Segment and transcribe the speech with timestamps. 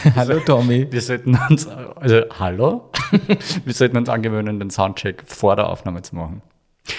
[0.16, 0.86] Hallo Tommy.
[0.90, 2.90] Wir sollten uns, also hallo,
[3.64, 6.42] wir sollten uns angewöhnen, den Soundcheck vor der Aufnahme zu machen.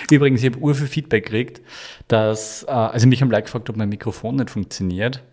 [0.10, 1.62] Übrigens, ich habe ur viel Feedback gekriegt,
[2.08, 5.24] dass, äh, also mich haben Leute gefragt, ob mein Mikrofon nicht funktioniert,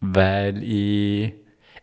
[0.00, 1.34] weil ich,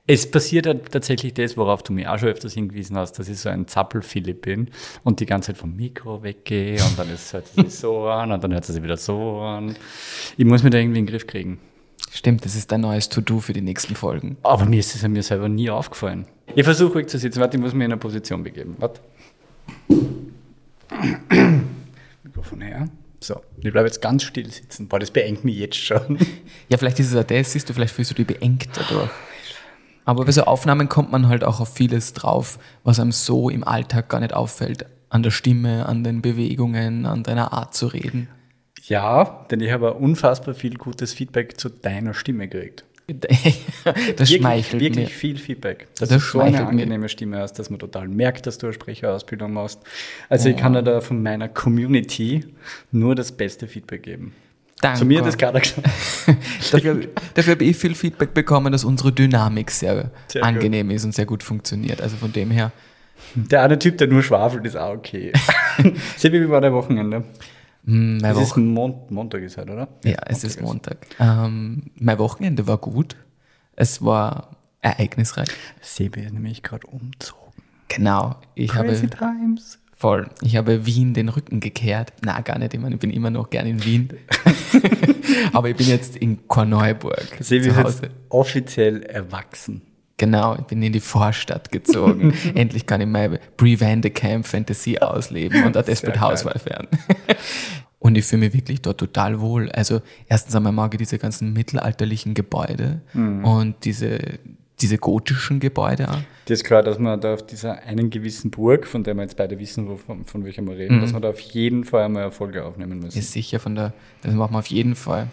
[0.08, 3.38] es passiert halt tatsächlich das, worauf du mir auch schon öfters hingewiesen hast, dass ich
[3.38, 4.72] so ein Zappel-Philipp bin
[5.04, 8.44] und die ganze Zeit vom Mikro weggehe und dann hört es sich so an und
[8.44, 9.76] dann hört es sich wieder so an.
[10.38, 11.60] Ich muss mir da irgendwie in den Griff kriegen.
[12.12, 14.38] Stimmt, das ist dein neues To-Do für die nächsten Folgen.
[14.44, 16.26] Aber mir ist es an mir selber nie aufgefallen.
[16.56, 17.40] Ich versuche ruhig zu sitzen.
[17.40, 18.76] Warte, ich muss mich in eine Position begeben.
[18.80, 19.02] Warte.
[22.24, 22.88] Mikrofon her.
[23.20, 24.88] So, ich bleibe jetzt ganz still sitzen.
[24.88, 26.20] Boah, das beengt mich jetzt schon.
[26.70, 29.10] Ja, vielleicht ist es auch das, siehst du, vielleicht fühlst du dich beengt dadurch.
[30.04, 33.64] Aber bei so Aufnahmen kommt man halt auch auf vieles drauf, was einem so im
[33.64, 34.86] Alltag gar nicht auffällt.
[35.10, 38.28] An der Stimme, an den Bewegungen, an deiner Art zu reden.
[38.88, 42.84] Ja, denn ich habe unfassbar viel gutes Feedback zu deiner Stimme gekriegt.
[43.86, 45.14] Das wirklich, schmeichelt wirklich mir.
[45.14, 45.88] viel Feedback.
[46.00, 46.82] Dass Das du so eine schmeichelt mir.
[46.84, 49.80] angenehme Stimme hast, dass man total merkt, dass du eine Sprecherausbildung machst.
[50.28, 52.46] Also ich kann dir da von meiner Community
[52.92, 54.34] nur das beste Feedback geben.
[54.82, 54.98] Danke.
[55.00, 55.88] Zu mir hat das gerade gesagt.
[56.72, 60.48] dafür, dafür habe ich viel Feedback bekommen, dass unsere Dynamik sehr, Sehr gut.
[60.50, 62.02] angenehm ist und sehr gut funktioniert.
[62.02, 62.72] Also von dem her.
[63.36, 65.32] Der eine Typ, der nur schwafelt, ist auch okay.
[66.18, 67.24] Sebi, wie war der Wochenende?
[67.86, 69.88] Hm, Mein Es ist Wochen ein Mon Montag, ist halt, oder?
[70.04, 70.98] ja, es ist Montag.
[71.20, 73.16] Ähm, mein Wochenende war gut.
[73.76, 75.50] Es war ereignisreich.
[75.82, 77.42] Sebi ist nämlich gerade umzogen.
[77.88, 78.36] Genau.
[78.56, 79.80] Ich habe Times.
[79.98, 80.30] Voll.
[80.42, 82.12] Ich habe Wien den Rücken gekehrt.
[82.22, 82.74] Na, gar nicht.
[82.74, 84.10] Ich meine, ich bin immer noch gern in Wien.
[85.54, 89.82] Aber ich bin jetzt in Korneuburg Sebi zu ist jetzt offiziell erwachsen.
[90.18, 92.34] Genau, ich bin in die Vorstadt gezogen.
[92.56, 96.22] Endlich kann ich meine Brie Camp Fantasie ausleben und ein Desperate.
[96.22, 96.88] Housewife werden.
[98.06, 99.72] Und ich fühle mich wirklich dort total wohl.
[99.72, 100.00] Also
[100.30, 103.44] erstens einmal mag ich diese ganzen mittelalterlichen Gebäude Mhm.
[103.44, 104.20] und diese,
[104.80, 106.20] diese gotischen Gebäude auch.
[106.46, 109.38] Das ist klar, dass man da auf dieser einen gewissen Burg, von der wir jetzt
[109.38, 110.78] beide wissen, wovon, von welcher wir Mhm.
[110.78, 113.18] reden, dass wir da auf jeden Fall einmal Erfolge aufnehmen müssen.
[113.18, 115.26] Ist sicher von der, das machen wir auf jeden Fall.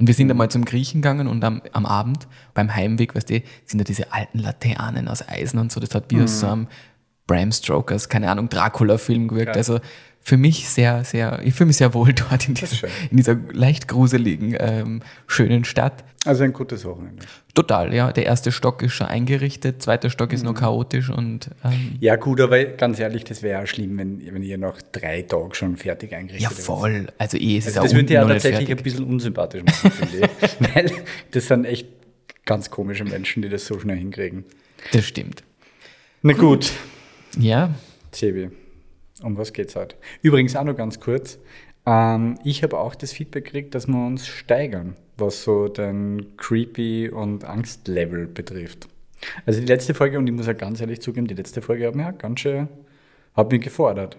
[0.00, 3.40] Und wir sind einmal zum Griechen gegangen und am, am Abend beim Heimweg, weißt du,
[3.66, 6.66] sind da diese alten Laternen aus Eisen und so, das hat wie aus so einem
[7.28, 9.52] Bram Stokers, keine Ahnung, Dracula-Film gewirkt.
[9.52, 9.56] Geil.
[9.58, 9.78] Also
[10.26, 13.86] für mich sehr, sehr, ich fühle mich sehr wohl dort in dieser, in dieser leicht
[13.86, 16.02] gruseligen, ähm, schönen Stadt.
[16.24, 17.22] Also ein gutes Wochenende.
[17.54, 18.10] Total, ja.
[18.10, 22.40] Der erste Stock ist schon eingerichtet, zweiter Stock ist noch chaotisch und ähm, Ja gut,
[22.40, 26.12] aber ganz ehrlich, das wäre ja schlimm, wenn, wenn ihr nach drei Tagen schon fertig
[26.12, 27.06] eingerichtet ja voll.
[27.18, 28.78] Also eh, es ist Also auch das würde ja tatsächlich fertig.
[28.78, 30.50] ein bisschen unsympathisch machen, finde ich.
[30.74, 30.90] Weil
[31.30, 31.86] das sind echt
[32.44, 34.44] ganz komische Menschen, die das so schnell hinkriegen.
[34.90, 35.44] Das stimmt.
[36.22, 36.72] Na gut,
[37.38, 37.70] Ja,
[38.10, 38.50] Sebi,
[39.22, 39.96] um was geht's heute?
[40.22, 41.38] Übrigens auch noch ganz kurz.
[41.86, 47.08] Ähm, ich habe auch das Feedback gekriegt, dass wir uns steigern, was so den Creepy-
[47.08, 48.88] und Angstlevel betrifft.
[49.46, 51.94] Also die letzte Folge, und ich muss ja ganz ehrlich zugeben, die letzte Folge hat
[51.94, 52.68] mich auch ganz schön,
[53.34, 54.18] hat mich gefordert.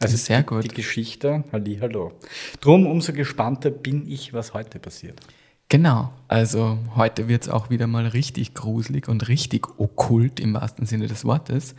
[0.00, 0.64] Also Sehr die, gut.
[0.64, 2.12] die Geschichte, halli, hallo.
[2.60, 5.20] Drum umso gespannter bin ich, was heute passiert.
[5.68, 10.86] Genau, also heute wird es auch wieder mal richtig gruselig und richtig okkult im wahrsten
[10.86, 11.74] Sinne des Wortes.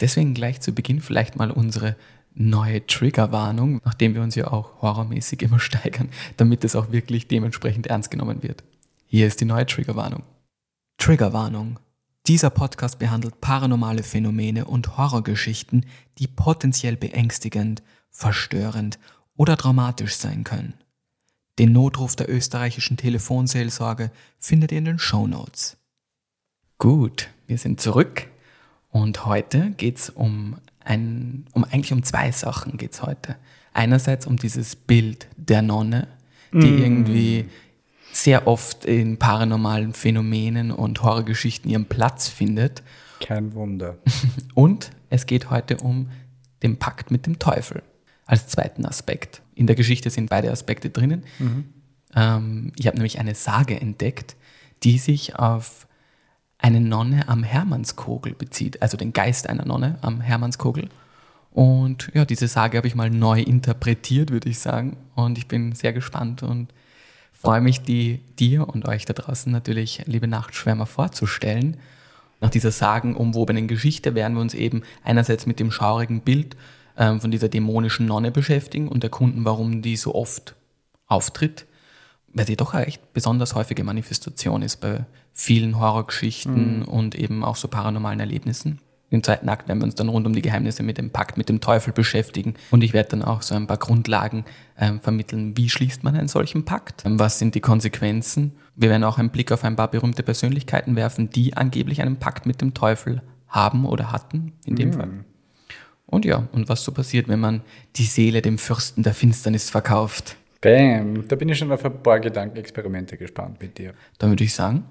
[0.00, 1.96] Deswegen gleich zu Beginn vielleicht mal unsere
[2.34, 7.88] neue Triggerwarnung, nachdem wir uns ja auch horrormäßig immer steigern, damit es auch wirklich dementsprechend
[7.88, 8.62] ernst genommen wird.
[9.06, 10.22] Hier ist die neue Triggerwarnung.
[10.98, 11.78] Triggerwarnung.
[12.26, 15.86] Dieser Podcast behandelt paranormale Phänomene und Horrorgeschichten,
[16.18, 18.98] die potenziell beängstigend, verstörend
[19.36, 20.74] oder traumatisch sein können.
[21.58, 25.76] Den Notruf der österreichischen Telefonseelsorge findet ihr in den Shownotes.
[26.76, 28.28] Gut, wir sind zurück
[28.90, 33.36] und heute geht's um ein, um eigentlich um zwei Sachen geht's heute.
[33.72, 36.08] Einerseits um dieses Bild der Nonne,
[36.52, 37.44] die irgendwie
[38.12, 42.82] sehr oft in paranormalen Phänomenen und Horrorgeschichten ihren Platz findet.
[43.20, 43.98] Kein Wunder.
[44.54, 46.10] Und es geht heute um
[46.62, 47.82] den Pakt mit dem Teufel
[48.26, 49.42] als zweiten Aspekt.
[49.54, 51.24] In der Geschichte sind beide Aspekte drinnen.
[52.14, 54.36] Ähm, ich habe nämlich eine Sage entdeckt,
[54.82, 55.87] die sich auf
[56.58, 60.88] eine Nonne am Hermannskogel bezieht, also den Geist einer Nonne am Hermannskogel.
[61.52, 64.96] Und ja, diese Sage habe ich mal neu interpretiert, würde ich sagen.
[65.14, 66.68] Und ich bin sehr gespannt und
[67.32, 71.76] freue mich, die dir und euch da draußen natürlich, liebe Nachtschwärmer, vorzustellen.
[72.40, 76.56] Nach dieser sagenumwobenen Geschichte werden wir uns eben einerseits mit dem schaurigen Bild
[76.96, 80.54] ähm, von dieser dämonischen Nonne beschäftigen und erkunden, warum die so oft
[81.06, 81.66] auftritt,
[82.28, 85.04] weil sie doch eine echt besonders häufige Manifestation ist bei
[85.38, 86.84] vielen Horrorgeschichten mhm.
[86.84, 88.80] und eben auch so paranormalen Erlebnissen.
[89.08, 91.48] Im zweiten Akt werden wir uns dann rund um die Geheimnisse mit dem Pakt mit
[91.48, 92.54] dem Teufel beschäftigen.
[92.72, 94.44] Und ich werde dann auch so ein paar Grundlagen
[94.76, 95.56] ähm, vermitteln.
[95.56, 97.06] Wie schließt man einen solchen Pakt?
[97.06, 98.52] Ähm, was sind die Konsequenzen?
[98.74, 102.44] Wir werden auch einen Blick auf ein paar berühmte Persönlichkeiten werfen, die angeblich einen Pakt
[102.44, 104.92] mit dem Teufel haben oder hatten, in dem mhm.
[104.92, 105.10] Fall.
[106.04, 107.62] Und ja, und was so passiert, wenn man
[107.96, 110.36] die Seele dem Fürsten der Finsternis verkauft.
[110.60, 113.94] Bam, da bin ich schon auf ein paar Gedankenexperimente gespannt mit dir.
[114.18, 114.84] Dann würde ich sagen,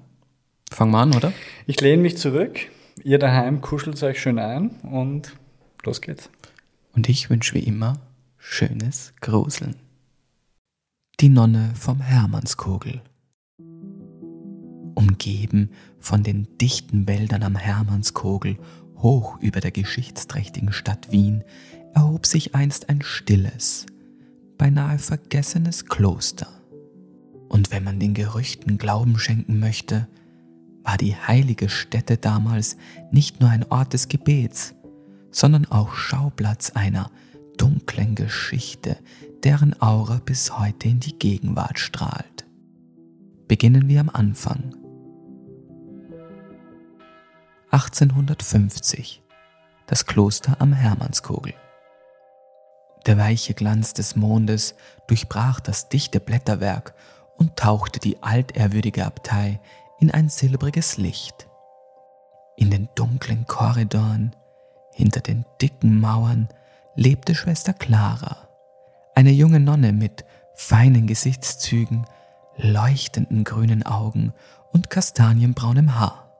[0.71, 1.33] fangen wir an, oder?
[1.65, 2.67] Ich lehne mich zurück
[3.03, 5.33] Ihr daheim kuschelt euch schön ein und
[5.83, 6.29] los geht's.
[6.93, 7.99] Und ich wünsche wie immer
[8.37, 9.75] schönes Gruseln.
[11.19, 13.01] Die Nonne vom Hermannskogel.
[14.95, 15.69] Umgeben
[15.99, 18.57] von den dichten Wäldern am Hermannskogel,
[18.97, 21.43] hoch über der geschichtsträchtigen Stadt Wien,
[21.93, 23.85] erhob sich einst ein stilles,
[24.57, 26.47] beinahe vergessenes Kloster.
[27.47, 30.07] Und wenn man den Gerüchten Glauben schenken möchte,
[30.87, 32.77] war die heilige Stätte damals
[33.11, 34.73] nicht nur ein Ort des Gebets,
[35.31, 37.11] sondern auch Schauplatz einer
[37.57, 38.97] dunklen Geschichte,
[39.43, 42.45] deren Aura bis heute in die Gegenwart strahlt.
[43.49, 44.73] Beginnen wir am Anfang.
[47.71, 49.21] 1850
[49.87, 51.53] das Kloster am Hermannskogel.
[53.05, 54.73] Der weiche Glanz des Mondes
[55.07, 56.93] durchbrach das dichte Blätterwerk
[57.35, 59.59] und tauchte die altehrwürdige Abtei
[59.99, 61.47] in ein silbriges Licht.
[62.55, 64.35] In den dunklen Korridoren,
[64.94, 66.49] hinter den dicken Mauern,
[66.95, 68.47] lebte Schwester Clara,
[69.15, 72.05] eine junge Nonne mit feinen Gesichtszügen,
[72.57, 74.33] leuchtenden grünen Augen
[74.71, 76.31] und kastanienbraunem Haar.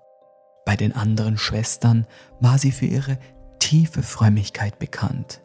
[0.66, 2.08] Bei den anderen Schwestern
[2.40, 3.18] war sie für ihre
[3.60, 5.42] tiefe Frömmigkeit bekannt.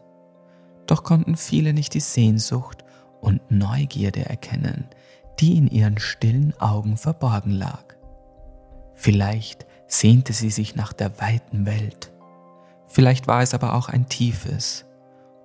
[0.86, 2.84] Doch konnten viele nicht die Sehnsucht
[3.20, 4.86] und Neugierde erkennen,
[5.38, 7.84] die in ihren stillen Augen verborgen lag.
[8.94, 12.12] Vielleicht sehnte sie sich nach der weiten Welt.
[12.86, 14.84] Vielleicht war es aber auch ein tiefes,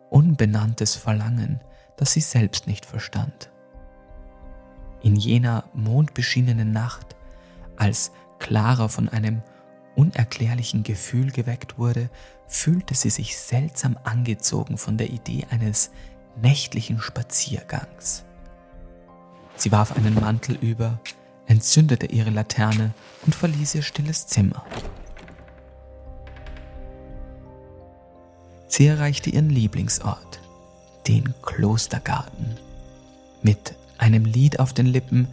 [0.10, 1.62] unbenanntes Verlangen,
[1.96, 3.50] das sie selbst nicht verstand.
[5.02, 7.16] In jener mondbeschienenen Nacht,
[7.78, 9.42] als Clara von einem
[9.96, 12.10] unerklärlichen Gefühl geweckt wurde,
[12.48, 15.92] fühlte sie sich seltsam angezogen von der Idee eines
[16.42, 18.24] nächtlichen Spaziergangs.
[19.56, 21.00] Sie warf einen Mantel über,
[21.48, 22.94] entzündete ihre Laterne
[23.26, 24.66] und verließ ihr stilles Zimmer.
[28.68, 30.40] Sie erreichte ihren Lieblingsort,
[31.08, 32.58] den Klostergarten.
[33.42, 35.28] Mit einem Lied auf den Lippen,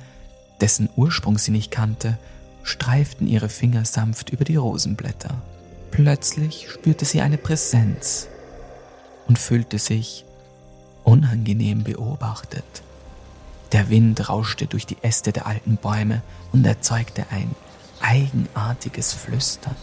[0.60, 2.16] dessen Ursprung sie nicht kannte,
[2.62, 5.42] streiften ihre Finger sanft über die Rosenblätter.
[5.90, 8.28] Plötzlich spürte sie eine Präsenz
[9.26, 10.24] und fühlte sich
[11.02, 12.64] unangenehm beobachtet.
[13.74, 16.22] Der Wind rauschte durch die Äste der alten Bäume
[16.52, 17.50] und erzeugte ein
[18.00, 19.74] eigenartiges Flüstern.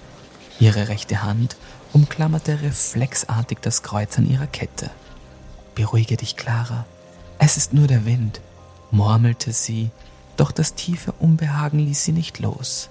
[0.61, 1.57] Ihre rechte Hand
[1.91, 4.89] umklammerte reflexartig das Kreuz an ihrer Kette.
[5.75, 6.85] Beruhige dich, Clara,
[7.37, 8.39] es ist nur der Wind,
[8.91, 9.91] murmelte sie,
[10.37, 12.89] doch das tiefe Unbehagen ließ sie nicht los.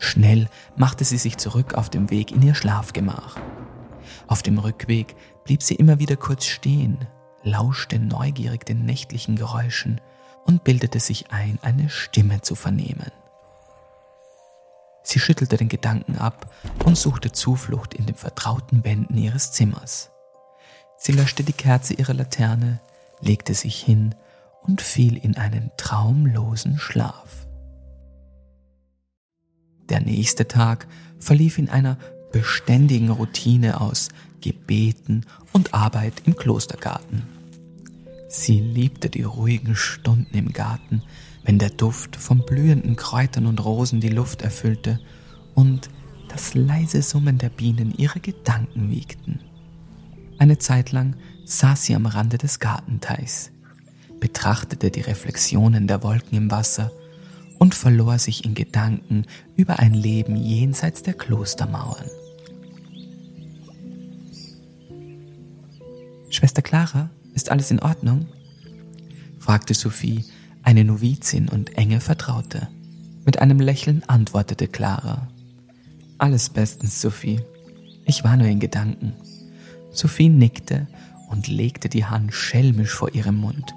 [0.00, 3.36] Schnell machte sie sich zurück auf dem Weg in ihr Schlafgemach.
[4.26, 6.98] Auf dem Rückweg blieb sie immer wieder kurz stehen,
[7.44, 10.00] lauschte neugierig den nächtlichen Geräuschen
[10.48, 13.12] und bildete sich ein, eine Stimme zu vernehmen.
[15.04, 16.52] Sie schüttelte den Gedanken ab
[16.84, 20.10] und suchte Zuflucht in den vertrauten Wänden ihres Zimmers.
[20.96, 22.80] Sie löschte die Kerze ihrer Laterne,
[23.20, 24.14] legte sich hin
[24.62, 27.46] und fiel in einen traumlosen Schlaf.
[29.88, 30.88] Der nächste Tag
[31.18, 31.98] verlief in einer
[32.32, 34.08] beständigen Routine aus
[34.40, 37.37] Gebeten und Arbeit im Klostergarten.
[38.28, 41.02] Sie liebte die ruhigen Stunden im Garten,
[41.44, 45.00] wenn der Duft von blühenden Kräutern und Rosen die Luft erfüllte
[45.54, 45.88] und
[46.28, 49.40] das leise Summen der Bienen ihre Gedanken wiegten.
[50.38, 51.16] Eine Zeit lang
[51.46, 53.50] saß sie am Rande des Gartenteichs,
[54.20, 56.92] betrachtete die Reflexionen der Wolken im Wasser
[57.58, 59.24] und verlor sich in Gedanken
[59.56, 62.06] über ein Leben jenseits der Klostermauern.
[66.28, 68.26] Schwester Clara, ist alles in Ordnung?
[69.38, 70.24] fragte Sophie,
[70.64, 72.66] eine Novizin und enge Vertraute.
[73.24, 75.28] Mit einem Lächeln antwortete Clara.
[76.18, 77.40] Alles bestens, Sophie.
[78.04, 79.12] Ich war nur in Gedanken.
[79.92, 80.88] Sophie nickte
[81.30, 83.72] und legte die Hand schelmisch vor ihrem Mund.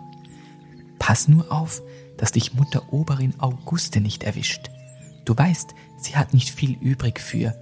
[0.97, 1.83] Pass nur auf,
[2.17, 4.71] dass dich Mutter Oberin Auguste nicht erwischt.
[5.23, 7.53] Du weißt, sie hat nicht viel übrig für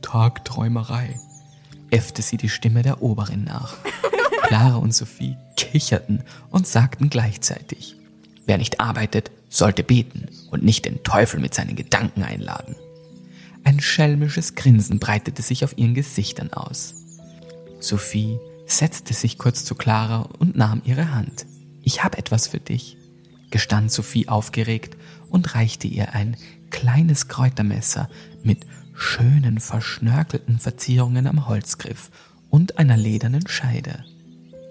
[0.00, 1.18] Tagträumerei,
[1.90, 3.78] äffte sie die Stimme der Oberin nach.
[4.50, 7.94] Clara und Sophie kicherten und sagten gleichzeitig,
[8.46, 12.74] wer nicht arbeitet, sollte beten und nicht den Teufel mit seinen Gedanken einladen.
[13.62, 16.96] Ein schelmisches Grinsen breitete sich auf ihren Gesichtern aus.
[17.78, 21.46] Sophie setzte sich kurz zu Clara und nahm ihre Hand.
[21.84, 22.96] Ich habe etwas für dich,
[23.52, 24.96] gestand Sophie aufgeregt
[25.28, 26.36] und reichte ihr ein
[26.70, 28.10] kleines Kräutermesser
[28.42, 32.10] mit schönen verschnörkelten Verzierungen am Holzgriff
[32.48, 34.04] und einer ledernen Scheide.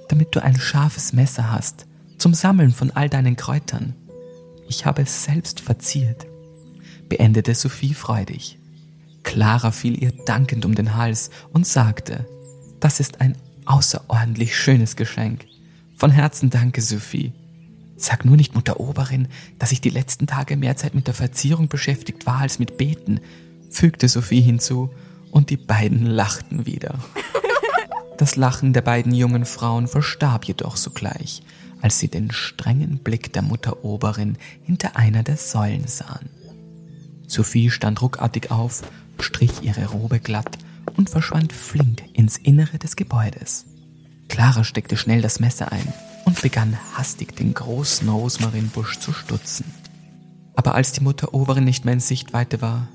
[0.09, 1.85] Damit du ein scharfes Messer hast
[2.17, 3.95] zum Sammeln von all deinen Kräutern.
[4.67, 6.27] Ich habe es selbst verziert,
[7.07, 8.59] beendete Sophie freudig.
[9.23, 12.27] Clara fiel ihr dankend um den Hals und sagte,
[12.79, 15.45] das ist ein außerordentlich schönes Geschenk.
[15.95, 17.33] Von Herzen danke, Sophie.
[17.97, 19.27] Sag nur nicht Mutter Oberin,
[19.59, 23.19] dass ich die letzten Tage mehr Zeit mit der Verzierung beschäftigt war als mit Beten,
[23.69, 24.89] fügte Sophie hinzu,
[25.31, 26.97] und die beiden lachten wieder.
[28.19, 31.41] Das Lachen der beiden jungen Frauen verstarb jedoch sogleich,
[31.81, 36.29] als sie den strengen Blick der Mutter Oberin hinter einer der Säulen sahen.
[37.27, 38.81] Sophie stand ruckartig auf,
[39.21, 40.57] strich ihre Robe glatt
[40.97, 43.65] und verschwand flink ins Innere des Gebäudes.
[44.27, 45.93] Clara steckte schnell das Messer ein
[46.25, 49.63] und begann hastig den großen Rosmarinbusch zu stutzen.
[50.57, 52.89] Aber als die Mutter Oberin nicht mehr in Sichtweite war,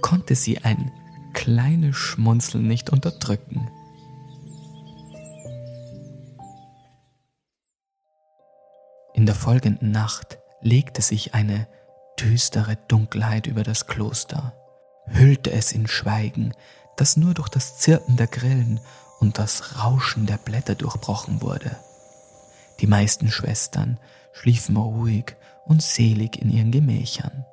[0.00, 0.90] konnte sie ein
[1.32, 3.68] kleines Schmunzeln nicht unterdrücken.
[9.14, 11.68] In der folgenden Nacht legte sich eine
[12.18, 14.52] düstere Dunkelheit über das Kloster,
[15.06, 16.52] hüllte es in Schweigen,
[16.96, 18.80] das nur durch das Zirpen der Grillen
[19.20, 21.76] und das Rauschen der Blätter durchbrochen wurde.
[22.80, 24.00] Die meisten Schwestern
[24.32, 27.44] schliefen ruhig und selig in ihren Gemächern.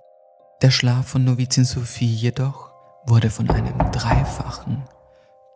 [0.63, 2.71] Der Schlaf von Novizin Sophie jedoch
[3.05, 4.83] wurde von einem dreifachen,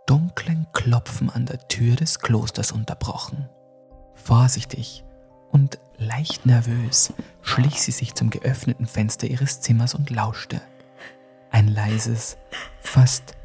[0.05, 3.49] dunklen Klopfen an der Tür des Klosters unterbrochen.
[4.13, 5.04] Vorsichtig
[5.55, 10.59] und leicht nervös schlich sie sich zum geöffneten Fenster ihres Zimmers und lauschte.
[11.49, 12.35] Ein leises,
[12.81, 13.37] fast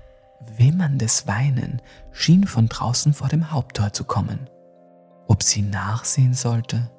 [0.56, 4.50] wimmerndes Weinen schien von draußen vor dem Haupttor zu kommen.
[5.28, 6.90] Ob sie nachsehen sollte?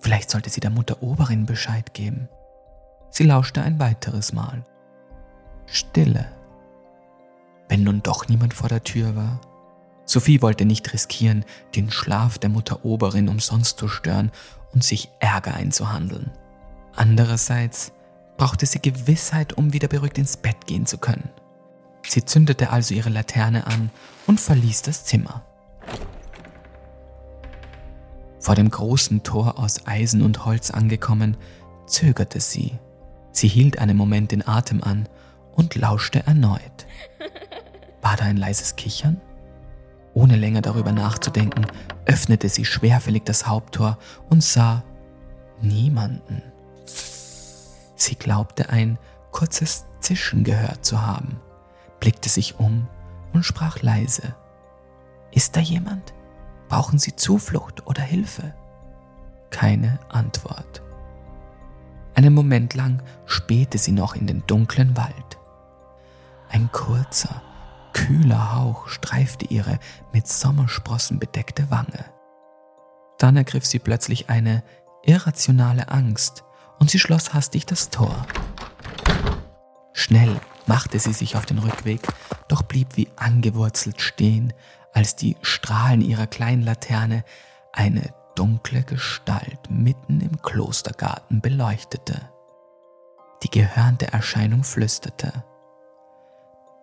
[0.00, 2.28] Vielleicht sollte sie der Mutter Oberin Bescheid geben.
[3.10, 4.64] Sie lauschte ein weiteres Mal.
[5.66, 6.26] Stille.
[7.68, 9.40] Wenn nun doch niemand vor der Tür war.
[10.12, 11.42] Sophie wollte nicht riskieren,
[11.74, 14.30] den Schlaf der Mutter Oberin umsonst zu stören
[14.74, 16.30] und sich Ärger einzuhandeln.
[16.94, 17.92] Andererseits
[18.36, 21.30] brauchte sie Gewissheit, um wieder beruhigt ins Bett gehen zu können.
[22.06, 23.88] Sie zündete also ihre Laterne an
[24.26, 25.46] und verließ das Zimmer.
[28.38, 31.38] Vor dem großen Tor aus Eisen und Holz angekommen,
[31.86, 32.78] zögerte sie.
[33.30, 35.08] Sie hielt einen Moment den Atem an
[35.52, 36.86] und lauschte erneut.
[38.02, 39.18] War da ein leises Kichern?
[40.14, 41.66] Ohne länger darüber nachzudenken,
[42.04, 44.82] öffnete sie schwerfällig das Haupttor und sah
[45.60, 46.42] niemanden.
[47.96, 48.98] Sie glaubte ein
[49.30, 51.40] kurzes Zischen gehört zu haben
[52.02, 52.88] blickte sich um
[53.32, 54.34] und sprach leise.
[55.30, 56.12] Ist da jemand?
[56.68, 58.54] Brauchen Sie Zuflucht oder Hilfe?
[59.50, 60.82] Keine Antwort.
[62.14, 65.38] Einen Moment lang spähte sie noch in den dunklen Wald.
[66.48, 67.40] Ein kurzer,
[67.92, 69.78] kühler Hauch streifte ihre
[70.12, 72.04] mit Sommersprossen bedeckte Wange.
[73.18, 74.62] Dann ergriff sie plötzlich eine
[75.04, 76.44] irrationale Angst
[76.78, 78.26] und sie schloss hastig das Tor.
[79.92, 82.06] Schnell machte sie sich auf den Rückweg,
[82.48, 84.52] doch blieb wie angewurzelt stehen,
[84.92, 87.24] als die Strahlen ihrer kleinen Laterne
[87.72, 92.30] eine dunkle Gestalt mitten im Klostergarten beleuchtete.
[93.42, 95.44] Die gehörnte Erscheinung flüsterte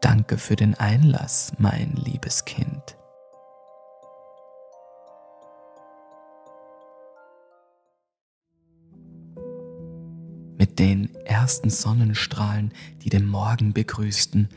[0.02, 2.96] Danke für den Einlass, mein liebes Kind.
[10.58, 14.50] Mit den ersten Sonnenstrahlen, die den Morgen begrüßten,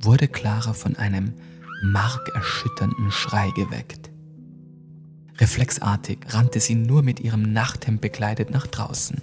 [0.00, 1.34] wurde Clara von einem
[1.82, 4.10] markerschütternden Schrei geweckt.
[5.38, 9.20] Reflexartig rannte sie nur mit ihrem Nachthemd bekleidet nach draußen.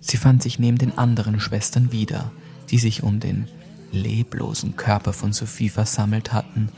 [0.00, 2.32] Sie fand sich neben den anderen Schwestern wieder,
[2.70, 3.46] die sich um den
[3.90, 6.68] leblosen Körper von Sophie versammelt hatten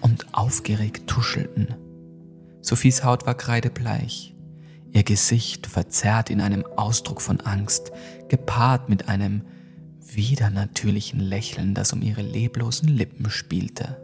[0.00, 1.74] und aufgeregt tuschelten.
[2.60, 4.34] Sophies Haut war kreidebleich,
[4.92, 7.92] ihr Gesicht verzerrt in einem Ausdruck von Angst,
[8.28, 9.42] gepaart mit einem
[10.00, 13.96] widernatürlichen Lächeln, das um ihre leblosen Lippen spielte.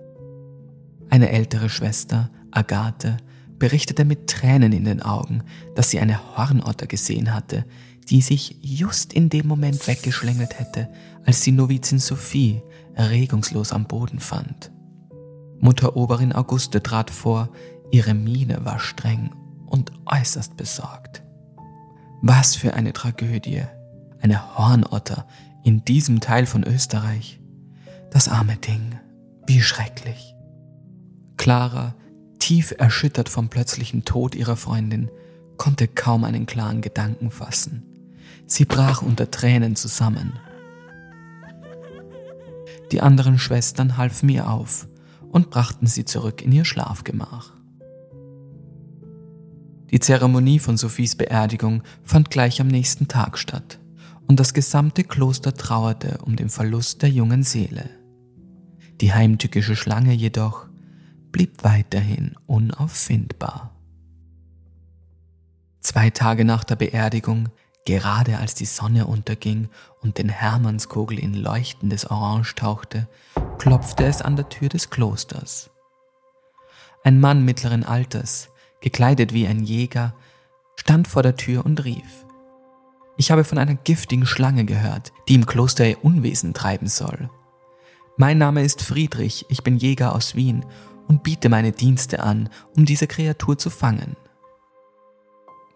[1.10, 3.16] Eine ältere Schwester, Agathe,
[3.58, 7.64] berichtete mit Tränen in den Augen, dass sie eine Hornotter gesehen hatte,
[8.10, 10.88] die sich just in dem Moment weggeschlängelt hätte,
[11.24, 12.62] als die Novizin Sophie
[12.96, 14.70] regungslos am Boden fand.
[15.60, 17.48] Mutter Oberin Auguste trat vor,
[17.90, 19.30] ihre Miene war streng
[19.66, 21.22] und äußerst besorgt.
[22.20, 23.62] Was für eine Tragödie,
[24.20, 25.26] eine Hornotter
[25.64, 27.40] in diesem Teil von Österreich.
[28.10, 28.98] Das arme Ding,
[29.46, 30.34] wie schrecklich.
[31.36, 31.94] Clara,
[32.38, 35.10] tief erschüttert vom plötzlichen Tod ihrer Freundin,
[35.56, 37.91] konnte kaum einen klaren Gedanken fassen.
[38.52, 40.34] Sie brach unter Tränen zusammen.
[42.92, 44.88] Die anderen Schwestern halfen ihr auf
[45.30, 47.54] und brachten sie zurück in ihr Schlafgemach.
[49.90, 53.80] Die Zeremonie von Sophies Beerdigung fand gleich am nächsten Tag statt
[54.28, 57.88] und das gesamte Kloster trauerte um den Verlust der jungen Seele.
[59.00, 60.66] Die heimtückische Schlange jedoch
[61.30, 63.74] blieb weiterhin unauffindbar.
[65.80, 67.48] Zwei Tage nach der Beerdigung,
[67.84, 69.68] gerade als die Sonne unterging
[70.00, 73.08] und den Hermannskogel in leuchtendes Orange tauchte,
[73.58, 75.70] klopfte es an der Tür des Klosters.
[77.04, 78.48] Ein Mann mittleren Alters,
[78.80, 80.14] gekleidet wie ein Jäger,
[80.76, 82.24] stand vor der Tür und rief.
[83.16, 87.28] Ich habe von einer giftigen Schlange gehört, die im Kloster ihr Unwesen treiben soll.
[88.16, 90.64] Mein Name ist Friedrich, ich bin Jäger aus Wien
[91.08, 94.16] und biete meine Dienste an, um diese Kreatur zu fangen.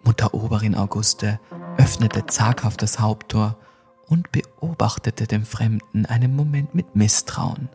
[0.07, 1.41] Mutter Oberin Auguste
[1.79, 3.57] öffnete zaghaft das Haupttor
[4.07, 7.69] und beobachtete den Fremden einen Moment mit Misstrauen.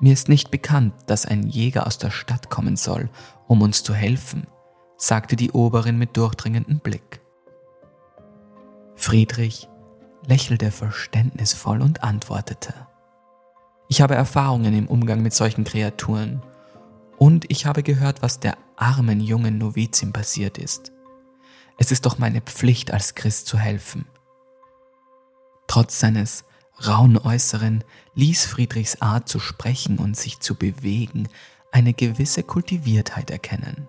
[0.00, 3.08] Mir ist nicht bekannt, dass ein Jäger aus der Stadt kommen soll,
[3.46, 4.48] um uns zu helfen,
[4.96, 7.20] sagte die Oberin mit durchdringendem Blick.
[8.96, 9.68] Friedrich
[10.26, 12.74] lächelte verständnisvoll und antwortete.
[13.88, 16.42] Ich habe Erfahrungen im Umgang mit solchen Kreaturen
[17.18, 20.92] und ich habe gehört, was der armen jungen Novizin passiert ist.
[21.78, 24.06] Es ist doch meine Pflicht als Christ zu helfen.
[25.66, 26.44] Trotz seines
[26.86, 31.28] rauen Äußeren ließ Friedrichs Art zu sprechen und sich zu bewegen
[31.72, 33.88] eine gewisse Kultiviertheit erkennen.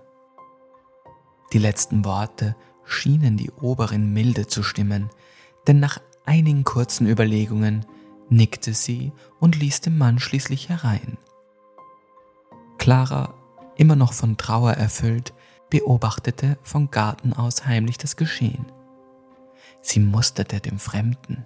[1.53, 5.09] Die letzten Worte schienen die Oberin milde zu stimmen,
[5.67, 7.85] denn nach einigen kurzen Überlegungen
[8.29, 11.17] nickte sie und ließ den Mann schließlich herein.
[12.77, 13.33] Clara,
[13.75, 15.33] immer noch von Trauer erfüllt,
[15.69, 18.65] beobachtete vom Garten aus heimlich das Geschehen.
[19.81, 21.45] Sie musterte den Fremden.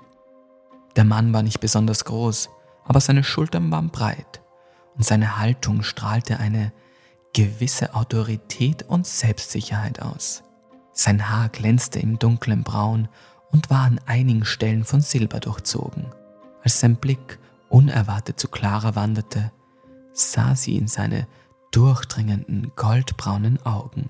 [0.95, 2.49] Der Mann war nicht besonders groß,
[2.85, 4.41] aber seine Schultern waren breit
[4.95, 6.73] und seine Haltung strahlte eine
[7.33, 10.43] gewisse Autorität und Selbstsicherheit aus.
[10.91, 13.07] Sein Haar glänzte im dunklen Braun
[13.51, 16.07] und war an einigen Stellen von Silber durchzogen.
[16.63, 17.39] Als sein Blick
[17.69, 19.51] unerwartet zu Clara wanderte,
[20.13, 21.27] sah sie in seine
[21.71, 24.09] durchdringenden goldbraunen Augen.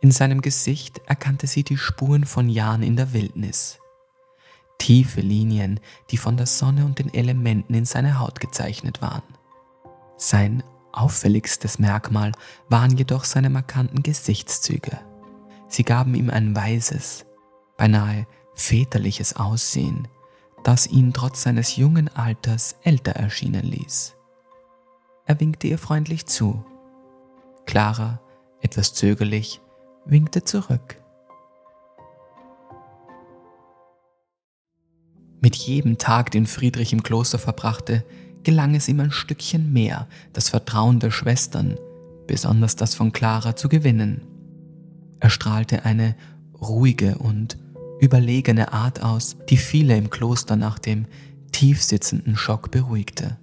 [0.00, 3.78] In seinem Gesicht erkannte sie die Spuren von Jahren in der Wildnis.
[4.78, 9.22] Tiefe Linien, die von der Sonne und den Elementen in seiner Haut gezeichnet waren.
[10.18, 12.32] Sein auffälligstes Merkmal
[12.68, 14.98] waren jedoch seine markanten Gesichtszüge.
[15.68, 17.26] Sie gaben ihm ein weises,
[17.76, 20.08] beinahe väterliches Aussehen,
[20.64, 24.15] das ihn trotz seines jungen Alters älter erschienen ließ.
[25.26, 26.64] Er winkte ihr freundlich zu.
[27.66, 28.20] Clara,
[28.60, 29.60] etwas zögerlich,
[30.04, 31.02] winkte zurück.
[35.40, 38.04] Mit jedem Tag, den Friedrich im Kloster verbrachte,
[38.44, 41.76] gelang es ihm ein Stückchen mehr, das Vertrauen der Schwestern,
[42.28, 44.22] besonders das von Clara, zu gewinnen.
[45.18, 46.14] Er strahlte eine
[46.60, 47.58] ruhige und
[48.00, 51.06] überlegene Art aus, die viele im Kloster nach dem
[51.50, 53.38] tiefsitzenden Schock beruhigte.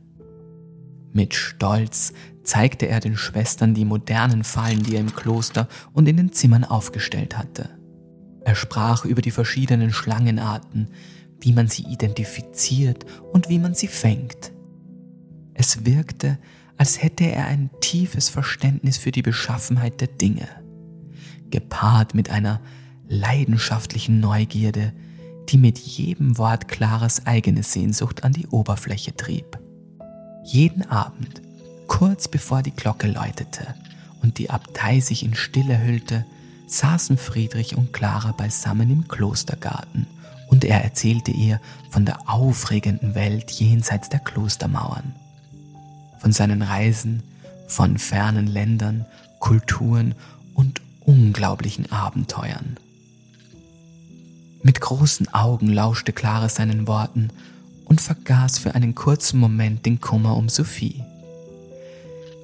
[1.13, 2.11] Mit Stolz
[2.43, 6.63] zeigte er den Schwestern die modernen Fallen, die er im Kloster und in den Zimmern
[6.63, 7.69] aufgestellt hatte.
[8.43, 10.89] Er sprach über die verschiedenen Schlangenarten,
[11.39, 14.51] wie man sie identifiziert und wie man sie fängt.
[15.53, 16.39] Es wirkte,
[16.77, 20.47] als hätte er ein tiefes Verständnis für die Beschaffenheit der Dinge,
[21.51, 22.59] gepaart mit einer
[23.07, 24.93] leidenschaftlichen Neugierde,
[25.49, 29.62] die mit jedem Wort Claras eigene Sehnsucht an die Oberfläche trieb.
[30.43, 31.41] Jeden Abend,
[31.87, 33.75] kurz bevor die Glocke läutete
[34.21, 36.25] und die Abtei sich in Stille hüllte,
[36.67, 40.05] saßen Friedrich und Clara beisammen im Klostergarten
[40.49, 45.13] und er erzählte ihr von der aufregenden Welt jenseits der Klostermauern,
[46.19, 47.23] von seinen Reisen,
[47.67, 49.05] von fernen Ländern,
[49.39, 50.15] Kulturen
[50.53, 52.77] und unglaublichen Abenteuern.
[54.61, 57.29] Mit großen Augen lauschte Clara seinen Worten
[57.93, 61.03] und vergaß für einen kurzen Moment den Kummer um Sophie.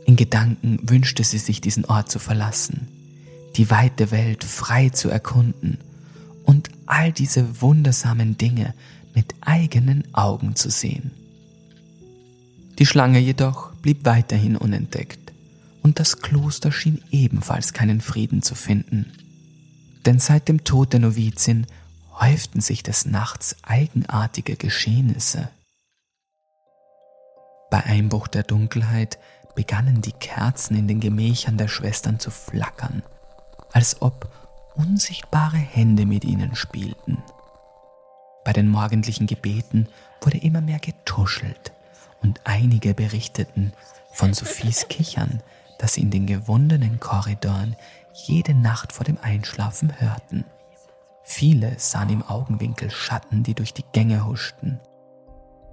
[0.06, 2.88] In Gedanken wünschte sie sich diesen Ort zu verlassen,
[3.56, 5.80] die weite Welt frei zu erkunden
[6.44, 8.76] und all diese wundersamen Dinge
[9.16, 11.10] mit eigenen Augen zu sehen.
[12.78, 15.34] Die Schlange jedoch blieb weiterhin unentdeckt
[15.82, 19.08] und das Kloster schien ebenfalls keinen Frieden zu finden.
[20.06, 21.66] Denn seit dem Tod der Novizin
[22.20, 25.50] häuften sich des Nachts eigenartige Geschehnisse.
[27.72, 29.20] Bei Einbruch der Dunkelheit
[29.56, 33.04] begannen die Kerzen in den Gemächern der Schwestern zu flackern,
[33.72, 34.32] als ob
[34.76, 37.24] unsichtbare Hände mit ihnen spielten.
[38.44, 39.88] Bei den morgendlichen Gebeten
[40.22, 41.74] wurde immer mehr getuschelt
[42.22, 43.74] und einige berichteten
[44.14, 45.42] von Sophies Kichern,
[45.78, 47.76] das sie in den gewundenen Korridoren
[48.26, 50.46] jede Nacht vor dem Einschlafen hörten.
[51.32, 54.80] Viele sahen im Augenwinkel Schatten, die durch die Gänge huschten.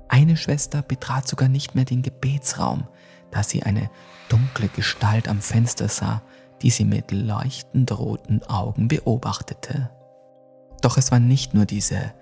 [0.06, 2.86] Eine Schwester betrat sogar nicht mehr den Gebetsraum,
[3.30, 3.88] da sie eine
[4.28, 6.20] dunkle Gestalt am Fenster sah,
[6.60, 9.88] die sie mit leuchtend roten Augen beobachtete.
[10.82, 12.12] Doch es waren nicht nur diese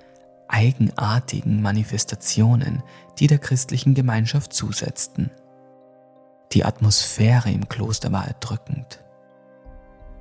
[0.46, 2.84] eigenartigen Manifestationen,
[3.18, 5.32] die der christlichen Gemeinschaft zusetzten.
[6.52, 9.00] Die Atmosphäre im Kloster war erdrückend.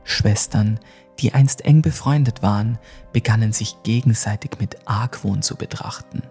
[0.04, 0.80] Schwestern,
[1.20, 2.78] die einst eng befreundet waren,
[3.12, 6.24] begannen sich gegenseitig mit Argwohn zu betrachten.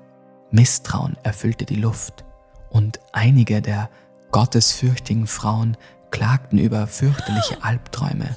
[0.50, 2.24] Misstrauen erfüllte die Luft
[2.70, 3.88] und einige der
[4.32, 5.76] gottesfürchtigen Frauen
[6.10, 8.36] klagten über fürchterliche Albträume,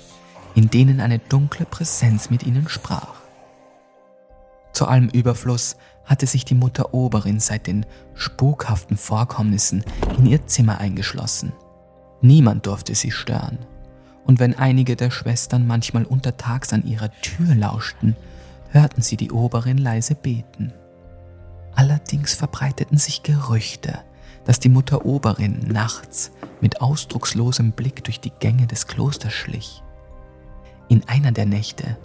[0.56, 3.16] in denen eine dunkle Präsenz mit ihnen sprach.
[4.74, 9.84] Zu allem Überfluss hatte sich die Mutter Oberin seit den spukhaften Vorkommnissen
[10.18, 11.54] in ihr Zimmer eingeschlossen.
[12.22, 13.60] Niemand durfte sie stören.
[14.26, 18.16] Und wenn einige der Schwestern manchmal untertags an ihrer Tür lauschten,
[18.70, 20.74] hörten sie die Oberin leise beten.
[21.76, 24.00] Allerdings verbreiteten sich Gerüchte,
[24.46, 29.84] dass die Mutter Oberin nachts mit ausdruckslosem Blick durch die Gänge des Klosters schlich.
[30.88, 31.98] In einer der Nächte,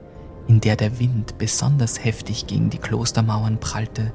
[0.48, 4.12] in der der Wind besonders heftig gegen die Klostermauern prallte,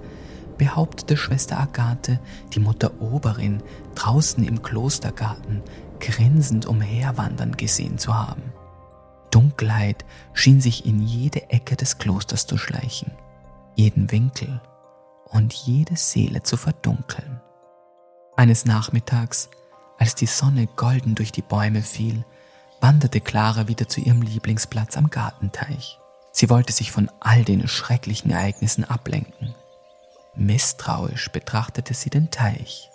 [0.57, 2.19] behauptete Schwester Agathe,
[2.53, 3.61] die Mutter Oberin
[3.95, 5.61] draußen im Klostergarten
[5.99, 8.53] grinsend umherwandern gesehen zu haben.
[9.31, 13.11] Dunkelheit schien sich in jede Ecke des Klosters zu schleichen,
[13.75, 14.61] jeden Winkel
[15.25, 17.41] und jede Seele zu verdunkeln.
[18.37, 19.49] Eines Nachmittags,
[19.97, 22.25] als die Sonne golden durch die Bäume fiel,
[22.81, 25.99] wanderte Clara wieder zu ihrem Lieblingsplatz am Gartenteich.
[26.31, 29.55] Sie wollte sich von all den schrecklichen Ereignissen ablenken.
[30.35, 32.89] Misstrauisch betrachtete sie den Teich.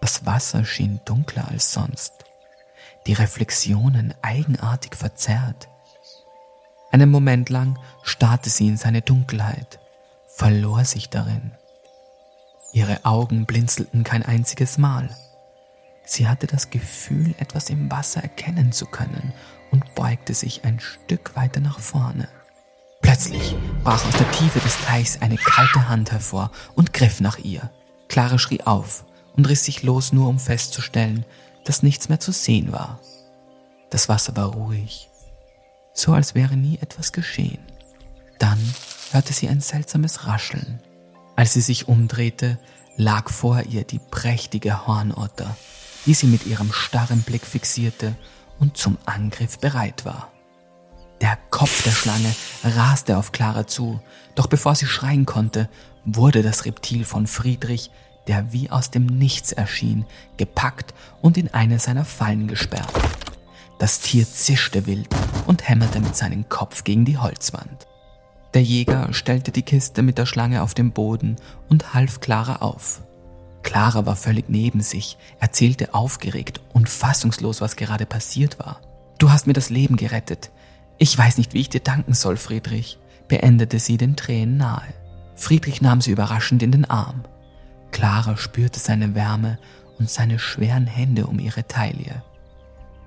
[0.00, 2.24] Das Wasser schien dunkler als sonst,
[3.06, 5.68] die Reflexionen eigenartig verzerrt.
[6.90, 9.78] Einen Moment lang starrte sie in seine Dunkelheit,
[10.28, 11.52] verlor sich darin.
[12.72, 15.14] Ihre Augen blinzelten kein einziges Mal.
[16.04, 19.32] Sie hatte das Gefühl, etwas im Wasser erkennen zu können
[19.70, 22.28] und beugte sich ein Stück weiter nach vorne.
[23.00, 27.70] Plötzlich brach aus der Tiefe des Teichs eine kalte Hand hervor und griff nach ihr.
[28.08, 29.04] Clara schrie auf
[29.36, 31.24] und riss sich los, nur um festzustellen,
[31.64, 33.00] dass nichts mehr zu sehen war.
[33.90, 35.08] Das Wasser war ruhig,
[35.94, 37.60] so als wäre nie etwas geschehen.
[38.38, 38.58] Dann
[39.12, 40.80] hörte sie ein seltsames Rascheln
[41.36, 42.58] als sie sich umdrehte,
[42.96, 45.56] lag vor ihr die prächtige Hornotter,
[46.06, 48.14] die sie mit ihrem starren Blick fixierte
[48.58, 50.30] und zum Angriff bereit war.
[51.20, 54.00] Der Kopf der Schlange raste auf Clara zu,
[54.34, 55.68] doch bevor sie schreien konnte,
[56.04, 57.90] wurde das Reptil von Friedrich,
[58.28, 60.04] der wie aus dem Nichts erschien,
[60.36, 62.92] gepackt und in eine seiner Fallen gesperrt.
[63.78, 65.08] Das Tier zischte wild
[65.46, 67.88] und hämmerte mit seinem Kopf gegen die Holzwand.
[68.54, 71.36] Der Jäger stellte die Kiste mit der Schlange auf den Boden
[71.68, 73.02] und half Clara auf.
[73.62, 78.80] Clara war völlig neben sich, erzählte aufgeregt und fassungslos, was gerade passiert war.
[79.18, 80.50] Du hast mir das Leben gerettet.
[80.98, 84.82] Ich weiß nicht, wie ich dir danken soll, Friedrich, beendete sie den Tränen nahe.
[85.34, 87.24] Friedrich nahm sie überraschend in den Arm.
[87.92, 89.58] Clara spürte seine Wärme
[89.98, 92.24] und seine schweren Hände um ihre Taille.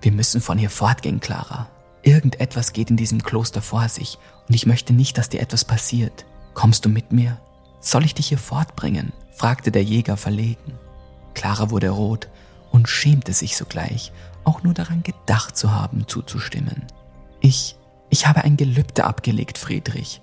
[0.02, 1.68] Wir müssen von hier fortgehen, Clara.
[2.04, 4.18] Irgendetwas geht in diesem Kloster vor sich
[4.48, 6.26] und ich möchte nicht, dass dir etwas passiert.
[6.54, 7.40] Kommst du mit mir?
[7.80, 9.12] Soll ich dich hier fortbringen?
[9.32, 10.80] fragte der Jäger verlegen.
[11.34, 12.30] Clara wurde rot
[12.72, 16.84] und schämte sich sogleich, auch nur daran gedacht zu haben, zuzustimmen.
[17.42, 17.76] Ich,
[18.10, 20.22] ich habe ein Gelübde abgelegt, Friedrich.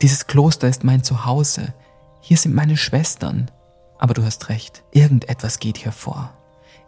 [0.00, 1.74] Dieses Kloster ist mein Zuhause.
[2.20, 3.50] Hier sind meine Schwestern.
[3.98, 6.32] Aber du hast recht, irgendetwas geht hier vor.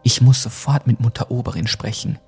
[0.03, 2.19] Ich muss sofort mit Mutter Oberin sprechen.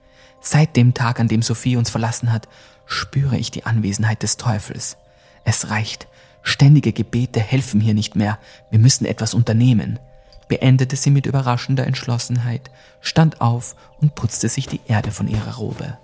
[0.40, 2.48] Seit dem Tag, an dem Sophie uns verlassen hat,
[2.84, 4.96] spüre ich die Anwesenheit des Teufels.
[5.44, 6.08] Es reicht.
[6.42, 8.38] Ständige Gebete helfen hier nicht mehr.
[8.70, 10.00] Wir müssen etwas unternehmen.
[10.48, 15.96] Beendete sie mit überraschender Entschlossenheit, stand auf und putzte sich die Erde von ihrer Robe.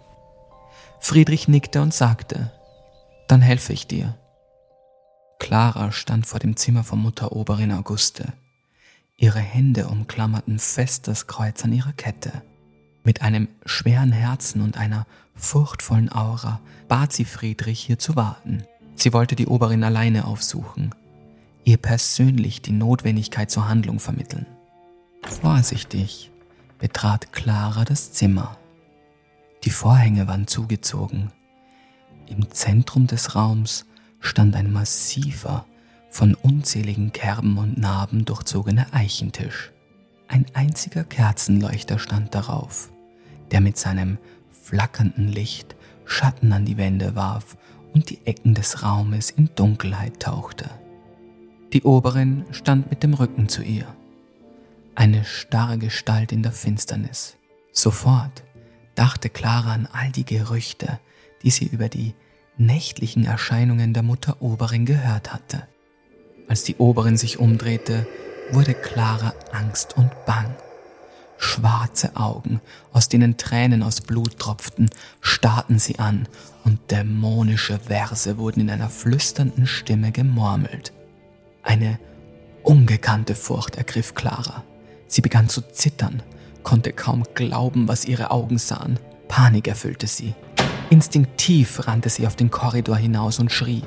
[1.00, 2.52] Friedrich nickte und sagte,
[3.26, 4.16] dann helfe ich dir.
[5.38, 8.32] Clara stand vor dem Zimmer von Mutter Oberin Auguste.
[9.20, 12.30] Ihre Hände umklammerten fest das Kreuz an ihrer Kette.
[13.02, 18.62] Mit einem schweren Herzen und einer furchtvollen Aura bat sie Friedrich, hier zu warten.
[18.94, 20.94] Sie wollte die Oberin alleine aufsuchen,
[21.64, 24.46] ihr persönlich die Notwendigkeit zur Handlung vermitteln.
[25.24, 26.30] Vorsichtig
[26.78, 28.56] betrat Clara das Zimmer.
[29.64, 31.32] Die Vorhänge waren zugezogen.
[32.28, 33.84] Im Zentrum des Raums
[34.20, 35.66] stand ein massiver,
[36.10, 39.72] von unzähligen Kerben und Narben durchzogener Eichentisch.
[40.26, 42.90] Ein einziger Kerzenleuchter stand darauf,
[43.50, 44.18] der mit seinem
[44.50, 47.56] flackernden Licht Schatten an die Wände warf
[47.92, 50.70] und die Ecken des Raumes in Dunkelheit tauchte.
[51.72, 53.86] Die Oberin stand mit dem Rücken zu ihr,
[54.94, 57.36] eine starre Gestalt in der Finsternis.
[57.72, 58.42] Sofort
[58.94, 60.98] dachte Clara an all die Gerüchte,
[61.42, 62.14] die sie über die
[62.56, 65.68] nächtlichen Erscheinungen der Mutter Oberin gehört hatte.
[66.48, 68.06] Als die Oberin sich umdrehte,
[68.52, 70.54] wurde Clara Angst und Bang.
[71.36, 72.60] Schwarze Augen,
[72.92, 76.26] aus denen Tränen aus Blut tropften, starrten sie an
[76.64, 80.92] und dämonische Verse wurden in einer flüsternden Stimme gemurmelt.
[81.62, 82.00] Eine
[82.64, 84.64] ungekannte Furcht ergriff Clara.
[85.06, 86.22] Sie begann zu zittern,
[86.62, 88.98] konnte kaum glauben, was ihre Augen sahen.
[89.28, 90.34] Panik erfüllte sie.
[90.90, 93.82] Instinktiv rannte sie auf den Korridor hinaus und schrie.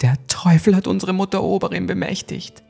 [0.00, 2.62] Der Teufel hat unsere Mutter Oberin bemächtigt.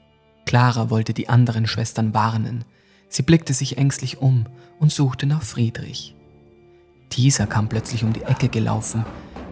[0.44, 2.64] Clara wollte die anderen Schwestern warnen.
[3.08, 4.46] Sie blickte sich ängstlich um
[4.78, 6.14] und suchte nach Friedrich.
[7.12, 9.04] Dieser kam plötzlich um die Ecke gelaufen,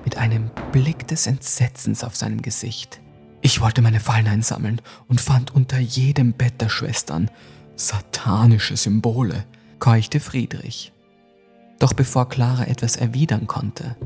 [0.04, 3.00] mit einem Blick des Entsetzens auf seinem Gesicht.
[3.40, 7.30] Ich wollte meine Fallen einsammeln und fand unter jedem Bett der Schwestern
[7.76, 9.44] satanische Symbole,
[9.80, 10.92] keuchte Friedrich.
[11.78, 13.96] Doch bevor Clara etwas erwidern konnte,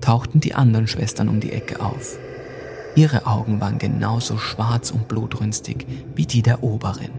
[0.00, 2.18] tauchten die anderen Schwestern um die Ecke auf.
[2.96, 7.10] Ihre Augen waren genauso schwarz und blutrünstig wie die der Oberin.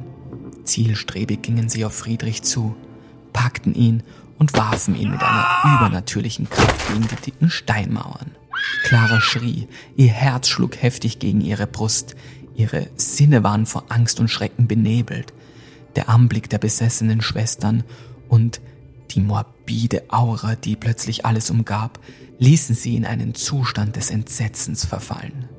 [0.63, 2.75] Zielstrebig gingen sie auf Friedrich zu,
[3.33, 4.01] packten ihn
[4.39, 8.31] und warfen ihn mit einer übernatürlichen Kraft gegen die dicken Steinmauern.
[8.83, 12.15] Clara schrie, ihr Herz schlug heftig gegen ihre Brust,
[12.55, 15.33] ihre Sinne waren vor Angst und Schrecken benebelt.
[15.97, 17.83] Der Anblick der besessenen Schwestern
[18.29, 18.61] und
[19.11, 21.99] die morbide Aura, die plötzlich alles umgab,
[22.39, 25.49] ließen sie in einen Zustand des Entsetzens verfallen.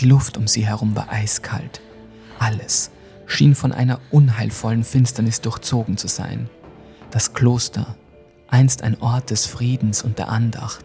[0.00, 1.80] Die Luft um sie herum war eiskalt.
[2.38, 2.90] Alles
[3.26, 6.48] schien von einer unheilvollen Finsternis durchzogen zu sein.
[7.10, 7.96] Das Kloster,
[8.48, 10.84] einst ein Ort des Friedens und der Andacht,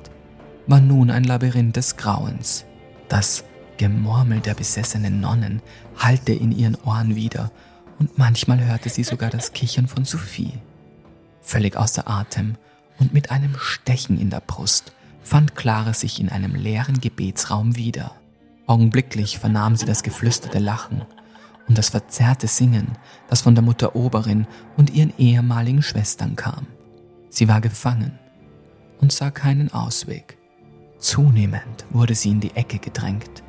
[0.66, 2.66] war nun ein Labyrinth des Grauens.
[3.08, 3.44] Das
[3.78, 5.62] Gemurmel der besessenen Nonnen
[5.98, 7.52] hallte in ihren Ohren wieder
[8.00, 10.54] und manchmal hörte sie sogar das Kichern von Sophie.
[11.42, 12.56] Völlig außer Atem
[13.00, 18.16] und mit einem Stechen in der Brust fand Clara sich in einem leeren Gebetsraum wieder.
[18.66, 21.04] Augenblicklich vernahm sie das geflüsterte Lachen
[21.68, 22.88] und das verzerrte Singen,
[23.28, 24.48] das von der Mutter Oberin
[24.78, 26.68] und ihren ehemaligen Schwestern kam.
[27.30, 28.20] Sie war gefangen
[29.02, 30.38] und sah keinen Ausweg.
[30.98, 33.44] Zunehmend wurde sie in die Ecke gedrängt.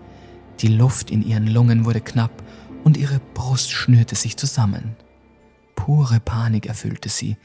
[0.61, 2.42] Die Luft in ihren Lungen wurde knapp
[2.83, 4.96] und ihre Brust schnürte sich zusammen.
[5.77, 7.37] Pure Panik erfüllte sie,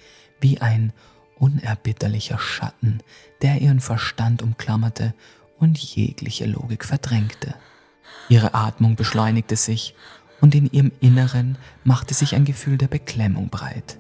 [0.42, 0.94] wie ein
[1.36, 3.02] unerbitterlicher Schatten,
[3.42, 5.14] der ihren Verstand umklammerte
[5.60, 7.56] und jegliche Logik verdrängte.
[8.30, 9.96] Ihre Atmung beschleunigte sich
[10.42, 13.98] und in ihrem Inneren machte sich ein Gefühl der Beklemmung breit.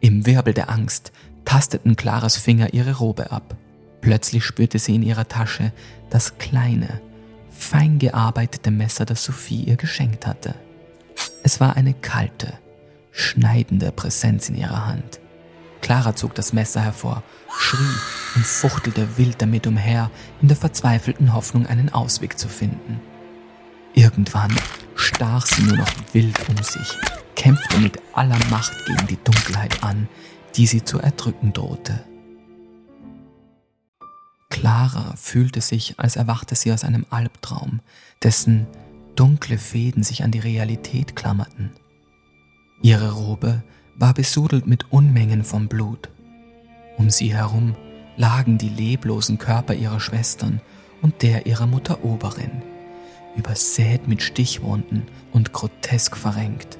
[0.00, 1.12] Im Wirbel der Angst
[1.44, 3.56] tasteten Claras Finger ihre Robe ab.
[4.00, 5.72] Plötzlich spürte sie in ihrer Tasche
[6.10, 7.00] das kleine,
[7.50, 10.54] fein gearbeitete Messer, das Sophie ihr geschenkt hatte.
[11.42, 12.52] Es war eine kalte,
[13.12, 15.20] schneidende Präsenz in ihrer Hand.
[15.82, 17.22] Clara zog das Messer hervor,
[17.58, 17.76] schrie
[18.36, 23.00] und fuchtelte wild damit umher, in der verzweifelten Hoffnung, einen Ausweg zu finden.
[23.94, 24.54] Irgendwann
[24.94, 26.96] stach sie nur noch wild um sich,
[27.36, 30.08] kämpfte mit aller Macht gegen die Dunkelheit an,
[30.56, 32.04] die sie zu erdrücken drohte.
[34.48, 37.80] Clara fühlte sich, als erwachte sie aus einem Albtraum,
[38.22, 38.66] dessen
[39.16, 41.72] dunkle Fäden sich an die Realität klammerten.
[42.82, 43.62] Ihre Robe
[43.96, 46.08] war besudelt mit Unmengen von Blut.
[46.96, 47.74] Um sie herum
[48.16, 50.60] lagen die leblosen Körper ihrer Schwestern
[51.02, 52.62] und der ihrer Mutter Oberin,
[53.36, 56.78] übersät mit Stichwunden und grotesk verrenkt.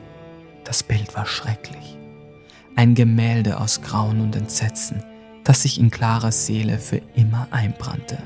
[0.64, 1.98] Das Bild war schrecklich.
[2.76, 5.02] Ein Gemälde aus Grauen und Entsetzen,
[5.44, 8.18] das sich in Claras Seele für immer einbrannte.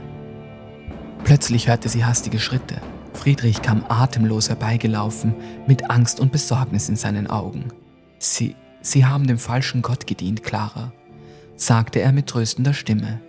[1.24, 2.80] Plötzlich hörte sie hastige Schritte.
[3.14, 5.34] Friedrich kam atemlos herbeigelaufen,
[5.66, 7.64] mit Angst und Besorgnis in seinen Augen.
[8.18, 8.54] Sie
[8.86, 10.92] Sie haben dem falschen Gott gedient, Clara,
[11.56, 13.20] sagte er mit tröstender Stimme.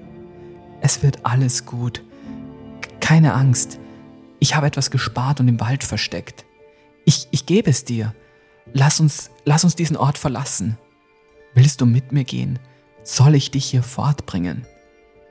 [0.81, 2.03] Es wird alles gut.
[2.99, 3.79] Keine Angst.
[4.37, 6.45] Ich habe etwas gespart und im Wald versteckt.
[7.05, 8.13] Ich, ich gebe es dir.
[8.73, 10.77] Lass uns, lass uns diesen Ort verlassen.
[11.55, 12.59] Willst du mit mir gehen?
[13.01, 14.63] Soll ich dich hier fortbringen?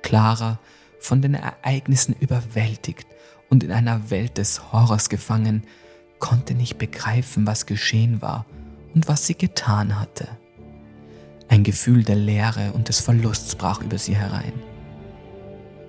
[0.03, 0.59] Clara,
[0.99, 3.07] von den Ereignissen überwältigt
[3.49, 5.63] und in einer Welt des Horrors gefangen,
[6.19, 8.45] konnte nicht begreifen, was geschehen war
[8.97, 10.27] und was sie getan hatte.
[11.49, 14.55] Ein Gefühl der Leere und des Verlusts brach über sie herein.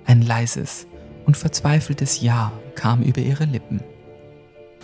[0.04, 0.86] Ein leises
[1.24, 3.80] und verzweifeltes Ja kam über ihre Lippen.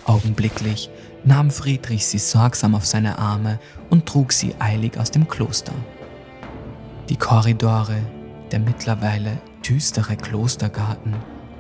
[0.07, 0.91] Augenblicklich
[1.23, 3.61] nahm Friedrich sie sorgsam auf seine Arme
[3.91, 5.75] und trug sie eilig aus dem Kloster.
[7.11, 7.99] Die Korridore,
[8.51, 9.37] der mittlerweile
[9.69, 11.15] düstere Klostergarten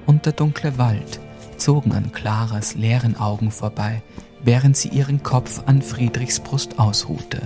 [0.06, 1.20] und der dunkle Wald
[1.58, 4.02] zogen an Claras leeren Augen vorbei,
[4.44, 7.42] während sie ihren Kopf an Friedrichs Brust ausruhte.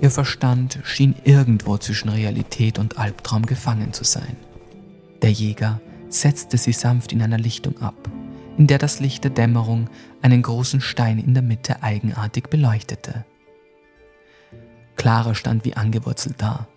[0.00, 4.36] Ihr Verstand schien irgendwo zwischen Realität und Albtraum gefangen zu sein.
[5.20, 7.94] Der Jäger setzte sie sanft in einer Lichtung ab,
[8.58, 9.88] in der das Licht der Dämmerung
[10.20, 13.24] einen großen Stein in der Mitte eigenartig beleuchtete.
[14.96, 16.68] Clara stand wie angewurzelt da,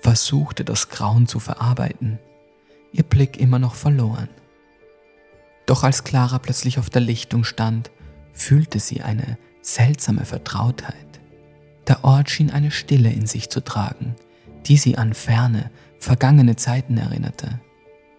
[0.00, 2.18] versuchte das Grauen zu verarbeiten,
[2.92, 4.28] ihr Blick immer noch verloren.
[5.66, 7.90] Doch als Clara plötzlich auf der Lichtung stand,
[8.34, 10.94] fühlte sie eine seltsame Vertrautheit.
[11.88, 14.14] Der Ort schien eine Stille in sich zu tragen,
[14.66, 17.60] die sie an ferne, vergangene Zeiten erinnerte.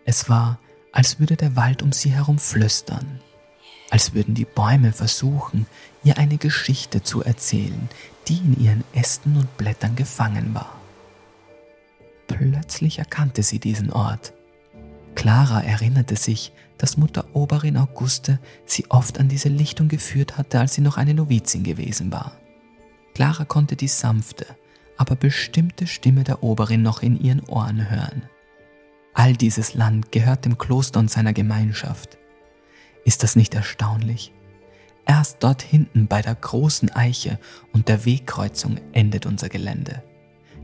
[0.06, 0.60] Es war,
[0.91, 3.19] als würde der Wald um sie herum flüstern,
[3.89, 5.67] als würden die Bäume versuchen,
[6.04, 7.89] ihr eine Geschichte zu erzählen,
[8.28, 10.80] die in ihren Ästen und Blättern gefangen war.
[12.28, 14.34] Plötzlich erkannte sie diesen Ort.
[15.15, 20.75] Clara erinnerte sich, dass Mutter Oberin Auguste sie oft an diese Lichtung geführt hatte, als
[20.75, 22.34] sie noch eine Novizin gewesen war.
[23.13, 24.45] Clara konnte die sanfte,
[24.97, 28.23] aber bestimmte Stimme der Oberin noch in ihren Ohren hören.
[29.13, 32.17] All dieses Land gehört dem Kloster und seiner Gemeinschaft.
[33.06, 34.34] Ist das nicht erstaunlich?
[35.06, 37.39] Erst dort hinten bei der großen Eiche
[37.71, 40.04] und der Wegkreuzung endet unser Gelände,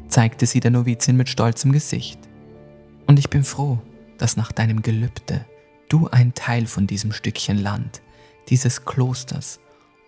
[0.08, 2.20] zeigte sie der Novizin mit stolzem Gesicht.
[3.08, 3.80] Und ich bin froh,
[4.22, 5.46] dass nach deinem Gelübde
[5.90, 8.02] du ein Teil von diesem Stückchen Land,
[8.50, 9.60] dieses Klosters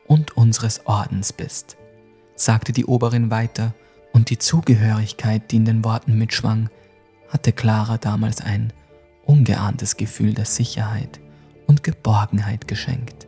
[0.06, 1.78] und unseres Ordens bist,
[2.36, 3.74] sagte die Oberin weiter,
[4.14, 6.70] und die Zugehörigkeit, die in den Worten mitschwang,
[7.30, 8.72] hatte Clara damals ein
[9.26, 11.20] ungeahntes Gefühl der Sicherheit
[11.66, 13.28] und Geborgenheit geschenkt.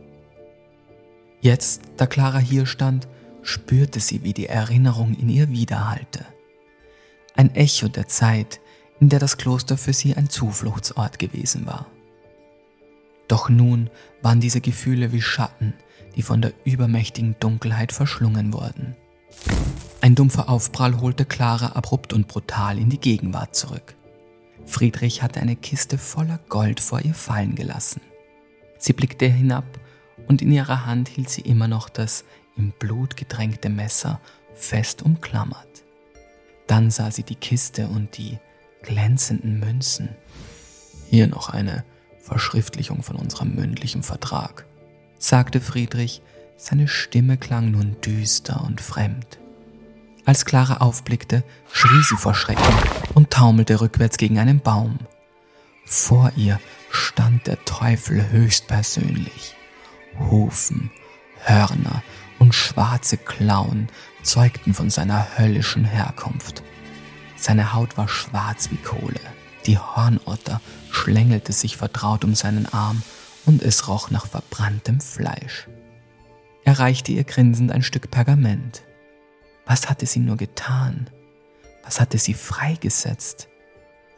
[1.40, 3.08] Jetzt, da Clara hier stand,
[3.42, 6.24] spürte sie, wie die Erinnerung in ihr widerhallte.
[7.34, 8.60] Ein Echo der Zeit,
[9.00, 11.86] in der das Kloster für sie ein Zufluchtsort gewesen war.
[13.28, 13.90] Doch nun
[14.22, 15.74] waren diese Gefühle wie Schatten,
[16.14, 18.96] die von der übermächtigen Dunkelheit verschlungen wurden.
[20.00, 23.96] Ein dumpfer Aufprall holte Clara abrupt und brutal in die Gegenwart zurück.
[24.64, 28.00] Friedrich hatte eine Kiste voller Gold vor ihr fallen gelassen.
[28.78, 29.64] Sie blickte hinab
[30.26, 32.24] und in ihrer Hand hielt sie immer noch das
[32.56, 34.20] im Blut gedrängte Messer
[34.54, 35.84] fest umklammert.
[36.66, 38.38] Dann sah sie die Kiste und die
[38.86, 40.08] glänzenden Münzen.
[41.10, 41.84] Hier noch eine
[42.20, 44.64] Verschriftlichung von unserem mündlichen Vertrag,
[45.18, 46.22] sagte Friedrich,
[46.56, 49.38] seine Stimme klang nun düster und fremd.
[50.24, 52.64] Als Clara aufblickte, schrie sie vor Schrecken
[53.14, 54.98] und taumelte rückwärts gegen einen Baum.
[55.84, 56.58] Vor ihr
[56.90, 59.54] stand der Teufel höchstpersönlich.
[60.18, 60.90] Hufen,
[61.44, 62.02] Hörner
[62.38, 63.88] und schwarze Klauen
[64.22, 66.64] zeugten von seiner höllischen Herkunft.
[67.36, 69.20] Seine Haut war schwarz wie Kohle.
[69.66, 73.02] Die Hornotter schlängelte sich vertraut um seinen Arm
[73.44, 75.68] und es roch nach verbranntem Fleisch.
[76.64, 78.82] Er reichte ihr grinsend ein Stück Pergament.
[79.66, 81.10] Was hatte sie nur getan?
[81.84, 83.48] Was hatte sie freigesetzt?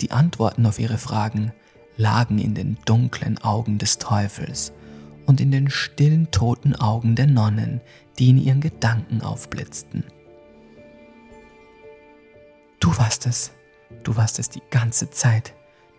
[0.01, 1.53] Die Antworten auf ihre Fragen
[1.97, 4.73] lagen in den dunklen Augen des Teufels
[5.27, 7.83] und in den stillen toten Augen der Nonnen,
[8.19, 10.05] die in ihren Gedanken aufblitzten.
[12.89, 13.51] Du warst es,
[14.03, 15.53] du warst es die ganze Zeit.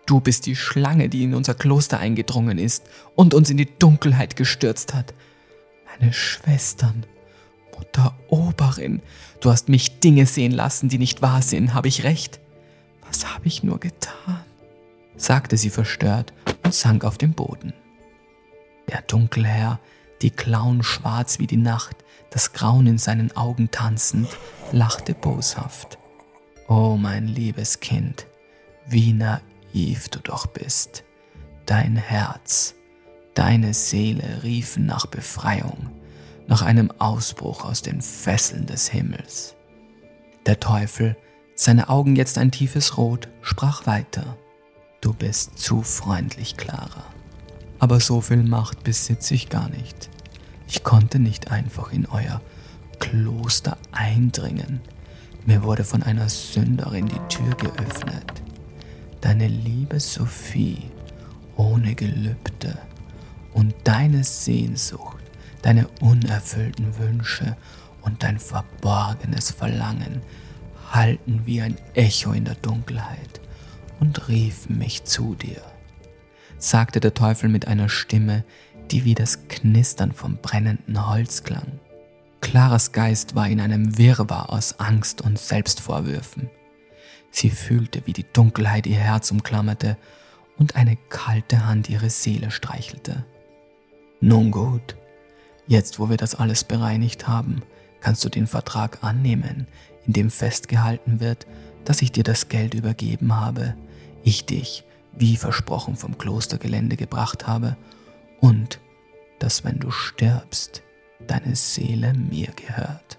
[0.06, 4.34] Du bist die Schlange, die in unser Kloster eingedrungen ist und uns in die Dunkelheit
[4.34, 5.14] gestürzt hat.
[5.86, 7.06] Meine Schwestern,
[7.78, 9.02] Mutter Oberin,
[9.38, 12.40] du hast mich Dinge sehen lassen, die nicht wahr sind, habe ich recht?
[13.06, 14.44] Was habe ich nur getan?
[15.16, 16.32] sagte sie verstört
[16.64, 17.72] und sank auf den Boden.
[18.88, 19.78] Der Dunkelherr,
[20.22, 21.98] die Klauen schwarz wie die Nacht,
[22.30, 24.36] das Grauen in seinen Augen tanzend,
[24.72, 25.99] lachte boshaft.
[26.72, 28.28] Oh mein liebes Kind,
[28.86, 31.02] wie naiv du doch bist.
[31.66, 32.76] Dein Herz,
[33.34, 35.90] deine Seele riefen nach Befreiung,
[36.46, 39.56] nach einem Ausbruch aus den Fesseln des Himmels.
[40.46, 41.16] Der Teufel,
[41.56, 44.36] seine Augen jetzt ein tiefes Rot, sprach weiter.
[45.00, 47.04] Du bist zu freundlich, Clara.
[47.80, 50.08] aber so viel Macht besitze ich gar nicht.
[50.68, 52.40] Ich konnte nicht einfach in euer
[53.00, 54.80] Kloster eindringen.
[55.46, 58.42] Mir wurde von einer Sünderin die Tür geöffnet.
[59.20, 60.90] Deine liebe Sophie
[61.56, 62.78] ohne Gelübde
[63.52, 65.22] und deine Sehnsucht,
[65.62, 67.56] deine unerfüllten Wünsche
[68.02, 70.22] und dein verborgenes Verlangen
[70.90, 73.40] halten wie ein Echo in der Dunkelheit
[73.98, 75.62] und riefen mich zu dir,
[76.58, 78.44] sagte der Teufel mit einer Stimme,
[78.90, 81.80] die wie das Knistern vom brennenden Holz klang.
[82.40, 86.50] Claras Geist war in einem Wirrwarr aus Angst und Selbstvorwürfen.
[87.30, 89.96] Sie fühlte, wie die Dunkelheit ihr Herz umklammerte
[90.58, 93.24] und eine kalte Hand ihre Seele streichelte.
[94.20, 94.96] Nun gut,
[95.66, 97.62] jetzt wo wir das alles bereinigt haben,
[98.00, 99.66] kannst du den Vertrag annehmen,
[100.06, 101.46] in dem festgehalten wird,
[101.84, 103.76] dass ich dir das Geld übergeben habe,
[104.22, 107.76] ich dich, wie versprochen, vom Klostergelände gebracht habe
[108.40, 108.80] und
[109.38, 110.82] dass wenn du stirbst,
[111.26, 113.18] deine Seele mir gehört.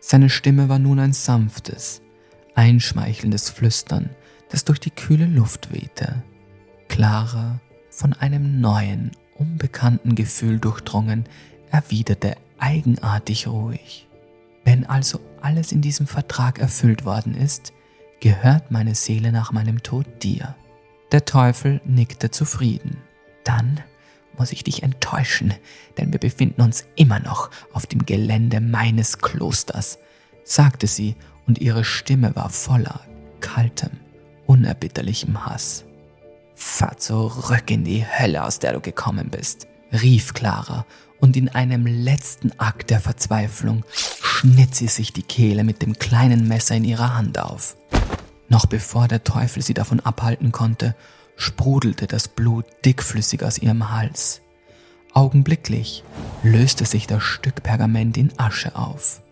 [0.00, 2.02] Seine Stimme war nun ein sanftes,
[2.54, 4.10] einschmeichelndes Flüstern,
[4.50, 6.22] das durch die kühle Luft wehte.
[6.88, 11.24] Clara, von einem neuen, unbekannten Gefühl durchdrungen,
[11.70, 14.08] erwiderte eigenartig ruhig.
[14.64, 17.72] Wenn also alles in diesem Vertrag erfüllt worden ist,
[18.20, 20.54] gehört meine Seele nach meinem Tod dir.
[21.12, 22.96] Der Teufel nickte zufrieden.
[23.44, 23.80] Dann
[24.38, 25.54] muss ich dich enttäuschen,
[25.98, 29.98] denn wir befinden uns immer noch auf dem Gelände meines Klosters,
[30.44, 31.16] sagte sie,
[31.46, 33.00] und ihre Stimme war voller
[33.40, 33.90] kaltem,
[34.46, 35.84] unerbitterlichem Hass.
[36.54, 40.86] Fahr zurück in die Hölle, aus der du gekommen bist, rief Clara,
[41.20, 46.48] und in einem letzten Akt der Verzweiflung schnitt sie sich die Kehle mit dem kleinen
[46.48, 47.76] Messer in ihrer Hand auf.
[48.48, 50.94] Noch bevor der Teufel sie davon abhalten konnte,
[51.36, 54.40] sprudelte das Blut dickflüssig aus ihrem Hals.
[55.12, 56.04] Augenblicklich
[56.42, 59.22] löste sich das Stück Pergament in Asche auf.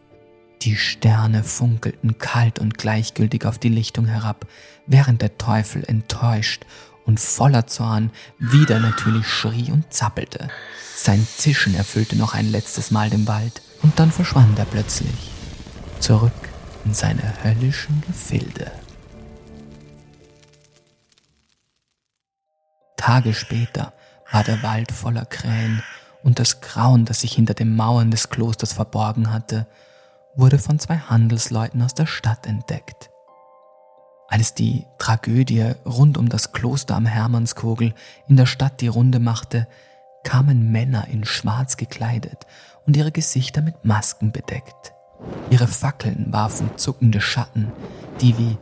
[0.63, 4.47] Die Sterne funkelten kalt und gleichgültig auf die Lichtung herab,
[4.87, 6.65] während der Teufel enttäuscht
[7.05, 10.49] und voller Zorn wieder natürlich schrie und zappelte.
[10.95, 15.33] Sein Zischen erfüllte noch ein letztes Mal den Wald und dann verschwand er plötzlich,
[15.99, 16.33] zurück
[16.85, 18.71] in seine höllischen Gefilde.
[23.03, 23.93] Tage später
[24.31, 25.83] war der Wald voller Krähen
[26.23, 29.67] und das Grauen, das sich hinter den Mauern des Klosters verborgen hatte,
[30.37, 33.11] wurde von zwei Handelsleuten aus der Stadt entdeckt.
[34.29, 37.93] Als die Tragödie rund um das Kloster am Hermannskogel
[38.29, 39.67] in der Stadt die Runde machte,
[40.23, 42.47] kamen Männer in Schwarz gekleidet
[42.87, 44.93] und ihre Gesichter mit Masken bedeckt.
[45.51, 47.73] Ihre Fackeln warfen zuckende Schatten,
[48.21, 48.59] die wie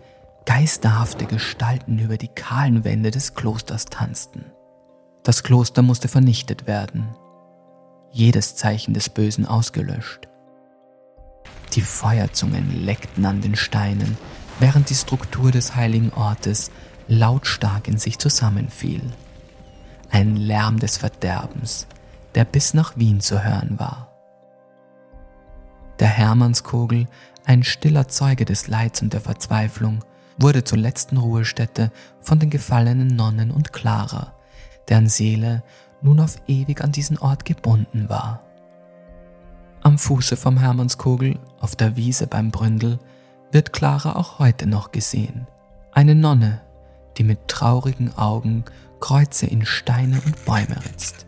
[0.46, 4.44] geisterhafte Gestalten über die kahlen Wände des Klosters tanzten.
[5.22, 7.14] Das Kloster musste vernichtet werden,
[8.10, 10.28] jedes Zeichen des Bösen ausgelöscht.
[11.74, 14.16] Die Feuerzungen leckten an den Steinen,
[14.58, 16.70] während die Struktur des heiligen Ortes
[17.06, 19.02] lautstark in sich zusammenfiel.
[20.10, 21.86] Ein Lärm des Verderbens,
[22.34, 24.08] der bis nach Wien zu hören war.
[26.00, 27.06] Der Hermannskogel,
[27.44, 30.02] ein stiller Zeuge des Leids und der Verzweiflung,
[30.40, 34.34] wurde zur letzten Ruhestätte von den gefallenen Nonnen und Clara,
[34.88, 35.62] deren Seele
[36.02, 38.42] nun auf ewig an diesen Ort gebunden war.
[39.82, 42.98] Am Fuße vom Hermannskogel, auf der Wiese beim Bründel,
[43.52, 45.46] wird Clara auch heute noch gesehen.
[45.92, 46.60] Eine Nonne,
[47.16, 48.64] die mit traurigen Augen
[49.00, 51.26] Kreuze in Steine und Bäume ritzt.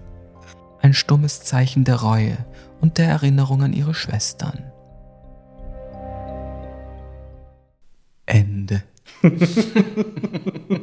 [0.80, 2.36] Ein stummes Zeichen der Reue
[2.80, 4.71] und der Erinnerung an ihre Schwestern.
[8.32, 8.82] Ende.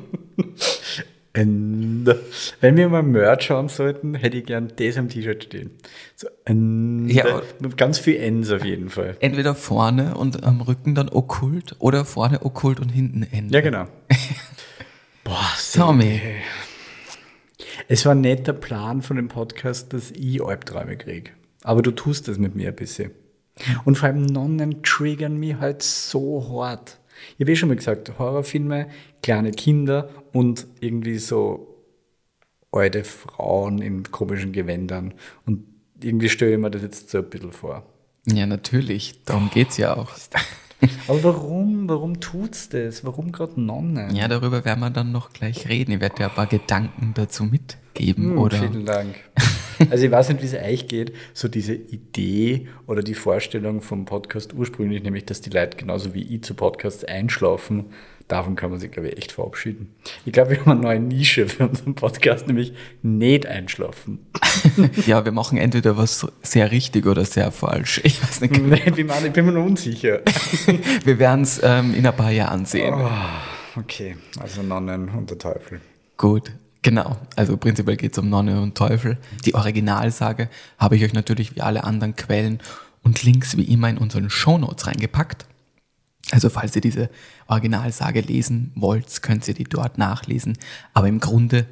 [1.34, 2.24] Ende.
[2.62, 5.72] Wenn wir mal Merch haben sollten, hätte ich gern das am T-Shirt stehen.
[6.16, 7.12] So Ende.
[7.12, 7.42] Ja.
[7.76, 9.18] Ganz viel Ends auf jeden Fall.
[9.20, 13.54] Entweder vorne und am Rücken dann okkult oder vorne okkult und hinten Ende.
[13.54, 13.88] Ja, genau.
[15.24, 16.22] Boah, Tommy.
[17.88, 21.32] Es war nicht der Plan von dem Podcast, dass ich Albträume kriege.
[21.64, 23.10] Aber du tust das mit mir ein bisschen.
[23.86, 26.99] Und vor allem Nonnen triggern mich halt so hart.
[27.38, 28.88] Ich habe eh schon mal gesagt, Horrorfilme,
[29.22, 31.84] kleine Kinder und irgendwie so
[32.72, 35.14] alte Frauen in komischen Gewändern.
[35.46, 35.66] Und
[36.02, 37.84] irgendwie stelle ich mir das jetzt so ein bisschen vor.
[38.26, 39.24] Ja, natürlich.
[39.26, 40.12] Darum geht's ja auch.
[41.08, 41.90] Aber warum?
[41.90, 43.04] Warum tut's das?
[43.04, 44.16] Warum gerade Nonnen?
[44.16, 45.92] Ja, darüber werden wir dann noch gleich reden.
[45.92, 48.32] Ich werde dir ein paar Gedanken dazu mitgeben.
[48.32, 49.16] Hm, oder Vielen Dank.
[49.90, 54.06] Also ich weiß nicht, wie es euch geht, so diese Idee oder die Vorstellung vom
[54.06, 57.86] Podcast ursprünglich, nämlich, dass die Leute genauso wie ich zu Podcasts einschlafen,
[58.28, 59.94] davon kann man sich, glaube ich, echt verabschieden.
[60.26, 64.20] Ich glaube, wir haben eine neue Nische für unseren Podcast, nämlich nicht einschlafen.
[65.06, 68.02] ja, wir machen entweder was sehr richtig oder sehr falsch.
[68.04, 68.58] Ich weiß nicht.
[68.62, 70.22] Nee, ich bin, ich bin mir nur unsicher.
[71.04, 72.94] wir werden es ähm, in ein paar Jahren sehen.
[72.96, 75.82] Oh, okay, also Nonnen und der Teufel.
[76.18, 76.52] Gut.
[76.82, 79.18] Genau, also prinzipiell geht es um Nonne und Teufel.
[79.46, 82.60] Die Originalsage habe ich euch natürlich wie alle anderen Quellen
[83.04, 85.46] und Links wie immer in unseren Shownotes reingepackt.
[86.32, 87.10] Also falls ihr diese
[87.48, 90.58] Originalsage lesen wollt, könnt ihr die dort nachlesen.
[90.94, 91.66] Aber im Grunde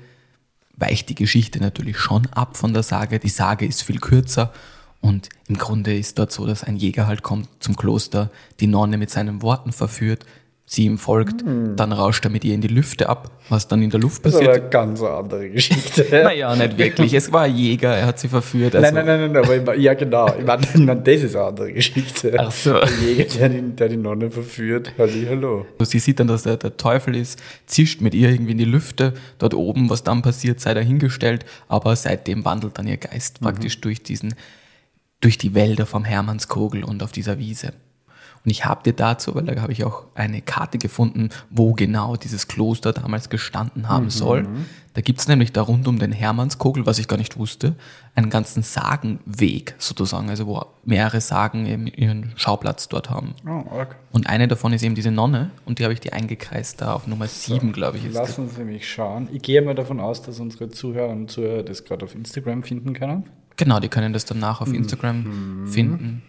[0.76, 3.20] weicht die Geschichte natürlich schon ab von der Sage.
[3.20, 4.52] Die Sage ist viel kürzer
[5.00, 8.98] und im Grunde ist dort so, dass ein Jäger halt kommt zum Kloster, die Nonne
[8.98, 10.26] mit seinen Worten verführt,
[10.70, 11.78] sie ihm folgt, mhm.
[11.78, 14.48] dann rauscht er mit ihr in die Lüfte ab, was dann in der Luft passiert.
[14.48, 16.06] Das ist eine ganz andere Geschichte.
[16.12, 17.14] naja, nicht wirklich.
[17.14, 18.76] Es war ein Jäger, er hat sie verführt.
[18.76, 20.28] Also nein, nein, nein, nein, aber ich, ja genau.
[20.38, 22.36] Ich meine, mein, das ist eine andere Geschichte.
[22.38, 22.74] Ach so.
[22.74, 24.92] Der Jäger, der die, der die Nonne verführt.
[24.98, 25.66] Halli, hallo.
[25.80, 29.14] Sie sieht dann, dass er der Teufel ist, zischt mit ihr irgendwie in die Lüfte.
[29.40, 31.46] Dort oben, was dann passiert, sei dahingestellt.
[31.70, 33.46] Aber seitdem wandelt dann ihr Geist mhm.
[33.46, 34.36] praktisch durch diesen,
[35.22, 37.72] durch die Wälder vom Hermannskogel und auf dieser Wiese.
[38.48, 42.16] Und ich habe dir dazu, weil da habe ich auch eine Karte gefunden, wo genau
[42.16, 44.10] dieses Kloster damals gestanden haben mhm.
[44.10, 44.48] soll.
[44.94, 47.76] Da gibt es nämlich da rund um den Hermannskogel, was ich gar nicht wusste,
[48.16, 53.36] einen ganzen Sagenweg sozusagen, also wo mehrere Sagen eben ihren Schauplatz dort haben.
[53.46, 53.96] Oh, okay.
[54.14, 57.06] Und eine davon ist eben diese Nonne und die habe ich dir eingekreist da auf
[57.06, 58.06] Nummer 7, so, glaube ich.
[58.06, 59.28] Ist lassen Sie mich schauen.
[59.34, 62.94] Ich gehe mal davon aus, dass unsere Zuhörer und Zuhörer das gerade auf Instagram finden
[62.94, 63.26] können.
[63.58, 65.68] Genau, die können das danach auf Instagram mhm.
[65.68, 66.24] finden.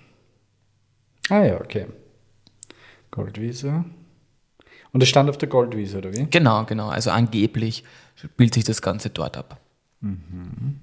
[1.29, 1.87] Ah ja, okay.
[3.11, 3.85] Goldwiese.
[4.93, 6.27] Und es stand auf der Goldwiese, oder wie?
[6.27, 6.89] Genau, genau.
[6.89, 7.85] Also angeblich
[8.17, 9.61] spielt sich das Ganze dort ab.
[10.01, 10.81] Mhm.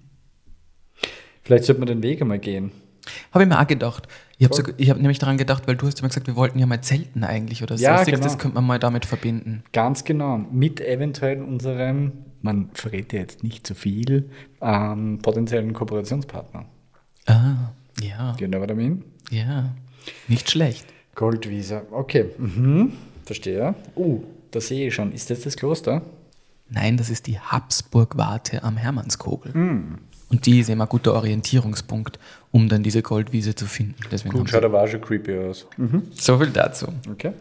[1.41, 2.71] Vielleicht sollte man den Weg einmal gehen.
[3.31, 4.07] Habe ich mir auch gedacht.
[4.37, 6.81] Ich habe hab nämlich daran gedacht, weil du hast immer gesagt, wir wollten ja mal
[6.81, 7.83] zelten eigentlich oder so.
[7.83, 8.17] Ja, genau.
[8.17, 9.63] Das könnte man mal damit verbinden.
[9.73, 10.37] Ganz genau.
[10.37, 14.29] Mit eventuell unserem, man verrät ja jetzt nicht zu so viel,
[14.61, 16.65] ähm, potenziellen Kooperationspartner.
[17.27, 18.35] Ah, ja.
[18.37, 19.03] Genau, was I mean?
[19.29, 19.75] Ja,
[20.27, 20.85] nicht schlecht.
[21.15, 22.25] Goldwiese, okay.
[22.37, 22.93] Mhm.
[23.25, 23.73] Verstehe.
[23.95, 25.11] Uh, da sehe ich schon.
[25.11, 26.01] Ist das das Kloster?
[26.69, 29.51] Nein, das ist die Habsburg-Warte am Hermannskogel.
[29.53, 29.97] Mm.
[30.29, 32.19] Und die ist immer ein guter Orientierungspunkt,
[32.51, 33.95] um dann diese Goldwiese zu finden.
[34.11, 35.67] Deswegen Gut, schaut aber auch schon creepy aus.
[35.77, 36.03] Mhm.
[36.11, 36.87] So viel dazu.
[37.11, 37.33] Okay.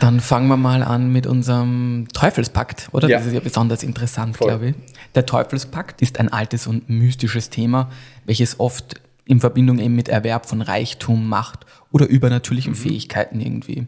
[0.00, 3.08] Dann fangen wir mal an mit unserem Teufelspakt, oder?
[3.08, 3.18] Ja.
[3.18, 4.48] Das ist ja besonders interessant, Voll.
[4.48, 4.74] glaube ich.
[5.14, 7.90] Der Teufelspakt ist ein altes und mystisches Thema,
[8.24, 11.64] welches oft in Verbindung eben mit Erwerb von Reichtum, Macht
[11.94, 12.76] oder übernatürlichen mhm.
[12.76, 13.86] Fähigkeiten irgendwie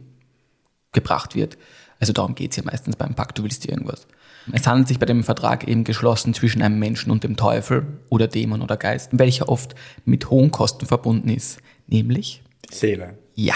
[0.93, 1.59] gebracht wird.
[1.99, 4.07] Also darum geht es ja meistens beim Pakt, du willst dir irgendwas.
[4.53, 8.29] Es handelt sich bei dem Vertrag eben geschlossen zwischen einem Menschen und dem Teufel oder
[8.29, 11.59] Dämon oder Geist, welcher oft mit hohen Kosten verbunden ist.
[11.89, 12.45] Nämlich?
[12.71, 13.19] Die Seele.
[13.35, 13.55] Ja.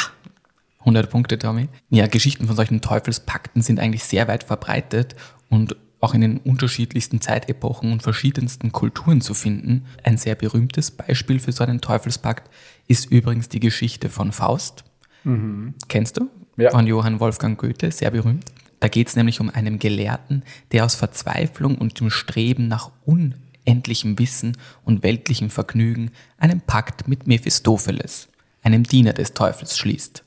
[0.80, 1.68] 100 Punkte, Tommy.
[1.90, 5.14] Ja, Geschichten von solchen Teufelspakten sind eigentlich sehr weit verbreitet
[5.48, 9.84] und auch in den unterschiedlichsten Zeitepochen und verschiedensten Kulturen zu finden.
[10.02, 12.50] Ein sehr berühmtes Beispiel für so einen Teufelspakt
[12.90, 14.82] ist übrigens die Geschichte von Faust.
[15.22, 15.74] Mhm.
[15.86, 16.28] Kennst du?
[16.56, 16.72] Ja.
[16.72, 18.44] Von Johann Wolfgang Goethe, sehr berühmt.
[18.80, 24.18] Da geht es nämlich um einen Gelehrten, der aus Verzweiflung und dem Streben nach unendlichem
[24.18, 28.28] Wissen und weltlichem Vergnügen einen Pakt mit Mephistopheles,
[28.62, 30.24] einem Diener des Teufels, schließt.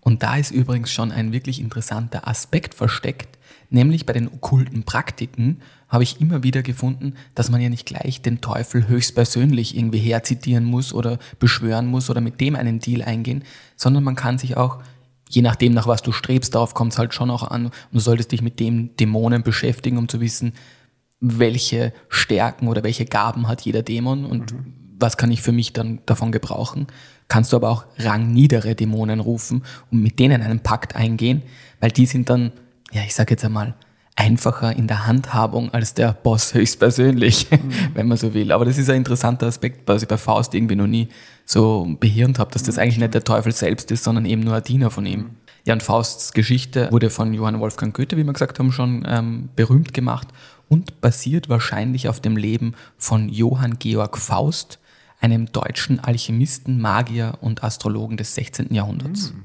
[0.00, 3.37] Und da ist übrigens schon ein wirklich interessanter Aspekt versteckt,
[3.70, 8.22] Nämlich bei den okkulten Praktiken habe ich immer wieder gefunden, dass man ja nicht gleich
[8.22, 13.44] den Teufel höchstpersönlich irgendwie herzitieren muss oder beschwören muss oder mit dem einen Deal eingehen,
[13.76, 14.78] sondern man kann sich auch,
[15.28, 18.00] je nachdem nach was du strebst, darauf kommt es halt schon auch an, und du
[18.00, 20.52] solltest dich mit dem Dämonen beschäftigen, um zu wissen,
[21.20, 24.74] welche Stärken oder welche Gaben hat jeder Dämon und mhm.
[24.98, 26.86] was kann ich für mich dann davon gebrauchen.
[27.28, 31.42] Kannst du aber auch rangniedere Dämonen rufen und mit denen einen Pakt eingehen,
[31.80, 32.52] weil die sind dann
[32.92, 33.74] ja, ich sage jetzt einmal,
[34.18, 37.70] einfacher in der Handhabung als der Boss höchstpersönlich, mhm.
[37.94, 38.50] wenn man so will.
[38.50, 41.08] Aber das ist ein interessanter Aspekt, was ich bei Faust irgendwie noch nie
[41.44, 44.62] so behirnt habe, dass das eigentlich nicht der Teufel selbst ist, sondern eben nur ein
[44.62, 45.30] Diener von ihm.
[45.64, 49.50] Ja, und Fausts Geschichte wurde von Johann Wolfgang Goethe, wie wir gesagt haben, schon ähm,
[49.54, 50.28] berühmt gemacht
[50.68, 54.78] und basiert wahrscheinlich auf dem Leben von Johann Georg Faust,
[55.20, 58.74] einem deutschen Alchemisten, Magier und Astrologen des 16.
[58.74, 59.32] Jahrhunderts.
[59.32, 59.44] Mhm.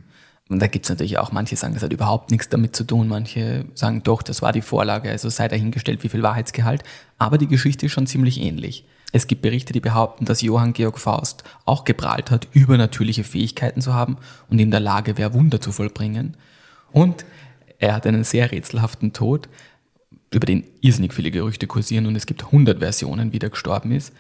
[0.50, 3.08] Und da gibt es natürlich auch, manche sagen, das hat überhaupt nichts damit zu tun,
[3.08, 6.84] manche sagen doch, das war die Vorlage, also sei dahingestellt, wie viel Wahrheitsgehalt.
[7.18, 8.86] Aber die Geschichte ist schon ziemlich ähnlich.
[9.14, 13.94] Es gibt Berichte, die behaupten, dass Johann Georg Faust auch geprahlt hat, übernatürliche Fähigkeiten zu
[13.94, 14.18] haben
[14.50, 16.36] und in der Lage wäre, Wunder zu vollbringen.
[16.92, 17.24] Und
[17.80, 19.50] er hat einen sehr rätselhaften Tod,
[20.32, 24.14] über den irrsinnig viele Gerüchte kursieren und es gibt 100 Versionen, wie er gestorben ist.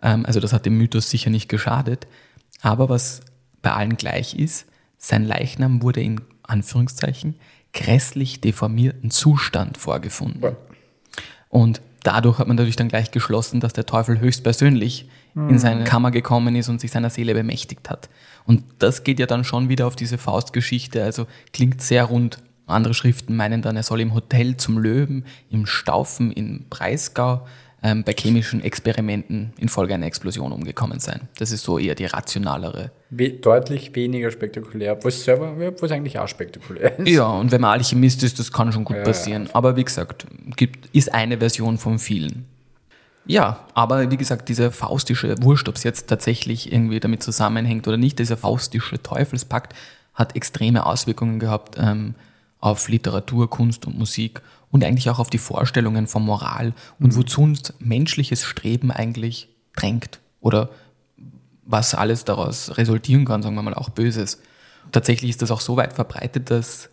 [0.00, 2.06] Ähm, also das hat dem Mythos sicher nicht geschadet.
[2.62, 3.20] Aber was
[3.62, 4.66] bei allen gleich ist,
[5.06, 7.36] sein Leichnam wurde in Anführungszeichen
[7.72, 10.42] grässlich deformierten Zustand vorgefunden.
[10.42, 10.56] Ja.
[11.48, 16.10] Und dadurch hat man natürlich dann gleich geschlossen, dass der Teufel höchstpersönlich in seine Kammer
[16.10, 18.08] gekommen ist und sich seiner Seele bemächtigt hat.
[18.46, 22.38] Und das geht ja dann schon wieder auf diese Faustgeschichte, also klingt sehr rund.
[22.66, 27.46] Andere Schriften meinen dann, er soll im Hotel zum Löwen, im Staufen in Breisgau
[27.82, 31.28] ähm, bei chemischen Experimenten infolge einer Explosion umgekommen sein.
[31.38, 32.90] Das ist so eher die rationalere.
[33.10, 37.08] We deutlich weniger spektakulär, was selber, was eigentlich auch spektakulär ist.
[37.08, 39.48] Ja, und wenn man Alchemist ist, das kann schon gut Ja, passieren.
[39.52, 42.46] Aber wie gesagt, gibt, ist eine Version von vielen.
[43.26, 47.96] Ja, aber wie gesagt, diese faustische, wurscht, ob es jetzt tatsächlich irgendwie damit zusammenhängt oder
[47.96, 49.74] nicht, dieser faustische Teufelspakt
[50.14, 52.14] hat extreme Auswirkungen gehabt ähm,
[52.60, 54.40] auf Literatur, Kunst und Musik
[54.76, 60.20] und eigentlich auch auf die Vorstellungen von Moral und wozu uns menschliches Streben eigentlich drängt
[60.40, 60.68] oder
[61.64, 64.42] was alles daraus resultieren kann, sagen wir mal auch Böses.
[64.92, 66.90] Tatsächlich ist das auch so weit verbreitet, dass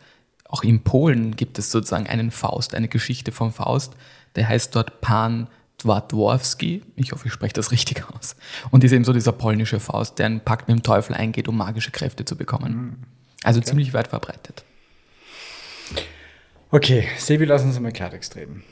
[0.47, 3.95] auch in Polen gibt es sozusagen einen Faust, eine Geschichte vom Faust,
[4.37, 5.47] der heißt dort Pan
[5.83, 8.37] Dwartowski, ich hoffe, ich spreche das richtig aus,
[8.71, 11.57] und ist eben so dieser polnische Faust, der einen Pakt mit dem Teufel eingeht, um
[11.57, 13.03] magische Kräfte zu bekommen.
[13.43, 14.63] Also ziemlich weit verbreitet.
[16.73, 18.63] Okay, Sebi, lass uns mal Klartext reden.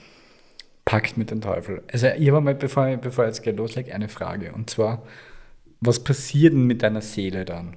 [0.86, 1.84] Pakt mit dem Teufel.
[1.94, 4.54] Also ich habe mal, bevor, ich- bevor ich jetzt gleich loslege, eine Frage.
[4.54, 5.04] Und zwar,
[5.82, 7.76] was passiert denn mit deiner Seele dann?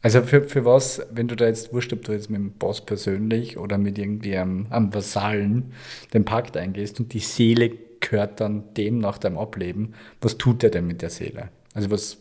[0.00, 2.86] Also für, für was, wenn du da jetzt, wurscht, ob du jetzt mit dem Boss
[2.86, 5.72] persönlich oder mit irgendwie einem, einem Vasallen
[6.14, 7.70] den Pakt eingehst und die Seele
[8.00, 9.92] gehört dann dem nach deinem Ableben,
[10.22, 11.50] was tut er denn mit der Seele?
[11.74, 12.16] Also was,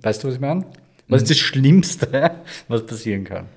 [0.00, 0.64] weißt du, was ich meine?
[1.08, 2.30] Was ist das Schlimmste,
[2.68, 3.48] was passieren kann?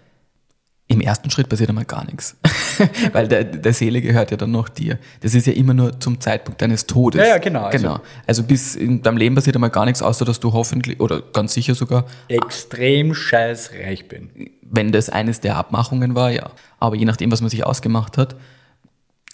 [0.98, 2.36] Im ersten Schritt passiert einmal gar nichts.
[3.14, 4.98] Weil der, der Seele gehört ja dann noch dir.
[5.22, 7.22] Das ist ja immer nur zum Zeitpunkt deines Todes.
[7.22, 8.00] Ja, ja, genau, also- genau.
[8.26, 11.54] Also bis in deinem Leben passiert einmal gar nichts, außer dass du hoffentlich, oder ganz
[11.54, 14.30] sicher sogar, Extrem scheiß reich bin.
[14.64, 16.50] wenn das eines der Abmachungen war, ja.
[16.80, 18.36] Aber je nachdem, was man sich ausgemacht hat,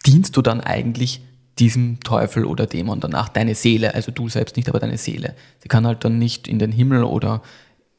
[0.06, 1.22] dienst du dann eigentlich
[1.60, 5.34] diesem Teufel oder Dämon danach, deine Seele, also du selbst nicht, aber deine Seele.
[5.60, 7.42] Sie kann halt dann nicht in den Himmel oder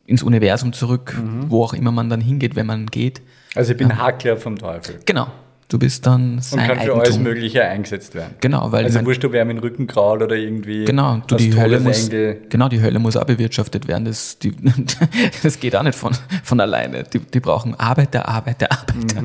[0.06, 1.16] ins Universum zurück,
[1.48, 3.22] wo auch immer man dann hingeht, wenn man geht.
[3.54, 5.00] Also ich bin Hackler vom Teufel.
[5.04, 5.28] Genau.
[5.68, 8.34] Du bist dann Und sein kann für alles Mögliche eingesetzt werden.
[8.40, 11.80] Genau, weil Also wurscht, ob wer mit Rücken kraut oder irgendwie Genau, du, die Hölle
[11.80, 12.10] muss,
[12.50, 14.04] genau, die Hölle muss auch bewirtschaftet werden.
[14.04, 14.54] Das, die,
[15.42, 17.04] das geht auch nicht von, von alleine.
[17.04, 19.22] Die, die brauchen Arbeiter, Arbeiter, Arbeiter.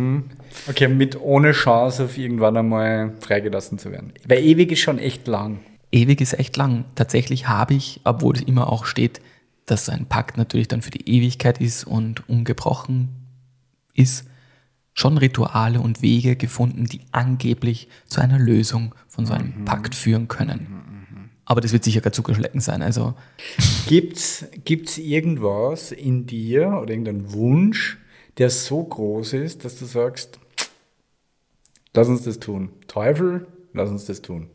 [0.67, 4.13] Okay, mit ohne Chance auf irgendwann einmal freigelassen zu werden.
[4.25, 5.59] Weil ewig ist schon echt lang.
[5.91, 6.85] Ewig ist echt lang.
[6.95, 9.19] Tatsächlich habe ich, obwohl es immer auch steht,
[9.65, 13.18] dass ein Pakt natürlich dann für die Ewigkeit ist und ungebrochen
[13.99, 14.25] ist,
[14.93, 20.27] schon Rituale und Wege gefunden, die angeblich zu einer Lösung von so einem Pakt führen
[20.27, 21.29] können.
[21.45, 22.81] Aber das wird sicher gar Zuckerschlecken sein.
[22.81, 23.15] Also
[23.87, 27.97] Gibt's, gibt's irgendwas in dir oder irgendeinen Wunsch,
[28.37, 30.39] der so groß ist, dass du sagst,
[31.93, 32.69] lass uns das tun.
[32.87, 34.49] Teufel, lass uns das tun.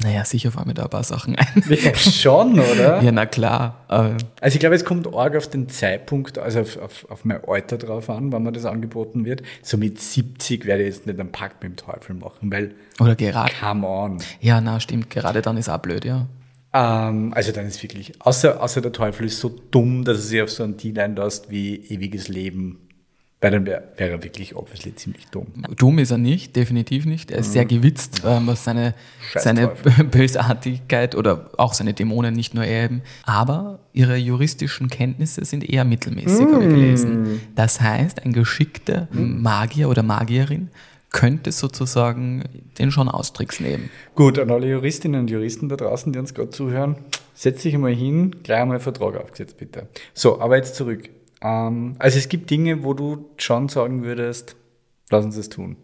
[0.00, 1.64] Naja, sicher fallen mir da ein paar Sachen ein.
[1.68, 3.02] Ja, schon, oder?
[3.02, 3.84] ja, na klar.
[3.88, 7.78] Also ich glaube, es kommt arg auf den Zeitpunkt, also auf, auf, auf mein Alter
[7.78, 9.42] drauf an, wann mir das angeboten wird.
[9.62, 13.16] So mit 70 werde ich jetzt nicht einen Pakt mit dem Teufel machen, weil, oder
[13.16, 13.52] gerade.
[13.60, 14.18] come on.
[14.40, 15.10] Ja, na, stimmt.
[15.10, 16.26] Gerade dann ist auch blöd, ja.
[16.72, 20.42] Ähm, also dann ist wirklich, außer, außer der Teufel ist so dumm, dass er sich
[20.42, 22.87] auf so einen Deal einlässt wie ewiges Leben.
[23.40, 25.46] Weil dann wäre wär er wirklich obviously ziemlich dumm.
[25.76, 27.30] Dumm ist er nicht, definitiv nicht.
[27.30, 28.94] Er ist sehr gewitzt, ähm, was seine,
[29.30, 30.04] Scheiß seine Teufel.
[30.10, 33.02] Bösartigkeit oder auch seine Dämonen, nicht nur er eben.
[33.22, 37.40] Aber ihre juristischen Kenntnisse sind eher mittelmäßig, habe ich gelesen.
[37.54, 40.70] Das heißt, ein geschickter Magier oder Magierin
[41.10, 42.42] könnte sozusagen
[42.78, 43.88] den schon austricks nehmen.
[44.14, 46.96] Gut, an alle Juristinnen und Juristen da draußen, die uns gerade zuhören,
[47.34, 49.86] setz dich einmal hin, gleich einmal einen Vertrag aufgesetzt, bitte.
[50.12, 51.08] So, aber jetzt zurück.
[51.40, 54.56] Ähm, also es gibt Dinge, wo du schon sagen würdest,
[55.10, 55.76] lass uns das tun.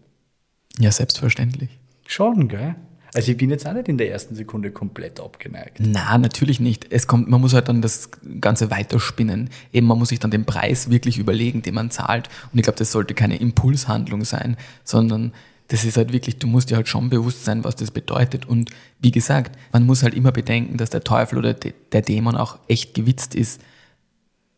[0.79, 1.79] Ja, selbstverständlich.
[2.07, 2.75] Schon, gell?
[3.15, 5.79] Also ich bin jetzt auch nicht in der ersten Sekunde komplett abgeneigt.
[5.79, 6.89] Na, natürlich nicht.
[6.91, 9.51] Es kommt, man muss halt dann das Ganze weiterspinnen.
[9.73, 12.29] Eben, man muss sich dann den Preis wirklich überlegen, den man zahlt.
[12.53, 15.33] Und ich glaube, das sollte keine Impulshandlung sein, sondern
[15.69, 18.47] das ist halt wirklich, du musst dir halt schon bewusst sein, was das bedeutet.
[18.47, 22.37] Und wie gesagt, man muss halt immer bedenken, dass der Teufel oder de, der Dämon
[22.37, 23.61] auch echt gewitzt ist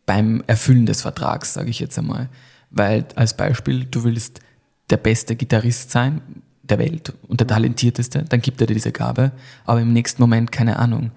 [0.07, 2.28] beim Erfüllen des Vertrags, sage ich jetzt einmal.
[2.70, 4.40] Weil als Beispiel, du willst
[4.90, 6.22] der beste Gitarrist sein
[6.62, 9.32] der Welt und der talentierteste, dann gibt er dir diese Gabe,
[9.64, 11.12] aber im nächsten Moment, keine Ahnung,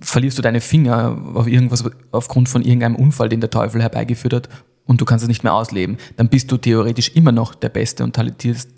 [0.00, 4.48] verlierst du deine Finger auf irgendwas, aufgrund von irgendeinem Unfall, den der Teufel herbeigeführt hat
[4.86, 8.02] und du kannst es nicht mehr ausleben, dann bist du theoretisch immer noch der beste
[8.02, 8.18] und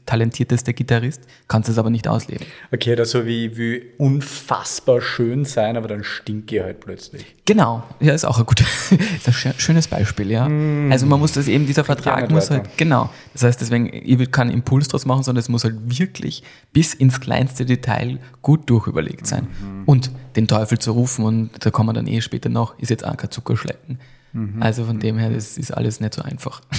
[0.07, 2.47] talentierteste Gitarrist, kannst es aber nicht ausleben.
[2.73, 7.25] Okay, oder so wie, wie unfassbar schön sein, aber dann stinke ich halt plötzlich.
[7.47, 10.49] Genau, ja, ist auch ein, gutes, ist ein schönes Beispiel, ja.
[10.49, 10.93] Mm.
[10.93, 12.63] Also man muss das eben, dieser Vertrag muss weiter.
[12.63, 13.11] halt, genau.
[13.33, 16.43] Das heißt, deswegen, ich will keinen Impuls draus machen, sondern es muss halt wirklich
[16.73, 19.47] bis ins kleinste Detail gut durchüberlegt sein.
[19.61, 19.83] Mhm.
[19.87, 23.05] Und den Teufel zu rufen, und da kommen wir dann eh später noch, ist jetzt
[23.05, 23.99] auch kein Zuckerschlecken.
[24.35, 24.63] Mhm.
[24.63, 26.61] Also von dem her, das ist alles nicht so einfach.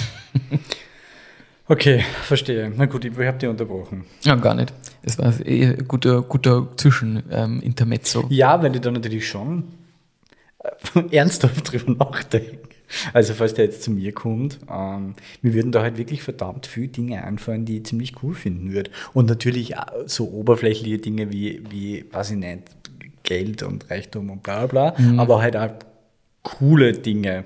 [1.68, 2.72] Okay, verstehe.
[2.76, 4.04] Na gut, ich habe dich unterbrochen.
[4.22, 4.72] Ja, gar nicht.
[5.02, 8.20] Das war eh ein guter, guter Zwischen-Intermezzo.
[8.22, 9.64] Ähm, ja, weil ich da natürlich schon
[10.60, 12.60] äh, ernsthaft drüber nachdenke.
[13.12, 16.86] Also falls der jetzt zu mir kommt, ähm, mir würden da halt wirklich verdammt viele
[16.86, 18.92] Dinge einfallen, die ich ziemlich cool finden würde.
[19.12, 19.74] Und natürlich
[20.06, 22.62] so oberflächliche Dinge wie, wie weiß ich nicht,
[23.24, 25.18] Geld und Reichtum und bla bla, mhm.
[25.18, 25.70] aber halt auch
[26.46, 27.44] coole Dinge.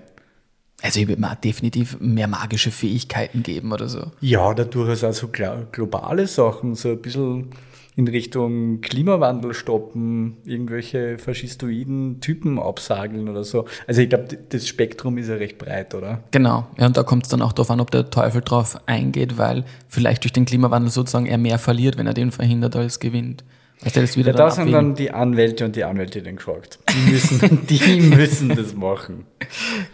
[0.83, 4.13] Also ich würde mir definitiv mehr magische Fähigkeiten geben oder so.
[4.21, 7.51] Ja, da durchaus auch so globale Sachen, so ein bisschen
[7.97, 13.67] in Richtung Klimawandel stoppen, irgendwelche faschistoiden Typen absageln oder so.
[13.87, 16.23] Also ich glaube, das Spektrum ist ja recht breit, oder?
[16.31, 19.39] Genau, ja, und da kommt es dann auch darauf an, ob der Teufel drauf eingeht,
[19.39, 23.45] weil vielleicht durch den Klimawandel sozusagen er mehr verliert, wenn er den verhindert als gewinnt.
[23.83, 26.79] Also das wieder ja, da sind dann die Anwälte und die Anwältinnen gefragt.
[26.91, 29.25] Die müssen, die müssen das machen.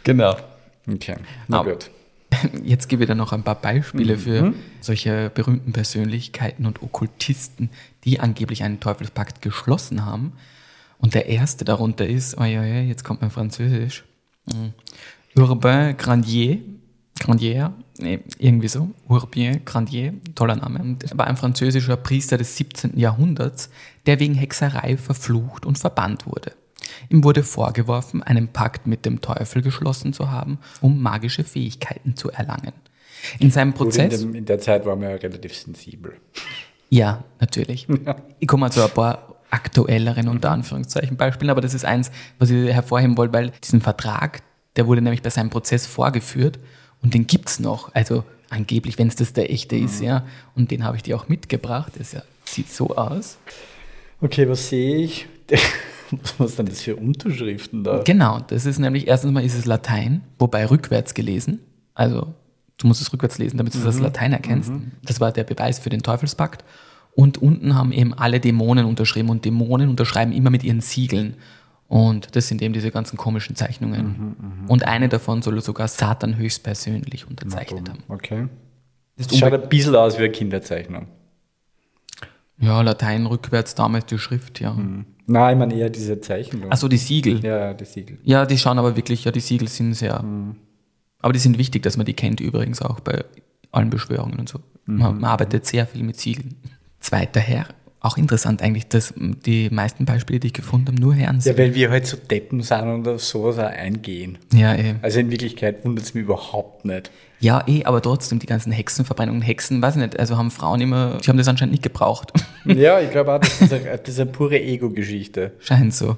[0.02, 0.36] Genau.
[0.88, 1.16] Okay,
[1.46, 1.90] na Aber gut.
[2.64, 4.20] Jetzt gebe ich dann noch ein paar Beispiele mhm.
[4.20, 7.70] für solche berühmten Persönlichkeiten und Okkultisten,
[8.04, 10.32] die angeblich einen Teufelspakt geschlossen haben.
[10.98, 14.04] Und der erste darunter ist, oh ja, ja, jetzt kommt mein Französisch,
[14.52, 14.72] mhm.
[15.36, 16.58] Urbain Grandier,
[17.20, 20.96] Grandier, nee, irgendwie so, Urbain Grandier, toller Name.
[21.14, 22.98] War ein französischer Priester des 17.
[22.98, 23.70] Jahrhunderts,
[24.06, 26.52] der wegen Hexerei verflucht und verbannt wurde.
[27.08, 32.30] Ihm wurde vorgeworfen, einen Pakt mit dem Teufel geschlossen zu haben, um magische Fähigkeiten zu
[32.30, 32.72] erlangen.
[33.38, 34.22] In seinem Prozess.
[34.22, 36.14] In, dem, in, der Zeit war man ja relativ sensibel.
[36.90, 37.88] Ja, natürlich.
[38.04, 38.16] Ja.
[38.38, 42.50] Ich komme mal zu ein paar aktuelleren unter Anführungszeichen Beispielen, aber das ist eins, was
[42.50, 44.42] ich hervorheben wollte, weil diesen Vertrag,
[44.76, 46.58] der wurde nämlich bei seinem Prozess vorgeführt
[47.06, 47.94] und den gibt es noch.
[47.94, 49.84] Also angeblich, wenn es das der echte mhm.
[49.84, 50.26] ist, ja.
[50.56, 51.92] Und den habe ich dir auch mitgebracht.
[51.96, 53.38] Das ja, sieht so aus.
[54.20, 55.28] Okay, was sehe ich?
[56.38, 58.02] Was sind das für Unterschriften da?
[58.04, 61.60] Genau, das ist nämlich, erstens mal ist es Latein, wobei rückwärts gelesen.
[61.94, 62.34] Also
[62.76, 63.84] du musst es rückwärts lesen, damit du mhm.
[63.84, 64.70] das Latein erkennst.
[64.70, 64.92] Mhm.
[65.04, 66.64] Das war der Beweis für den Teufelspakt.
[67.12, 71.34] Und unten haben eben alle Dämonen unterschrieben und Dämonen unterschreiben immer mit ihren Siegeln.
[71.88, 74.06] Und das sind eben diese ganzen komischen Zeichnungen.
[74.06, 74.68] Mhm, mh.
[74.68, 78.02] Und eine davon soll sogar Satan höchstpersönlich unterzeichnet haben.
[78.08, 78.48] Okay.
[79.16, 81.06] Das, das schaut ein bisschen aus wie eine Kinderzeichnung.
[82.58, 84.72] Ja, Latein rückwärts damals die Schrift, ja.
[84.72, 85.06] Mhm.
[85.26, 86.70] Nein, ich meine eher diese Zeichen.
[86.70, 87.44] Achso, die Siegel.
[87.44, 88.18] Ja, die Siegel.
[88.22, 90.22] Ja, die schauen aber wirklich, ja, die Siegel sind sehr.
[90.22, 90.56] Mhm.
[91.20, 93.24] Aber die sind wichtig, dass man die kennt übrigens auch bei
[93.72, 94.60] allen Beschwörungen und so.
[94.86, 94.98] Mhm.
[94.98, 96.56] Man, man, arbeitet sehr viel mit Siegeln.
[97.00, 97.66] Zweiter Herr,
[98.06, 101.52] auch interessant eigentlich, dass die meisten Beispiele, die ich gefunden habe, nur Herren sind.
[101.52, 104.38] Ja, weil wir halt so Deppen sind und auf sowas auch eingehen.
[104.52, 104.94] Ja, eh.
[105.02, 107.10] Also in Wirklichkeit wundert es mich überhaupt nicht.
[107.40, 111.18] Ja, eh, aber trotzdem die ganzen Hexenverbrennungen, Hexen, weiß ich nicht, also haben Frauen immer,
[111.22, 112.32] die haben das anscheinend nicht gebraucht.
[112.64, 115.52] Ja, ich glaube auch, das ist eine, das ist eine pure Ego-Geschichte.
[115.60, 116.16] Scheint so.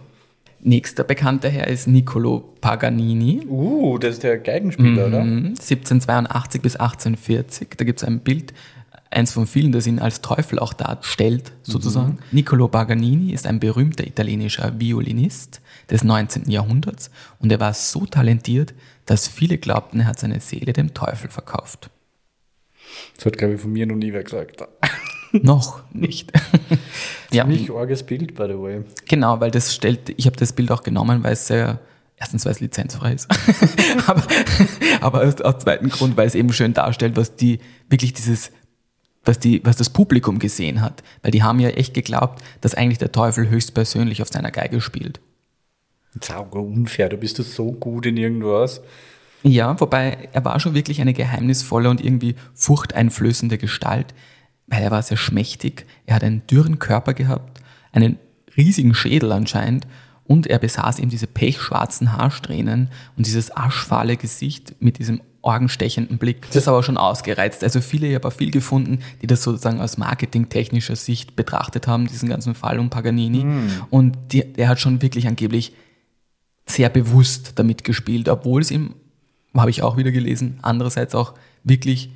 [0.60, 3.46] Nächster bekannter Herr ist Niccolo Paganini.
[3.46, 5.20] Uh, das ist der Geigenspieler, mhm, oder?
[5.20, 7.68] 1782 bis 1840.
[7.76, 8.54] Da gibt es ein Bild,
[9.10, 12.14] eins von vielen, das ihn als Teufel auch darstellt, sozusagen.
[12.14, 12.18] Mhm.
[12.32, 16.50] Niccolo Paganini ist ein berühmter italienischer Violinist des 19.
[16.50, 18.74] Jahrhunderts und er war so talentiert,
[19.06, 21.90] dass viele glaubten, er hat seine Seele dem Teufel verkauft.
[23.16, 24.62] Das hat, glaube ich, von mir noch nie wer gesagt.
[25.32, 26.32] noch nicht.
[27.30, 27.74] Ziemlich ja.
[27.74, 28.84] arges Bild, by the way.
[29.06, 31.80] Genau, weil das stellt, ich habe das Bild auch genommen, weil es sehr,
[32.16, 33.28] erstens, weil es lizenzfrei ist,
[34.06, 34.22] aber,
[35.00, 38.50] aber aus, aus zweiten Grund, weil es eben schön darstellt, was die, wirklich dieses
[39.24, 41.02] was, die, was das Publikum gesehen hat.
[41.22, 45.20] Weil die haben ja echt geglaubt, dass eigentlich der Teufel höchstpersönlich auf seiner Geige spielt.
[46.20, 48.80] Sauber unfair, du bist du so gut in irgendwas.
[49.42, 54.14] Ja, wobei er war schon wirklich eine geheimnisvolle und irgendwie furchteinflößende Gestalt,
[54.66, 57.60] weil er war sehr schmächtig, er hat einen dürren Körper gehabt,
[57.92, 58.18] einen
[58.56, 59.86] riesigen Schädel anscheinend
[60.24, 66.46] und er besaß eben diese pechschwarzen Haarsträhnen und dieses aschfahle Gesicht mit diesem orgenstechenden Blick.
[66.48, 67.64] Das ist aber schon ausgereizt.
[67.64, 72.06] Also viele, ich habe auch viel gefunden, die das sozusagen aus marketingtechnischer Sicht betrachtet haben,
[72.06, 73.44] diesen ganzen Fall um Paganini.
[73.44, 73.70] Mm.
[73.90, 75.72] Und die, der hat schon wirklich angeblich
[76.66, 78.94] sehr bewusst damit gespielt, obwohl es ihm,
[79.54, 81.32] habe ich auch wieder gelesen, andererseits auch
[81.64, 82.10] wirklich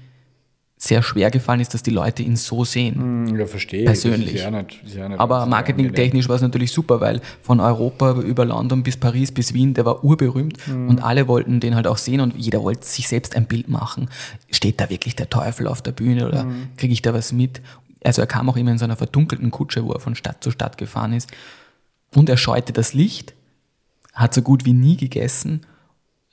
[0.84, 2.96] sehr schwer gefallen ist, dass die Leute ihn so sehen.
[3.28, 3.84] Hm, Ja, verstehe.
[3.84, 4.34] Persönlich.
[4.34, 8.82] Ja nicht, ja nicht Aber marketingtechnisch war es natürlich super, weil von Europa über London
[8.82, 10.88] bis Paris bis Wien, der war urberühmt Mhm.
[10.88, 14.10] und alle wollten den halt auch sehen und jeder wollte sich selbst ein Bild machen.
[14.50, 16.70] Steht da wirklich der Teufel auf der Bühne oder Mhm.
[16.76, 17.60] kriege ich da was mit?
[18.02, 20.50] Also er kam auch immer in so einer verdunkelten Kutsche, wo er von Stadt zu
[20.50, 21.30] Stadt gefahren ist.
[22.12, 23.34] Und er scheute das Licht,
[24.14, 25.60] hat so gut wie nie gegessen,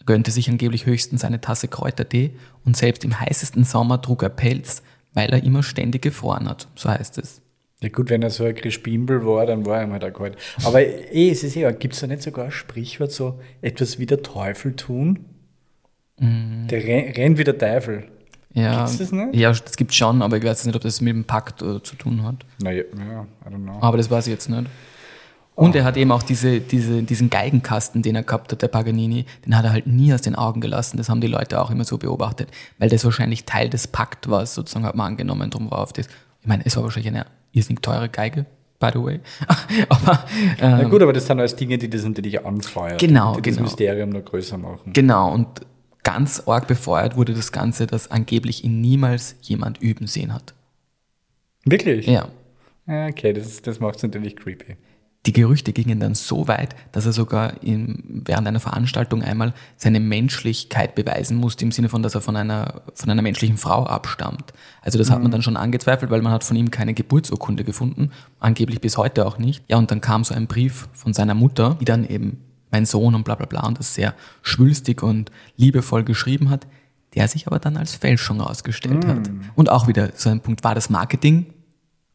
[0.09, 2.31] gönnte sich angeblich höchstens eine Tasse Kräutertee
[2.65, 4.81] und selbst im heißesten Sommer trug er Pelz,
[5.13, 7.43] weil er immer ständig gefroren hat, so heißt es.
[7.83, 10.35] Ja gut, wenn er so ein Crispimbel war, dann war er halt auch kalt.
[10.63, 14.07] Aber eh, es ist ja, gibt es da nicht sogar ein Sprichwort so, etwas wie
[14.07, 15.25] der Teufel tun?
[16.19, 18.05] Der ren- rennt wie der Teufel.
[18.53, 19.35] Ja, Gibt's das nicht?
[19.35, 21.95] ja, das gibt schon, aber ich weiß nicht, ob das mit dem Pakt äh, zu
[21.95, 22.37] tun hat.
[22.63, 23.77] Naja, ja, I don't know.
[23.79, 24.65] Aber das weiß ich jetzt nicht.
[25.59, 29.25] Und er hat eben auch diese, diese, diesen Geigenkasten, den er gehabt hat, der Paganini,
[29.45, 30.95] den hat er halt nie aus den Augen gelassen.
[30.95, 34.45] Das haben die Leute auch immer so beobachtet, weil das wahrscheinlich Teil des Pakt war,
[34.45, 36.07] sozusagen hat man angenommen, drum war auf das.
[36.41, 38.45] Ich meine, es war wahrscheinlich eine irrsinnig teure Geige,
[38.79, 39.19] by the way.
[39.89, 40.23] aber
[40.61, 42.97] Na ähm, gut, aber das sind alles Dinge, die das natürlich anfeuern.
[42.97, 43.67] Genau, die das genau.
[43.67, 44.93] Mysterium noch größer machen.
[44.93, 45.47] genau, und
[46.03, 50.53] ganz arg befeuert wurde das Ganze, dass angeblich ihn niemals jemand üben sehen hat.
[51.65, 52.07] Wirklich?
[52.07, 52.29] Ja.
[52.87, 54.77] Ja, Okay, das, das macht es natürlich creepy.
[55.29, 59.99] Die Gerüchte gingen dann so weit, dass er sogar in, während einer Veranstaltung einmal seine
[59.99, 64.53] Menschlichkeit beweisen musste, im Sinne von, dass er von einer, von einer menschlichen Frau abstammt.
[64.81, 68.09] Also das hat man dann schon angezweifelt, weil man hat von ihm keine Geburtsurkunde gefunden,
[68.39, 69.63] angeblich bis heute auch nicht.
[69.69, 73.13] Ja, und dann kam so ein Brief von seiner Mutter, die dann eben mein Sohn
[73.13, 76.65] und bla bla bla und das sehr schwülstig und liebevoll geschrieben hat,
[77.13, 79.29] der sich aber dann als Fälschung herausgestellt hat.
[79.53, 81.53] Und auch wieder so ein Punkt, war das Marketing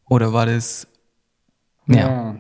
[0.04, 0.88] oder war das...
[1.86, 1.96] Ja.
[1.96, 2.36] Ja.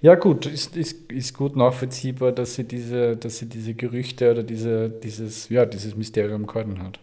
[0.00, 4.42] Ja, gut, ist, ist, ist gut nachvollziehbar, dass sie diese, dass sie diese Gerüchte oder
[4.42, 6.98] diese, dieses, ja, dieses Mysterium gehalten hat.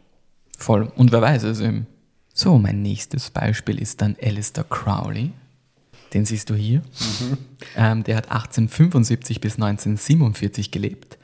[0.58, 0.92] Voll.
[0.96, 1.86] Und wer weiß es eben.
[2.34, 5.32] So, mein nächstes Beispiel ist dann Alistair Crowley.
[6.14, 6.82] Den siehst du hier.
[7.76, 11.18] Ähm, der hat 1875 bis 1947 gelebt.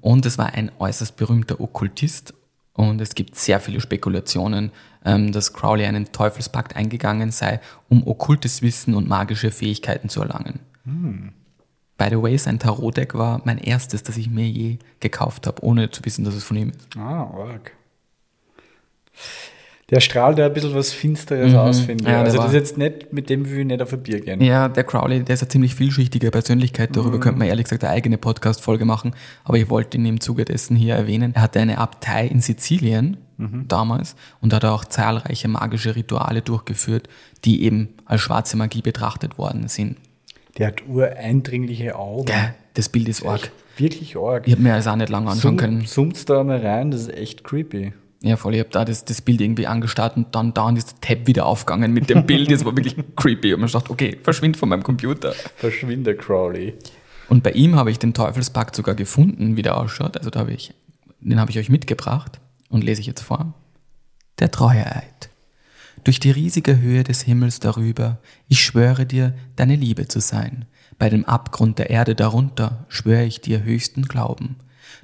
[0.00, 2.34] Und es war ein äußerst berühmter Okkultist.
[2.74, 4.70] Und es gibt sehr viele Spekulationen,
[5.04, 10.60] ähm, dass Crowley einen Teufelspakt eingegangen sei, um okkultes Wissen und magische Fähigkeiten zu erlangen.
[10.84, 15.90] By the way, sein Tarotdeck war mein erstes, das ich mir je gekauft habe, ohne
[15.90, 16.96] zu wissen, dass es von ihm ist.
[16.96, 17.72] Ah, arg.
[19.90, 22.08] Der strahlt da ein bisschen was Finsteres aus, finde ich.
[22.08, 22.14] Mhm.
[22.14, 24.40] Ja, also das ist jetzt nicht, mit dem will ich nicht auf ein Bier gehen.
[24.40, 26.96] Ja, der Crowley, der ist eine ziemlich vielschichtige Persönlichkeit.
[26.96, 29.14] Darüber könnte man ehrlich gesagt eine eigene Podcast-Folge machen.
[29.44, 31.34] Aber ich wollte ihn im Zuge dessen hier erwähnen.
[31.34, 33.18] Er hatte eine Abtei in Sizilien
[33.68, 37.08] damals und hat auch zahlreiche magische Rituale durchgeführt,
[37.44, 39.98] die eben als schwarze Magie betrachtet worden sind.
[40.58, 42.26] Der hat ureindringliche Augen.
[42.26, 43.50] Gell, das Bild ist arg.
[43.76, 44.46] Wirklich arg.
[44.46, 45.86] Ich habe mir das auch nicht lange anschauen können.
[45.86, 47.92] Zoomst da mal rein, das ist echt creepy.
[48.22, 48.54] Ja, voll.
[48.54, 51.44] Ich habe da das, das Bild irgendwie angestarrt und dann da ist der Tab wieder
[51.46, 52.50] aufgegangen mit dem Bild.
[52.52, 53.52] Das war wirklich creepy.
[53.54, 55.32] Und man dachte, okay, verschwind von meinem Computer.
[55.56, 56.74] Verschwinde, Crowley.
[57.28, 60.16] Und bei ihm habe ich den Teufelspakt sogar gefunden, wie der ausschaut.
[60.16, 60.72] Also da habe ich,
[61.20, 63.54] den habe ich euch mitgebracht und lese ich jetzt vor.
[64.38, 65.30] Der Treueeid.
[66.04, 70.64] Durch die riesige Höhe des Himmels darüber, ich schwöre dir, deine Liebe zu sein.
[70.98, 74.56] Bei dem Abgrund der Erde darunter schwöre ich dir höchsten Glauben.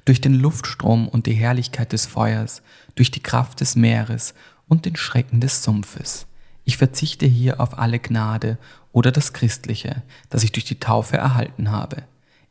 [0.05, 2.63] Durch den Luftstrom und die Herrlichkeit des Feuers,
[2.97, 4.35] durch die Kraft des Meeres
[4.67, 6.27] und den Schrecken des Sumpfes.
[6.65, 8.59] Ich verzichte hier auf alle Gnade
[8.91, 12.03] oder das Christliche, das ich durch die Taufe erhalten habe.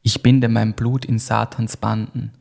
[0.04, 2.32] Ich binde mein Blut in Satans Banden.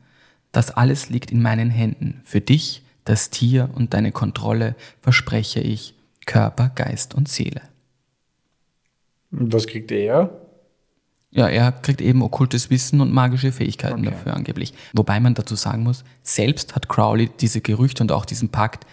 [0.53, 2.21] Das alles liegt in meinen Händen.
[2.23, 5.96] Für dich, das Tier und deine Kontrolle verspreche ich
[6.27, 7.61] Körper, Geist und Seele.
[9.31, 10.29] Und was kriegt er?
[11.31, 14.11] Ja, er kriegt eben okkultes Wissen und magische Fähigkeiten Okay.
[14.11, 14.73] dafür angeblich.
[14.93, 18.85] Wobei man dazu sagen muss, selbst hat Crowley diese Gerüchte und auch diesen Pakt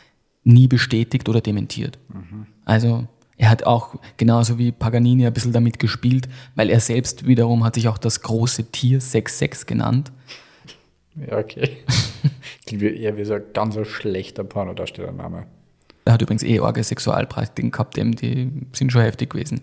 [0.43, 1.99] nie bestätigt oder dementiert.
[2.65, 3.07] Also
[3.37, 7.75] er hat auch genauso wie Paganini ein bisschen damit gespielt, weil er selbst wiederum hat
[7.77, 10.13] sich auch das große Tier 66 genannt.
[11.17, 11.79] Ja, okay.
[12.71, 15.47] Eher wie so ein ganz schlechter Pornodarstellername.
[16.05, 19.61] Er hat übrigens eh arge Sexualpraktiken gehabt, eben, die sind schon heftig gewesen.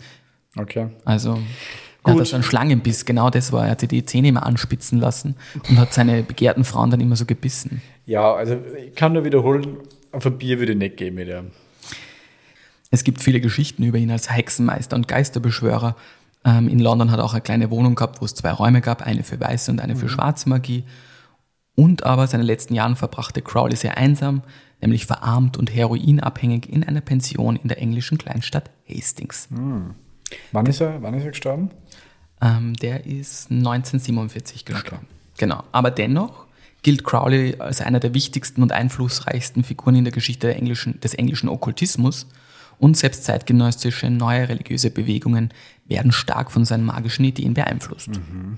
[0.57, 0.89] Okay.
[1.05, 1.39] Also
[2.03, 2.21] er Gut.
[2.21, 3.65] hat so einen Schlangenbiss, genau das war.
[3.65, 5.35] Er hat sich die Zähne immer anspitzen lassen
[5.69, 7.81] und hat seine begehrten Frauen dann immer so gebissen.
[8.05, 9.77] Ja, also ich kann nur wiederholen,
[10.11, 11.51] auf ein Bier würde ich nicht gehen mit ihm.
[12.89, 15.95] Es gibt viele Geschichten über ihn als Hexenmeister und Geisterbeschwörer.
[16.43, 19.05] Ähm, in London hat er auch eine kleine Wohnung gehabt, wo es zwei Räume gab,
[19.05, 20.83] eine für weiße und eine für schwarze Magie.
[21.75, 24.41] Und aber seine letzten Jahren verbrachte Crowley sehr einsam,
[24.81, 29.47] nämlich verarmt und heroinabhängig in einer Pension in der englischen Kleinstadt Hastings.
[30.51, 31.71] Wann ist er, wann ist er gestorben?
[32.41, 35.07] Ähm, der ist 1947 gestorben.
[35.37, 35.63] Genau.
[35.71, 36.45] Aber dennoch
[36.81, 41.13] gilt Crowley als einer der wichtigsten und einflussreichsten Figuren in der Geschichte der englischen, des
[41.13, 42.27] englischen Okkultismus
[42.79, 45.53] und selbst zeitgenössische neue religiöse Bewegungen
[45.85, 48.09] werden stark von seinen magischen Ideen beeinflusst.
[48.09, 48.57] Mhm.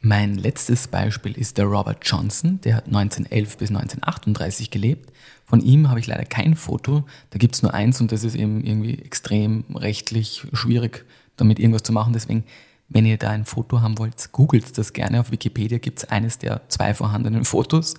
[0.00, 5.12] Mein letztes Beispiel ist der Robert Johnson, der hat 1911 bis 1938 gelebt.
[5.44, 8.36] Von ihm habe ich leider kein Foto, da gibt es nur eins und das ist
[8.36, 11.04] eben irgendwie extrem rechtlich schwierig,
[11.36, 12.12] damit irgendwas zu machen.
[12.12, 12.44] Deswegen,
[12.88, 15.18] wenn ihr da ein Foto haben wollt, googelt das gerne.
[15.18, 17.94] Auf Wikipedia gibt es eines der zwei vorhandenen Fotos.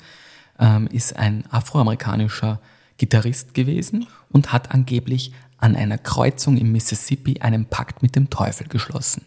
[0.57, 2.61] Ähm, ist ein afroamerikanischer
[2.97, 8.67] Gitarrist gewesen und hat angeblich an einer Kreuzung im Mississippi einen Pakt mit dem Teufel
[8.67, 9.25] geschlossen.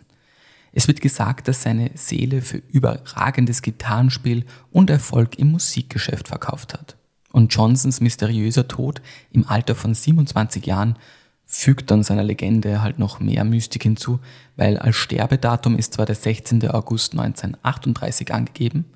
[0.72, 6.96] Es wird gesagt, dass seine Seele für überragendes Gitarrenspiel und Erfolg im Musikgeschäft verkauft hat.
[7.30, 10.98] Und Johnsons mysteriöser Tod im Alter von 27 Jahren
[11.46, 14.20] fügt dann seiner Legende halt noch mehr Mystik hinzu,
[14.56, 16.68] weil als Sterbedatum ist zwar der 16.
[16.70, 18.86] August 1938 angegeben,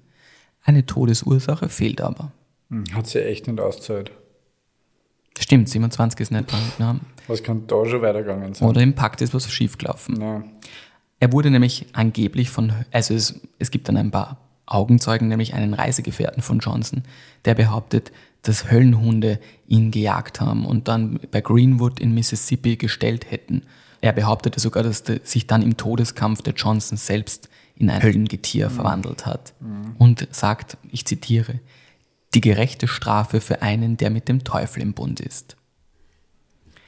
[0.65, 2.33] eine Todesursache fehlt aber.
[2.71, 4.11] Hm, hat sie echt nicht Auszeit.
[5.39, 7.01] Stimmt, 27 ist nicht lang.
[7.29, 8.69] Was kann da schon weitergegangen sein?
[8.69, 10.21] Oder im Pakt ist was schiefgelaufen.
[10.21, 10.45] Ja.
[11.19, 15.75] Er wurde nämlich angeblich von, also es, es gibt dann ein paar Augenzeugen, nämlich einen
[15.75, 17.03] Reisegefährten von Johnson,
[17.45, 18.13] der behauptet,
[18.43, 23.63] dass Höllenhunde ihn gejagt haben und dann bei Greenwood in Mississippi gestellt hätten.
[24.01, 28.75] Er behauptete sogar, dass sich dann im Todeskampf der Johnson selbst in ein Höllengetier mhm.
[28.75, 29.97] verwandelt hat mhm.
[29.99, 31.61] und sagt, ich zitiere,
[32.35, 35.57] die gerechte Strafe für einen, der mit dem Teufel im Bund ist.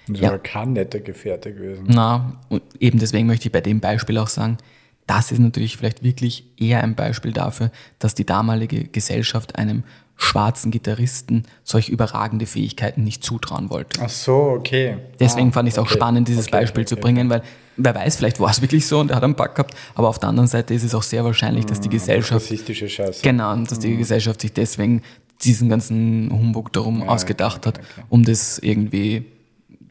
[0.08, 0.30] Das ja.
[0.30, 1.84] war kein netter Gefährte gewesen.
[1.88, 4.58] Na, und eben deswegen möchte ich bei dem Beispiel auch sagen,
[5.06, 9.82] das ist natürlich vielleicht wirklich eher ein Beispiel dafür, dass die damalige Gesellschaft einem
[10.16, 14.00] schwarzen Gitarristen solch überragende Fähigkeiten nicht zutrauen wollte.
[14.02, 14.98] Ach so, okay.
[15.20, 15.94] Deswegen ah, fand ich es auch okay.
[15.94, 17.42] spannend, dieses okay, Beispiel okay, zu bringen, weil
[17.76, 20.18] wer weiß, vielleicht war es wirklich so und er hat einen Bug gehabt, aber auf
[20.18, 22.44] der anderen Seite ist es auch sehr wahrscheinlich, dass die mm, Gesellschaft.
[22.44, 23.22] Rassistische Scheiße.
[23.22, 23.98] Genau, dass die mm.
[23.98, 25.02] Gesellschaft sich deswegen
[25.42, 29.24] diesen ganzen Humbug darum ja, ausgedacht hat, um das irgendwie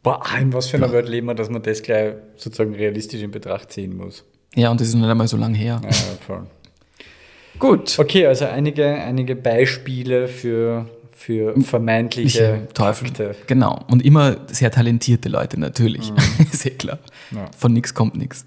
[0.03, 3.31] Boah, in was für einer Welt leben wir, dass man das gleich sozusagen realistisch in
[3.31, 4.23] Betracht ziehen muss.
[4.55, 5.81] Ja, und das ist nicht einmal so lange her.
[5.83, 5.91] Ja,
[6.25, 6.47] voll.
[7.59, 7.97] Gut.
[7.97, 13.07] Okay, also einige, einige Beispiele für, für vermeintliche Teufel.
[13.07, 13.35] Fakte.
[13.47, 13.83] Genau.
[13.89, 16.11] Und immer sehr talentierte Leute natürlich.
[16.11, 16.45] Mhm.
[16.51, 16.99] sehr klar.
[17.31, 17.49] Ja.
[17.57, 18.45] Von nichts kommt nichts.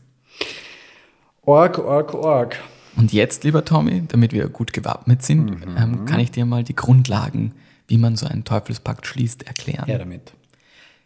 [1.42, 2.56] Org, org, org.
[2.96, 5.76] Und jetzt, lieber Tommy, damit wir gut gewappnet sind, mhm.
[5.76, 7.54] ähm, kann ich dir mal die Grundlagen,
[7.88, 9.88] wie man so einen Teufelspakt schließt, erklären.
[9.88, 10.32] Ja, damit.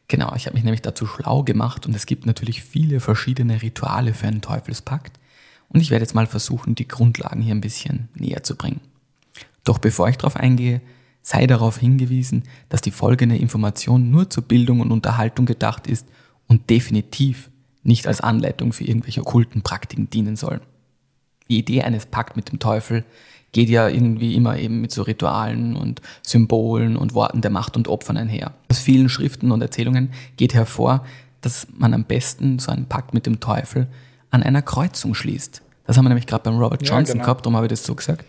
[0.09, 4.13] Genau, ich habe mich nämlich dazu schlau gemacht und es gibt natürlich viele verschiedene Rituale
[4.13, 5.19] für einen Teufelspakt
[5.69, 8.81] und ich werde jetzt mal versuchen, die Grundlagen hier ein bisschen näher zu bringen.
[9.65, 10.83] Doch bevor ich darauf eingehe,
[11.23, 16.07] sei darauf hingewiesen, dass die folgende Information nur zur Bildung und Unterhaltung gedacht ist
[16.47, 17.51] und definitiv
[17.83, 20.61] nicht als Anleitung für irgendwelche okkulten Praktiken dienen soll.
[21.49, 23.05] Die Idee eines Pakt mit dem Teufel
[23.55, 27.89] geht ja irgendwie immer eben mit so Ritualen und Symbolen und Worten der Macht und
[27.89, 28.53] Opfern einher.
[28.69, 31.07] Aus vielen Schriften und Erzählungen geht hervor,
[31.41, 33.87] dass man am besten so einen Pakt mit dem Teufel
[34.31, 35.63] an einer Kreuzung schließt.
[35.87, 37.25] Das haben wir nämlich gerade beim Robert Johnson ja, genau.
[37.25, 38.27] gehabt, darum habe ich das so gesagt.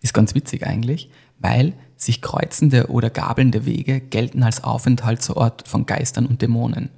[0.00, 6.26] Ist ganz witzig eigentlich, weil sich kreuzende oder gabelnde Wege gelten als Aufenthaltsort von Geistern
[6.26, 6.90] und Dämonen.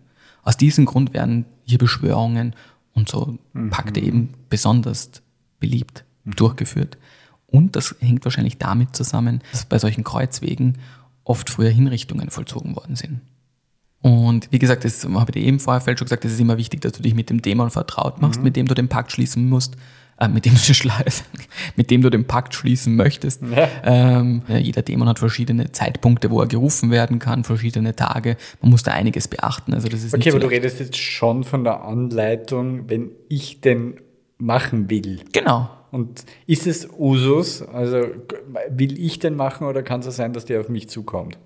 [0.43, 2.55] Aus diesem Grund werden hier Beschwörungen
[2.93, 3.71] und so mhm.
[3.71, 5.11] Pakte eben besonders
[5.59, 6.33] beliebt mhm.
[6.33, 6.99] durchgeführt.
[7.57, 10.77] Und das hängt wahrscheinlich damit zusammen, dass bei solchen Kreuzwegen
[11.25, 13.23] oft früher Hinrichtungen vollzogen worden sind.
[14.03, 16.83] Und wie gesagt, das habe ich dir eben vorher schon gesagt, es ist immer wichtig,
[16.83, 18.45] dass du dich mit dem Dämon vertraut machst, mhm.
[18.45, 19.77] mit dem du den Pakt schließen musst,
[20.21, 20.91] äh, mit, dem du
[21.77, 23.41] mit dem du den Pakt schließen möchtest.
[23.43, 23.69] Ja.
[23.85, 28.37] Ähm, jeder Dämon hat verschiedene Zeitpunkte, wo er gerufen werden kann, verschiedene Tage.
[28.61, 29.73] Man muss da einiges beachten.
[29.73, 33.63] Also das ist okay, aber so du redest jetzt schon von der Anleitung, wenn ich
[33.63, 33.95] den
[34.37, 35.21] machen will.
[35.33, 35.71] Genau.
[35.91, 37.63] Und ist es Usus?
[37.63, 37.99] Also
[38.69, 41.39] will ich den machen oder kann es sein, dass der auf mich zukommt?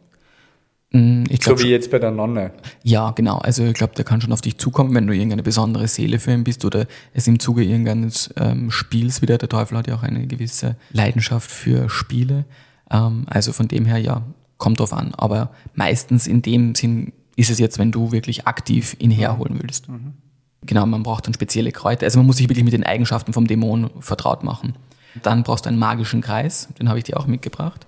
[0.92, 2.52] Mm, so wie jetzt bei der Nonne.
[2.82, 3.38] Ja, genau.
[3.38, 6.32] Also ich glaube, der kann schon auf dich zukommen, wenn du irgendeine besondere Seele für
[6.32, 9.38] ihn bist oder es im Zuge irgendeines ähm, Spiels wieder.
[9.38, 12.44] Der Teufel hat ja auch eine gewisse Leidenschaft für Spiele.
[12.90, 14.24] Ähm, also von dem her, ja,
[14.58, 15.14] kommt drauf an.
[15.16, 19.88] Aber meistens in dem Sinn ist es jetzt, wenn du wirklich aktiv ihn herholen willst.
[19.88, 20.14] Mhm.
[20.62, 22.04] Genau, man braucht dann spezielle Kräuter.
[22.04, 24.74] Also man muss sich wirklich mit den Eigenschaften vom Dämon vertraut machen.
[25.22, 27.86] Dann brauchst du einen magischen Kreis, den habe ich dir auch mitgebracht.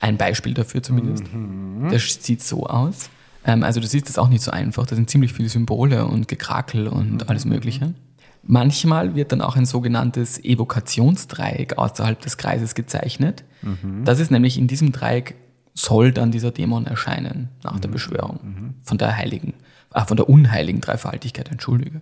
[0.00, 1.32] Ein Beispiel dafür zumindest.
[1.32, 1.88] Mhm.
[1.90, 3.10] Der sieht so aus.
[3.44, 4.86] Ähm, also du siehst das auch nicht so einfach.
[4.86, 7.20] Da sind ziemlich viele Symbole und Gekrakel und mhm.
[7.26, 7.94] alles Mögliche.
[8.42, 13.44] Manchmal wird dann auch ein sogenanntes Evokationsdreieck außerhalb des Kreises gezeichnet.
[13.62, 14.04] Mhm.
[14.04, 15.36] Das ist nämlich in diesem Dreieck
[15.74, 17.92] soll dann dieser Dämon erscheinen nach der mhm.
[17.92, 18.74] Beschwörung mhm.
[18.82, 19.54] von der heiligen
[19.92, 22.00] ah, von der unheiligen Dreifaltigkeit, entschuldige.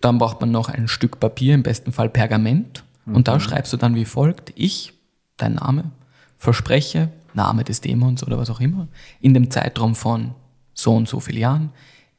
[0.00, 2.84] Dann braucht man noch ein Stück Papier, im besten Fall Pergament.
[3.04, 3.16] Mhm.
[3.16, 3.40] Und da mhm.
[3.40, 4.92] schreibst du dann wie folgt, ich,
[5.36, 5.90] dein Name,
[6.36, 8.88] verspreche, Name des Dämons oder was auch immer,
[9.20, 10.34] in dem Zeitraum von
[10.74, 11.70] so und so vielen Jahren,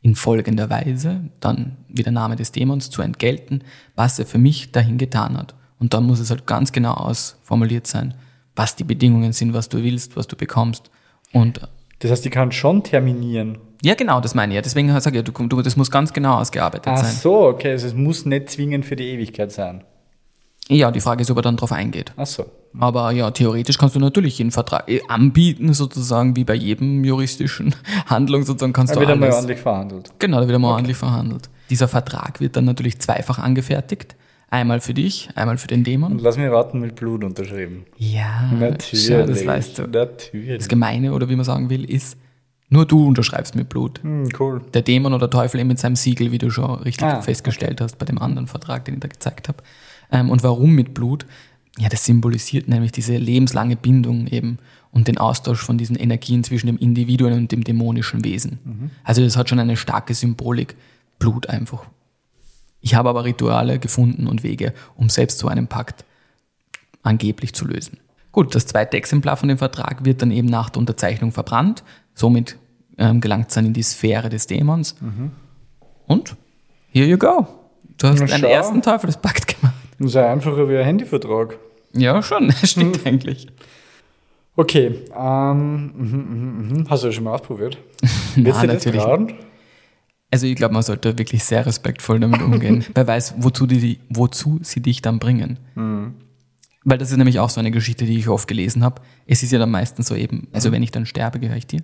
[0.02, 3.64] in folgender Weise, dann wie der Name des Dämons zu entgelten,
[3.96, 5.56] was er für mich dahin getan hat.
[5.80, 8.14] Und dann muss es halt ganz genau ausformuliert sein,
[8.56, 10.90] was die Bedingungen sind, was du willst, was du bekommst.
[11.34, 11.62] Und
[12.00, 13.58] Das heißt, die kann schon terminieren.
[13.84, 14.62] Ja, genau, das meine ich ja.
[14.62, 17.14] Deswegen sage ich, ja, du, du, das muss ganz genau ausgearbeitet Ach sein.
[17.14, 17.72] so, okay.
[17.72, 19.84] Also es muss nicht zwingend für die Ewigkeit sein.
[20.70, 22.12] Ja, die Frage ist, ob er dann drauf eingeht.
[22.18, 22.46] Ach so.
[22.78, 27.74] Aber ja, theoretisch kannst du natürlich jeden Vertrag äh, anbieten, sozusagen, wie bei jedem juristischen
[28.06, 29.38] Handlung sozusagen kannst Da du wird einmal alles.
[29.38, 30.12] ordentlich verhandelt.
[30.20, 31.50] Genau, da wird einmal ordentlich verhandelt.
[31.70, 34.16] Dieser Vertrag wird dann natürlich zweifach angefertigt.
[34.50, 36.14] Einmal für dich, einmal für den Dämon.
[36.14, 37.86] Und lass mich raten, mit Blut unterschrieben.
[37.98, 39.06] Ja, Natürlich.
[39.08, 39.88] schau, das weißt du.
[39.88, 40.58] Natürlich.
[40.60, 42.18] Das Gemeine, oder wie man sagen will, ist,
[42.70, 44.02] nur du unterschreibst mit Blut.
[44.04, 44.62] Hm, cool.
[44.74, 47.98] Der Dämon oder Teufel eben mit seinem Siegel, wie du schon richtig Ah, festgestellt hast
[47.98, 49.64] bei dem anderen Vertrag, den ich da gezeigt habe.
[50.12, 51.26] Ähm, und warum mit Blut?
[51.78, 54.58] Ja, das symbolisiert nämlich diese lebenslange Bindung eben
[54.92, 58.92] und den Austausch von diesen Energien zwischen dem Individuum und dem dämonischen Wesen.
[59.04, 60.76] Also das hat schon eine starke Symbolik.
[61.20, 61.86] Blut einfach.
[62.82, 66.04] Ich habe aber Rituale gefunden und Wege, um selbst so einen Pakt
[67.04, 68.00] angeblich zu lösen.
[68.32, 71.84] Gut, das zweite Exemplar von dem Vertrag wird dann eben nach der Unterzeichnung verbrannt.
[72.18, 72.58] Somit
[72.98, 74.96] ähm, gelangt es dann in die Sphäre des Dämons.
[76.08, 76.36] Und
[76.90, 77.46] here you go.
[78.00, 78.48] Du hast Na, einen schau.
[78.48, 79.76] ersten Teufelspakt gemacht.
[80.00, 81.60] Das ist ja einfacher wie ein Handyvertrag.
[81.94, 82.52] Ja, schon.
[82.64, 83.48] Stimmt eigentlich.
[84.56, 85.06] Okay.
[85.16, 86.90] Ähm, mhm, mhm, mhm.
[86.90, 87.78] Hast du das schon mal ausprobiert?
[88.36, 89.02] Willst du das natürlich.
[89.02, 89.34] trauen?
[90.32, 92.84] Also ich glaube, man sollte wirklich sehr respektvoll damit umgehen.
[92.96, 95.60] Wer weiß, wozu, die, wozu sie dich dann bringen.
[96.84, 99.02] Weil das ist nämlich auch so eine Geschichte, die ich oft gelesen habe.
[99.28, 101.82] Es ist ja dann meistens so eben, also wenn ich dann sterbe, gehöre ich dir.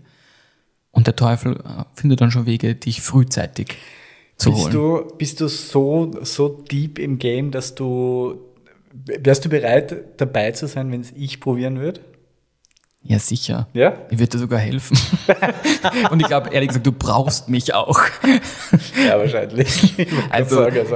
[0.93, 3.75] Und der Teufel äh, findet dann schon Wege, dich frühzeitig
[4.37, 4.73] zu Bist holen.
[4.73, 8.39] du, bist du so, so deep im Game, dass du.
[8.93, 12.01] Wärst du bereit, dabei zu sein, wenn es ich probieren würde?
[13.05, 13.67] Ja, sicher.
[13.73, 13.97] Ja?
[14.11, 14.97] Ich würde dir sogar helfen.
[16.11, 17.99] Und ich glaube, ehrlich gesagt, du brauchst mich auch.
[19.05, 19.99] Ja, wahrscheinlich.
[19.99, 20.95] Ich Also- sagen, also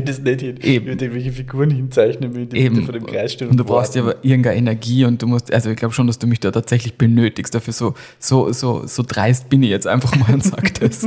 [0.00, 0.56] das nicht hin.
[0.56, 0.62] Eben.
[0.62, 2.84] Ich würde irgendwelche Figuren hinzeichnen, mit Eben.
[2.84, 4.16] vor dem Kreis stehen Und du brauchst ja warten.
[4.18, 6.96] aber irgendeine Energie und du musst, also ich glaube schon, dass du mich da tatsächlich
[6.96, 7.54] benötigst.
[7.54, 11.06] Dafür so, so, so, so dreist bin ich jetzt einfach mal und sag das.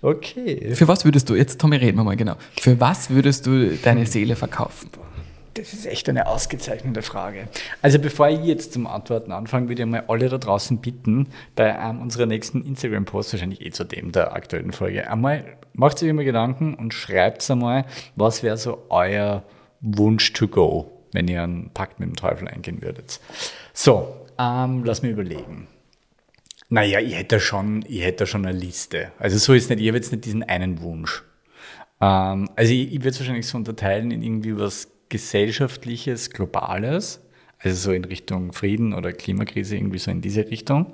[0.00, 0.74] Okay.
[0.74, 2.36] Für was würdest du, jetzt Tommy, reden wir mal genau.
[2.60, 4.88] Für was würdest du deine Seele verkaufen?
[5.56, 7.48] Das ist echt eine ausgezeichnete Frage.
[7.80, 11.78] Also bevor ich jetzt zum Antworten anfange, würde ich mal alle da draußen bitten, bei
[11.78, 16.24] einem unserer nächsten Instagram-Posts, wahrscheinlich eh zu dem der aktuellen Folge, einmal macht euch immer
[16.24, 17.86] Gedanken und schreibt einmal,
[18.16, 19.44] was wäre so euer
[19.80, 23.18] Wunsch to go, wenn ihr einen Pakt mit dem Teufel eingehen würdet.
[23.72, 25.68] So, ähm, lass mich überlegen.
[26.68, 29.12] Naja, ich hätte schon, ich hätte schon eine Liste.
[29.18, 31.22] Also so ist nicht, ich habe jetzt nicht diesen einen Wunsch.
[32.02, 37.20] Ähm, also ich, ich würde es wahrscheinlich so unterteilen in irgendwie was gesellschaftliches, globales,
[37.58, 40.92] also so in Richtung Frieden oder Klimakrise, irgendwie so in diese Richtung.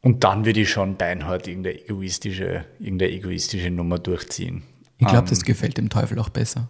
[0.00, 4.62] Und dann würde ich schon beinhart irgendeine egoistische, irgendeine egoistische Nummer durchziehen.
[4.98, 6.68] Ich glaube, das gefällt dem Teufel auch besser.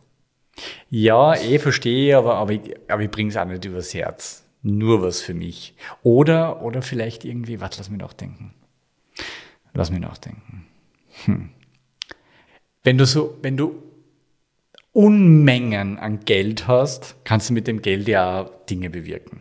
[0.88, 4.44] Ja, eh verstehe aber, aber ich, aber ich bringe es auch nicht übers Herz.
[4.62, 5.74] Nur was für mich.
[6.02, 8.54] Oder, oder vielleicht irgendwie, warte, lass mich nachdenken.
[9.74, 10.66] Lass mich nachdenken.
[11.24, 11.50] Hm.
[12.82, 13.82] Wenn du so, wenn du
[14.94, 19.40] Unmengen an Geld hast, kannst du mit dem Geld ja Dinge bewirken.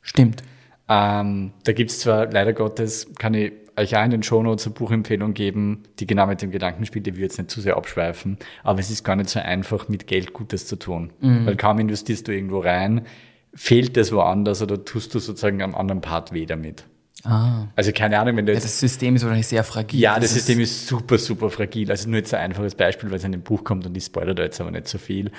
[0.00, 0.42] Stimmt.
[0.88, 5.34] Ähm, da gibt's zwar, leider Gottes, kann ich euch auch in den Shownotes eine Buchempfehlung
[5.34, 8.80] geben, die genau mit dem Gedanken spielt, ich will jetzt nicht zu sehr abschweifen, aber
[8.80, 11.12] es ist gar nicht so einfach, mit Geld Gutes zu tun.
[11.46, 13.06] Weil kaum investierst du irgendwo rein,
[13.52, 16.86] fehlt das woanders oder tust du sozusagen am anderen Part weh damit.
[17.24, 17.68] Ah.
[17.74, 19.98] Also keine Ahnung, wenn du Ja, jetzt das System ist wahrscheinlich sehr fragil.
[19.98, 21.90] ja, das System ist super, super fragil.
[21.90, 24.34] Also nur jetzt ein einfaches Beispiel, weil es in dem Buch kommt und ich spoilere
[24.34, 25.30] da jetzt aber nicht so viel.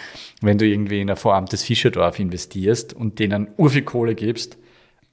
[0.41, 4.57] Wenn du irgendwie in ein verarmtes Fischerdorf investierst und denen urviel Kohle gibst,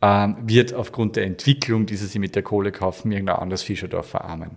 [0.00, 4.06] ähm, wird aufgrund der Entwicklung, die sie sich mit der Kohle kaufen, irgendein anderes Fischerdorf
[4.06, 4.56] verarmen.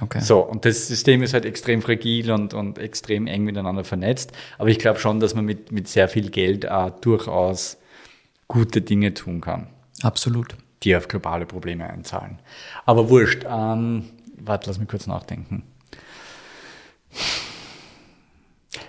[0.00, 0.20] Okay.
[0.20, 4.32] So, und das System ist halt extrem fragil und, und extrem eng miteinander vernetzt.
[4.58, 7.78] Aber ich glaube schon, dass man mit, mit sehr viel Geld auch durchaus
[8.46, 9.68] gute Dinge tun kann
[10.02, 10.54] Absolut.
[10.84, 12.38] Die auf globale Probleme einzahlen.
[12.84, 13.44] Aber wurscht.
[13.48, 14.04] Ähm,
[14.38, 15.64] warte, lass mich kurz nachdenken.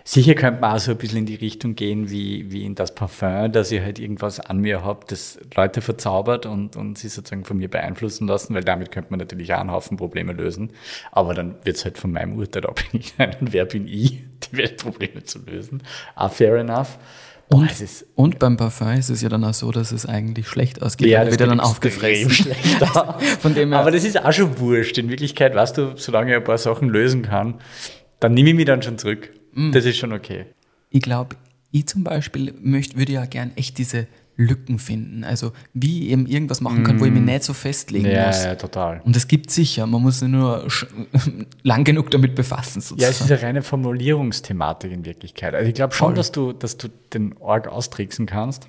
[0.08, 2.94] Sicher könnte man auch so ein bisschen in die Richtung gehen wie, wie in das
[2.94, 7.44] Parfum, dass ich halt irgendwas an mir habe, das Leute verzaubert und, und sie sozusagen
[7.44, 10.72] von mir beeinflussen lassen, weil damit könnte man natürlich auch einen Haufen Probleme lösen.
[11.12, 13.36] Aber dann wird es halt von meinem Urteil abhängig sein.
[13.42, 15.82] Und wer bin ich, die Weltprobleme zu lösen?
[16.14, 17.00] Ah, fair enough.
[17.48, 20.82] Und, ist und beim Parfum ist es ja dann auch so, dass es eigentlich schlecht
[20.82, 21.08] ausgeht.
[21.08, 22.32] Ja, das wird dann aufgefressen.
[22.32, 22.84] schlecht
[23.40, 24.98] Von dem her, Aber das ist auch schon wurscht.
[24.98, 27.56] In Wirklichkeit, weißt du, solange ich ein paar Sachen lösen kann,
[28.20, 29.30] dann nehme ich mich dann schon zurück.
[29.54, 29.72] Mm.
[29.72, 30.46] Das ist schon okay.
[30.90, 31.36] ich glaube,
[31.72, 34.08] ich zum Beispiel möchte, würde ja gern echt diese
[34.38, 35.24] Lücken finden.
[35.24, 38.44] Also wie ich eben irgendwas machen kann, wo ich mich nicht so festlegen Ja, muss.
[38.44, 39.02] ja, total.
[39.06, 40.68] Und es gibt sicher, man muss sich nur
[41.64, 42.82] lang genug damit befassen.
[42.82, 43.02] Sozusagen.
[43.02, 45.54] Ja, es ist eine reine Formulierungsthematik in Wirklichkeit.
[45.56, 48.68] Also ich glaube schon, dass du, dass du den Org austricksen kannst.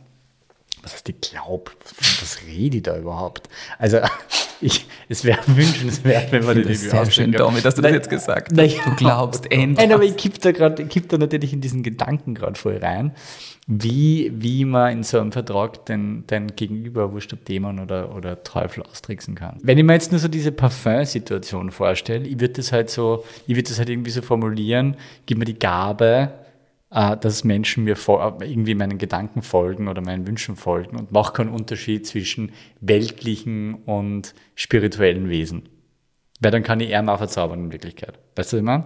[0.82, 1.72] Was heißt, ich glaube,
[2.20, 3.48] was rede ich da überhaupt?
[3.78, 3.98] Also,
[4.60, 7.90] ich, es wäre wünschenswert, wenn man Ich das das sehr schön, Tommy, dass du das
[7.90, 8.76] jetzt gesagt hast.
[8.86, 9.78] Du glaubst endlich.
[9.78, 12.76] Nein, aber ich kipp da gerade, ich kipp da natürlich in diesen Gedanken gerade voll
[12.76, 13.12] rein,
[13.66, 18.44] wie, wie man in so einem Vertrag den, den Gegenüber, wurscht ob Dämon oder, oder
[18.44, 19.58] Teufel austricksen kann.
[19.60, 23.56] Wenn ich mir jetzt nur so diese Parfum-Situation vorstelle, ich würde das halt so, ich
[23.56, 26.30] würde das halt irgendwie so formulieren, gib mir die Gabe,
[26.90, 31.32] äh, dass Menschen mir vor, irgendwie meinen Gedanken folgen oder meinen Wünschen folgen und mach
[31.32, 35.68] keinen Unterschied zwischen weltlichen und spirituellen Wesen.
[36.40, 38.20] Weil dann kann ich eher mal verzaubern in Wirklichkeit.
[38.36, 38.84] Weißt du, was ich meine?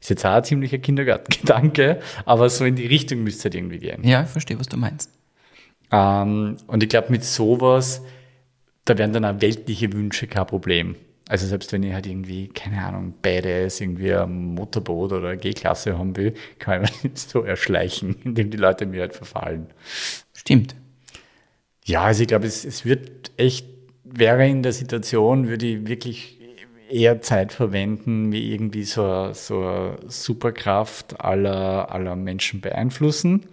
[0.00, 3.78] Ist jetzt auch ein ziemlicher Kindergartengedanke, aber so in die Richtung müsste es halt irgendwie
[3.78, 4.06] gehen.
[4.06, 5.10] Ja, ich verstehe, was du meinst.
[5.90, 8.02] Ähm, und ich glaube, mit sowas,
[8.84, 10.96] da wären dann auch weltliche Wünsche kein Problem.
[11.28, 15.98] Also selbst wenn ich halt irgendwie, keine Ahnung, Badass, irgendwie ein Motorboot oder eine G-Klasse
[15.98, 19.66] haben will, kann ich mir nicht so erschleichen, indem die Leute mir halt verfallen.
[20.32, 20.74] Stimmt.
[21.84, 23.66] Ja, also ich glaube, es, es wird echt,
[24.04, 26.37] wäre in der Situation, würde ich wirklich
[26.90, 33.46] eher Zeit verwenden, wie irgendwie so, eine- so Superkraft aller, aller Menschen beeinflussen,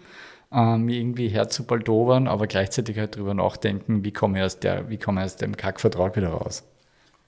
[0.51, 5.21] ähm, irgendwie herzubaldowern, aber gleichzeitig halt drüber nachdenken, wie komme ich aus der, wie komme
[5.21, 6.63] ich aus dem Kackvertrag wieder raus.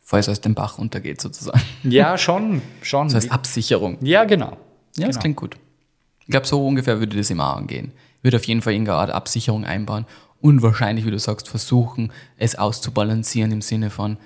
[0.02, 1.60] Falls es aus dem Bach untergeht, sozusagen.
[1.84, 3.08] Ja, schon, schon.
[3.08, 3.98] Das heißt Absicherung.
[4.02, 4.52] ja, genau.
[4.96, 5.20] Ja, das Genau.
[5.20, 5.58] klingt gut.
[6.22, 7.92] Ich glaube, so ungefähr würde das immer angehen.
[8.22, 10.06] Würde auf jeden Fall irgendeine Art Absicherung einbauen
[10.42, 14.18] und wahrscheinlich, wie du sagst, versuchen, es auszubalancieren im Sinne von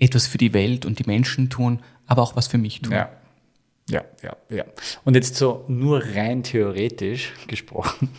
[0.00, 2.92] etwas für die Welt und die Menschen tun, aber auch was für mich tun.
[2.92, 3.10] Ja.
[3.88, 4.64] Ja, ja, ja.
[5.04, 8.08] Und jetzt so nur rein theoretisch gesprochen.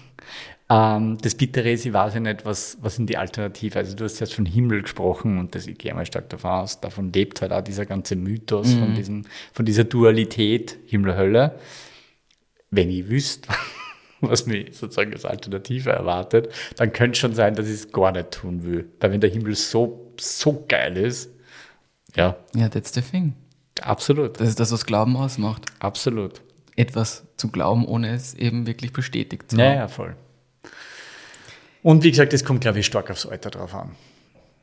[0.71, 3.77] Ähm, das Bittere ist, ich weiß ja nicht, was, was sind die Alternative.
[3.77, 6.79] Also du hast jetzt von Himmel gesprochen und das, ich gehe mal stark davon aus,
[6.79, 11.59] davon lebt halt auch dieser ganze Mythos von, diesem, von dieser Dualität Himmel-Hölle.
[12.69, 13.49] Wenn ich wüsste,
[14.21, 18.31] was mich sozusagen als Alternative erwartet, dann könnte schon sein, dass ich es gar nicht
[18.31, 18.89] tun will.
[19.01, 21.30] Weil wenn der Himmel so, so geil ist,
[22.15, 23.33] ja, Ja, that's the thing.
[23.81, 25.65] absolut, Das ist das, was Glauben ausmacht.
[25.79, 26.41] absolut.
[26.75, 29.75] Etwas zu glauben, ohne es eben wirklich bestätigt zu Ja, haben.
[29.75, 30.15] ja, voll.
[31.83, 33.91] Und wie gesagt, es kommt, glaube ich, stark aufs Alter drauf an.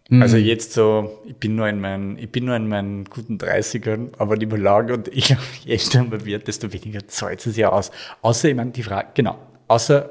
[0.08, 0.22] Mhm.
[0.22, 4.12] Also jetzt so, ich bin nur in meinen, ich bin nur in meinen guten 30ern,
[4.18, 7.70] aber lieber lang und ich glaube, je älter man wird, desto weniger zahlt es ja
[7.70, 7.90] aus.
[8.22, 10.08] Außer, ich meine, die Frage, genau, außer,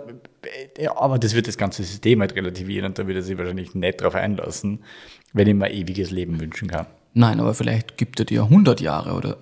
[0.77, 3.37] äh, ja, aber das wird das ganze System halt relativieren und da wird er sich
[3.37, 4.83] wahrscheinlich nicht drauf einlassen,
[5.33, 6.85] wenn ich mir ewiges Leben wünschen kann.
[7.13, 9.37] Nein, aber vielleicht gibt er dir 100 Jahre oder.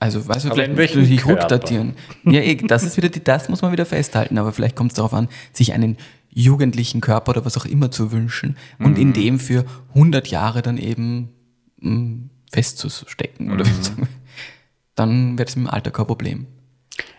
[0.00, 1.94] Also, weißt du, Aber vielleicht du dich rückdatieren.
[2.24, 4.96] Ja, eh, das ist wieder die, das muss man wieder festhalten, aber vielleicht kommt es
[4.96, 5.96] darauf an, sich einen
[6.30, 8.96] jugendlichen Körper oder was auch immer zu wünschen und Mhm.
[8.96, 9.64] in dem für
[9.94, 11.30] 100 Jahre dann eben
[11.80, 14.06] mh, festzustecken oder Mhm.
[14.94, 16.46] dann wird es im Alter kein Problem.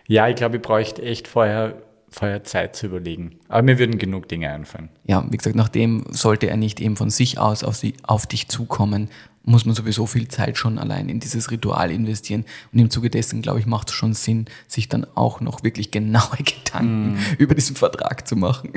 [0.07, 3.39] Ja, ich glaube, ich bräuchte echt vorher, vorher Zeit zu überlegen.
[3.49, 4.89] Aber mir würden genug Dinge einfallen.
[5.05, 8.47] Ja, wie gesagt, nachdem sollte er nicht eben von sich aus auf, sie, auf dich
[8.47, 9.09] zukommen,
[9.49, 12.45] muss man sowieso viel Zeit schon allein in dieses Ritual investieren.
[12.71, 15.91] Und im Zuge dessen, glaube ich, macht es schon Sinn, sich dann auch noch wirklich
[15.91, 18.71] genaue Gedanken über diesen Vertrag zu machen.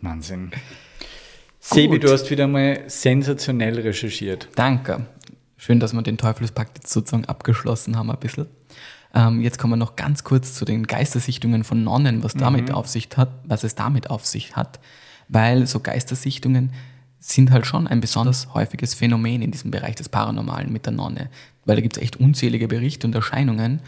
[0.00, 0.50] Wahnsinn.
[1.60, 4.48] Sebi, du hast wieder mal sensationell recherchiert.
[4.54, 5.06] Danke.
[5.56, 8.46] Schön, dass wir den Teufelspakt jetzt sozusagen abgeschlossen haben ein bisschen.
[9.14, 12.88] Ähm, jetzt kommen wir noch ganz kurz zu den Geistersichtungen von Nonnen, was damit auf
[12.88, 14.80] sich hat, was es damit auf sich hat.
[15.28, 16.72] Weil so Geistersichtungen
[17.26, 21.30] sind halt schon ein besonders häufiges Phänomen in diesem Bereich des Paranormalen mit der Nonne.
[21.64, 23.80] Weil da gibt es echt unzählige Berichte und Erscheinungen.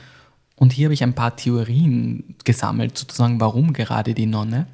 [0.54, 4.66] Und hier habe ich ein paar Theorien gesammelt, sozusagen, warum gerade die Nonne.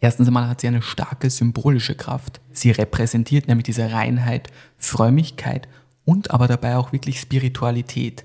[0.00, 2.40] Erstens einmal hat sie eine starke symbolische Kraft.
[2.50, 5.68] Sie repräsentiert nämlich diese Reinheit, Frömmigkeit
[6.06, 8.24] und aber dabei auch wirklich Spiritualität.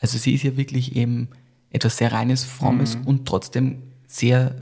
[0.00, 1.28] Also sie ist ja wirklich eben
[1.70, 4.54] etwas sehr Reines, Frommes und trotzdem sehr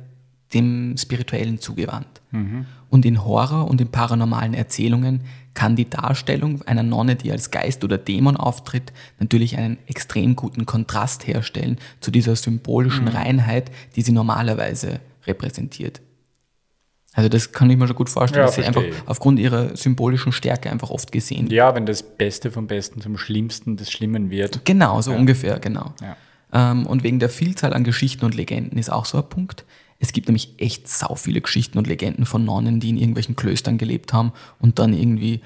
[0.53, 2.21] dem Spirituellen zugewandt.
[2.91, 5.23] Und in Horror und in paranormalen Erzählungen
[5.55, 10.67] kann die Darstellung einer Nonne, die als Geist oder Dämon auftritt, natürlich einen extrem guten
[10.67, 16.01] Kontrast herstellen zu dieser symbolischen Reinheit, die sie normalerweise repräsentiert.
[17.13, 20.33] Also das kann ich mir schon gut vorstellen, Ja, dass sie einfach aufgrund ihrer symbolischen
[20.33, 21.53] Stärke einfach oft gesehen wird.
[21.53, 24.65] Ja, wenn das Beste vom Besten zum Schlimmsten des Schlimmen wird.
[24.65, 25.93] Genau, so ungefähr, genau.
[26.01, 26.17] Ja.
[26.53, 29.65] Ähm, und wegen der Vielzahl an Geschichten und Legenden ist auch so ein Punkt.
[30.01, 33.79] Es gibt nämlich echt sau viele Geschichten und Legenden von Nonnen, die in irgendwelchen Klöstern
[33.79, 35.41] gelebt haben und dann irgendwie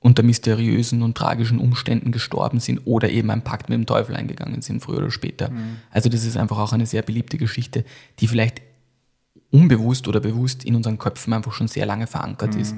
[0.00, 4.62] unter mysteriösen und tragischen Umständen gestorben sind oder eben einen Pakt mit dem Teufel eingegangen
[4.62, 5.50] sind, früher oder später.
[5.90, 7.84] Also das ist einfach auch eine sehr beliebte Geschichte,
[8.20, 8.62] die vielleicht
[9.50, 12.76] unbewusst oder bewusst in unseren Köpfen einfach schon sehr lange verankert ist.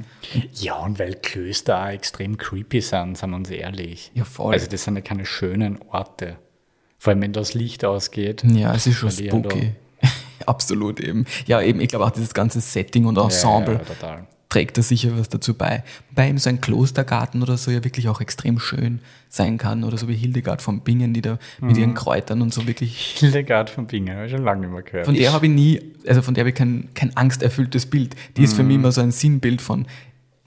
[0.54, 4.12] Ja, und weil Klöster auch extrem creepy sind, sind wir uns ehrlich.
[4.14, 4.54] Ja, voll.
[4.54, 6.36] Also das sind ja keine schönen Orte.
[6.98, 8.44] Vor allem, wenn das Licht ausgeht.
[8.44, 9.72] Ja, es ist schon spooky.
[10.46, 11.24] Absolut eben.
[11.46, 15.16] Ja, eben, ich glaube auch dieses ganze Setting und Ensemble Ja, ja, trägt da sicher
[15.16, 15.84] was dazu bei.
[16.10, 18.98] Wobei eben so ein Klostergarten oder so ja wirklich auch extrem schön
[19.28, 19.84] sein kann.
[19.84, 21.80] Oder so wie Hildegard von Bingen, die da mit Mhm.
[21.82, 23.14] ihren Kräutern und so wirklich.
[23.18, 25.06] Hildegard von Bingen, habe ich schon lange nicht mehr gehört.
[25.06, 28.16] Von der habe ich nie, also von der habe ich kein, kein angsterfülltes Bild.
[28.36, 28.68] Die ist für Mhm.
[28.68, 29.86] mich immer so ein Sinnbild von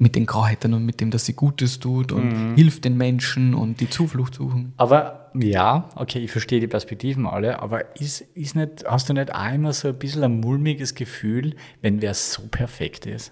[0.03, 2.55] mit den Kräutern und mit dem, dass sie Gutes tut und Mhm.
[2.55, 4.73] hilft den Menschen und die Zuflucht suchen.
[4.77, 9.34] Aber ja, okay, ich verstehe die Perspektiven alle, aber ist, ist nicht, hast du nicht
[9.34, 13.31] auch immer so ein bisschen ein mulmiges Gefühl, wenn wer so perfekt ist?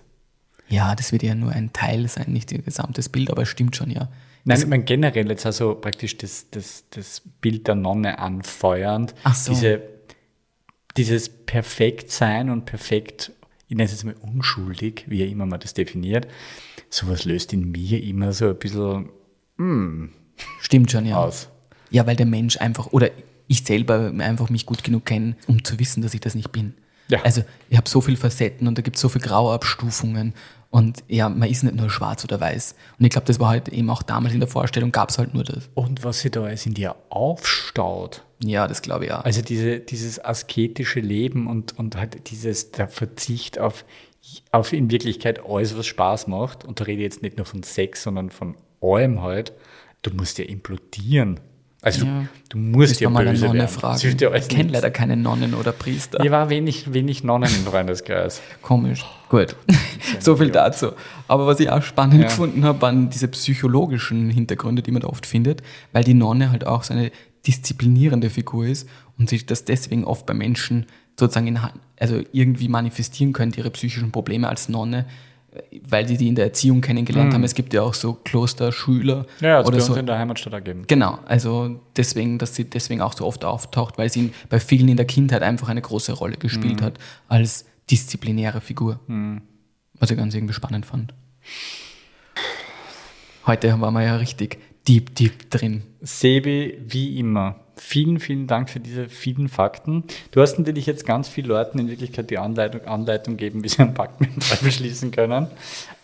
[0.68, 3.76] Ja, das wird ja nur ein Teil sein, nicht ihr gesamtes Bild, aber es stimmt
[3.76, 4.08] schon, ja.
[4.46, 9.14] Nein, ich meine generell jetzt also praktisch das, das, das Bild der Nonne anfeuernd.
[9.24, 9.52] Ach so.
[9.52, 9.82] Diese,
[10.98, 13.32] dieses Perfektsein und perfekt,
[13.72, 16.28] ich nenne es jetzt mal unschuldig, wie immer man das definiert,
[16.90, 19.08] sowas löst in mir immer so ein bisschen
[20.60, 21.24] Stimmt schon, ja.
[21.24, 21.48] aus.
[21.90, 23.12] Ja, weil der Mensch einfach, oder
[23.48, 26.74] ich selber einfach mich gut genug kenne, um zu wissen, dass ich das nicht bin.
[27.08, 27.22] Ja.
[27.22, 30.34] Also ich habe so viele Facetten und da gibt es so viele graue Abstufungen.
[30.72, 32.76] Und ja, man ist nicht nur schwarz oder weiß.
[32.98, 35.34] Und ich glaube, das war halt eben auch damals in der Vorstellung, gab es halt
[35.34, 35.70] nur das.
[35.74, 38.24] Und was sich da alles in dir aufstaut.
[38.42, 39.26] Ja, das glaube ich auch.
[39.26, 43.84] Also diese, dieses asketische Leben und, und halt dieses, der Verzicht auf,
[44.54, 46.64] auf in Wirklichkeit alles, was Spaß macht.
[46.64, 49.52] Und da rede ich jetzt nicht nur von Sex, sondern von allem halt.
[50.04, 51.42] Du musst ja implodieren.
[51.84, 52.22] Also Ja.
[52.22, 53.70] du, du musst ja mal eine böse Nonne werden.
[53.72, 54.18] fragen.
[54.20, 56.20] Ja ich kenne leider keine Nonnen oder Priester.
[56.22, 58.40] Hier war wenig, wenig Nonnen im Freundeskreis.
[58.62, 59.04] Komisch.
[59.30, 59.56] Gut.
[60.20, 60.92] so viel dazu.
[61.28, 62.28] Aber was ich auch spannend Ja.
[62.28, 66.68] gefunden habe, waren diese psychologischen Hintergründe, die man da oft findet, weil die Nonne halt
[66.68, 67.12] auch so eine
[67.48, 68.88] disziplinierende Figur ist
[69.18, 70.86] und sich das deswegen oft bei Menschen
[71.20, 71.60] sozusagen in,
[72.00, 75.06] also irgendwie manifestieren könnte, ihre psychischen Probleme als Nonne,
[75.90, 77.44] weil sie die in der Erziehung kennengelernt haben.
[77.44, 79.46] Es gibt ja auch so Klosterschüler Mhm.
[79.46, 79.96] Ja, also oder bei uns so.
[80.00, 80.84] in der Heimatstadt ergeben.
[80.88, 84.98] Genau, also deswegen, dass sie deswegen auch so oft auftaucht, weil sie bei vielen in
[84.98, 86.86] der Kindheit einfach eine große Rolle gespielt Mhm.
[86.86, 89.00] hat als disziplinäre Figur.
[90.00, 91.14] Was ich ganz irgendwie spannend fand.
[93.46, 94.58] Heute waren wir ja richtig
[94.88, 95.84] deep, deep drin.
[96.02, 100.04] Sebi, wie immer, vielen, vielen Dank für diese vielen Fakten.
[100.30, 103.80] Du hast natürlich jetzt ganz vielen Leuten in Wirklichkeit die Anleitung, Anleitung geben, wie sie
[103.80, 105.48] einen Pakt mit dem Teufel schließen können.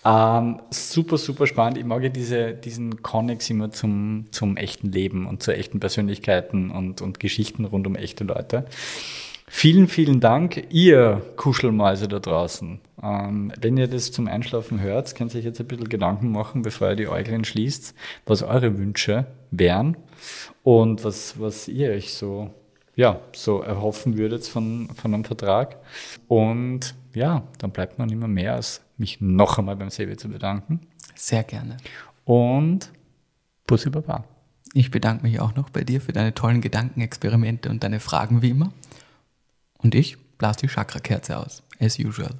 [0.04, 1.78] Ähm, super, super spannend.
[1.78, 6.72] Ich mag ja diese, diesen Connex immer zum, zum echten Leben und zu echten Persönlichkeiten
[6.72, 8.66] und, und Geschichten rund um echte Leute.
[9.50, 12.80] Vielen, vielen Dank, ihr Kuschelmäuse da draußen.
[13.02, 16.64] Ähm, wenn ihr das zum Einschlafen hört, könnt ihr euch jetzt ein bisschen Gedanken machen,
[16.64, 17.96] bevor ihr die Äuglein schließt,
[18.26, 19.96] was eure Wünsche wären
[20.64, 22.52] und was, was ihr euch so,
[22.96, 25.78] ja, so erhoffen würdet von, von einem Vertrag.
[26.28, 30.28] Und ja, dann bleibt mir nicht mehr mehr, als mich noch einmal beim Sebi zu
[30.28, 30.82] bedanken.
[31.16, 31.78] Sehr gerne.
[32.26, 32.92] Und
[33.66, 34.26] Bussi Baba.
[34.74, 38.50] Ich bedanke mich auch noch bei dir für deine tollen Gedankenexperimente und deine Fragen wie
[38.50, 38.74] immer.
[39.78, 42.36] Und ich blase die Chakra-Kerze aus, as usual.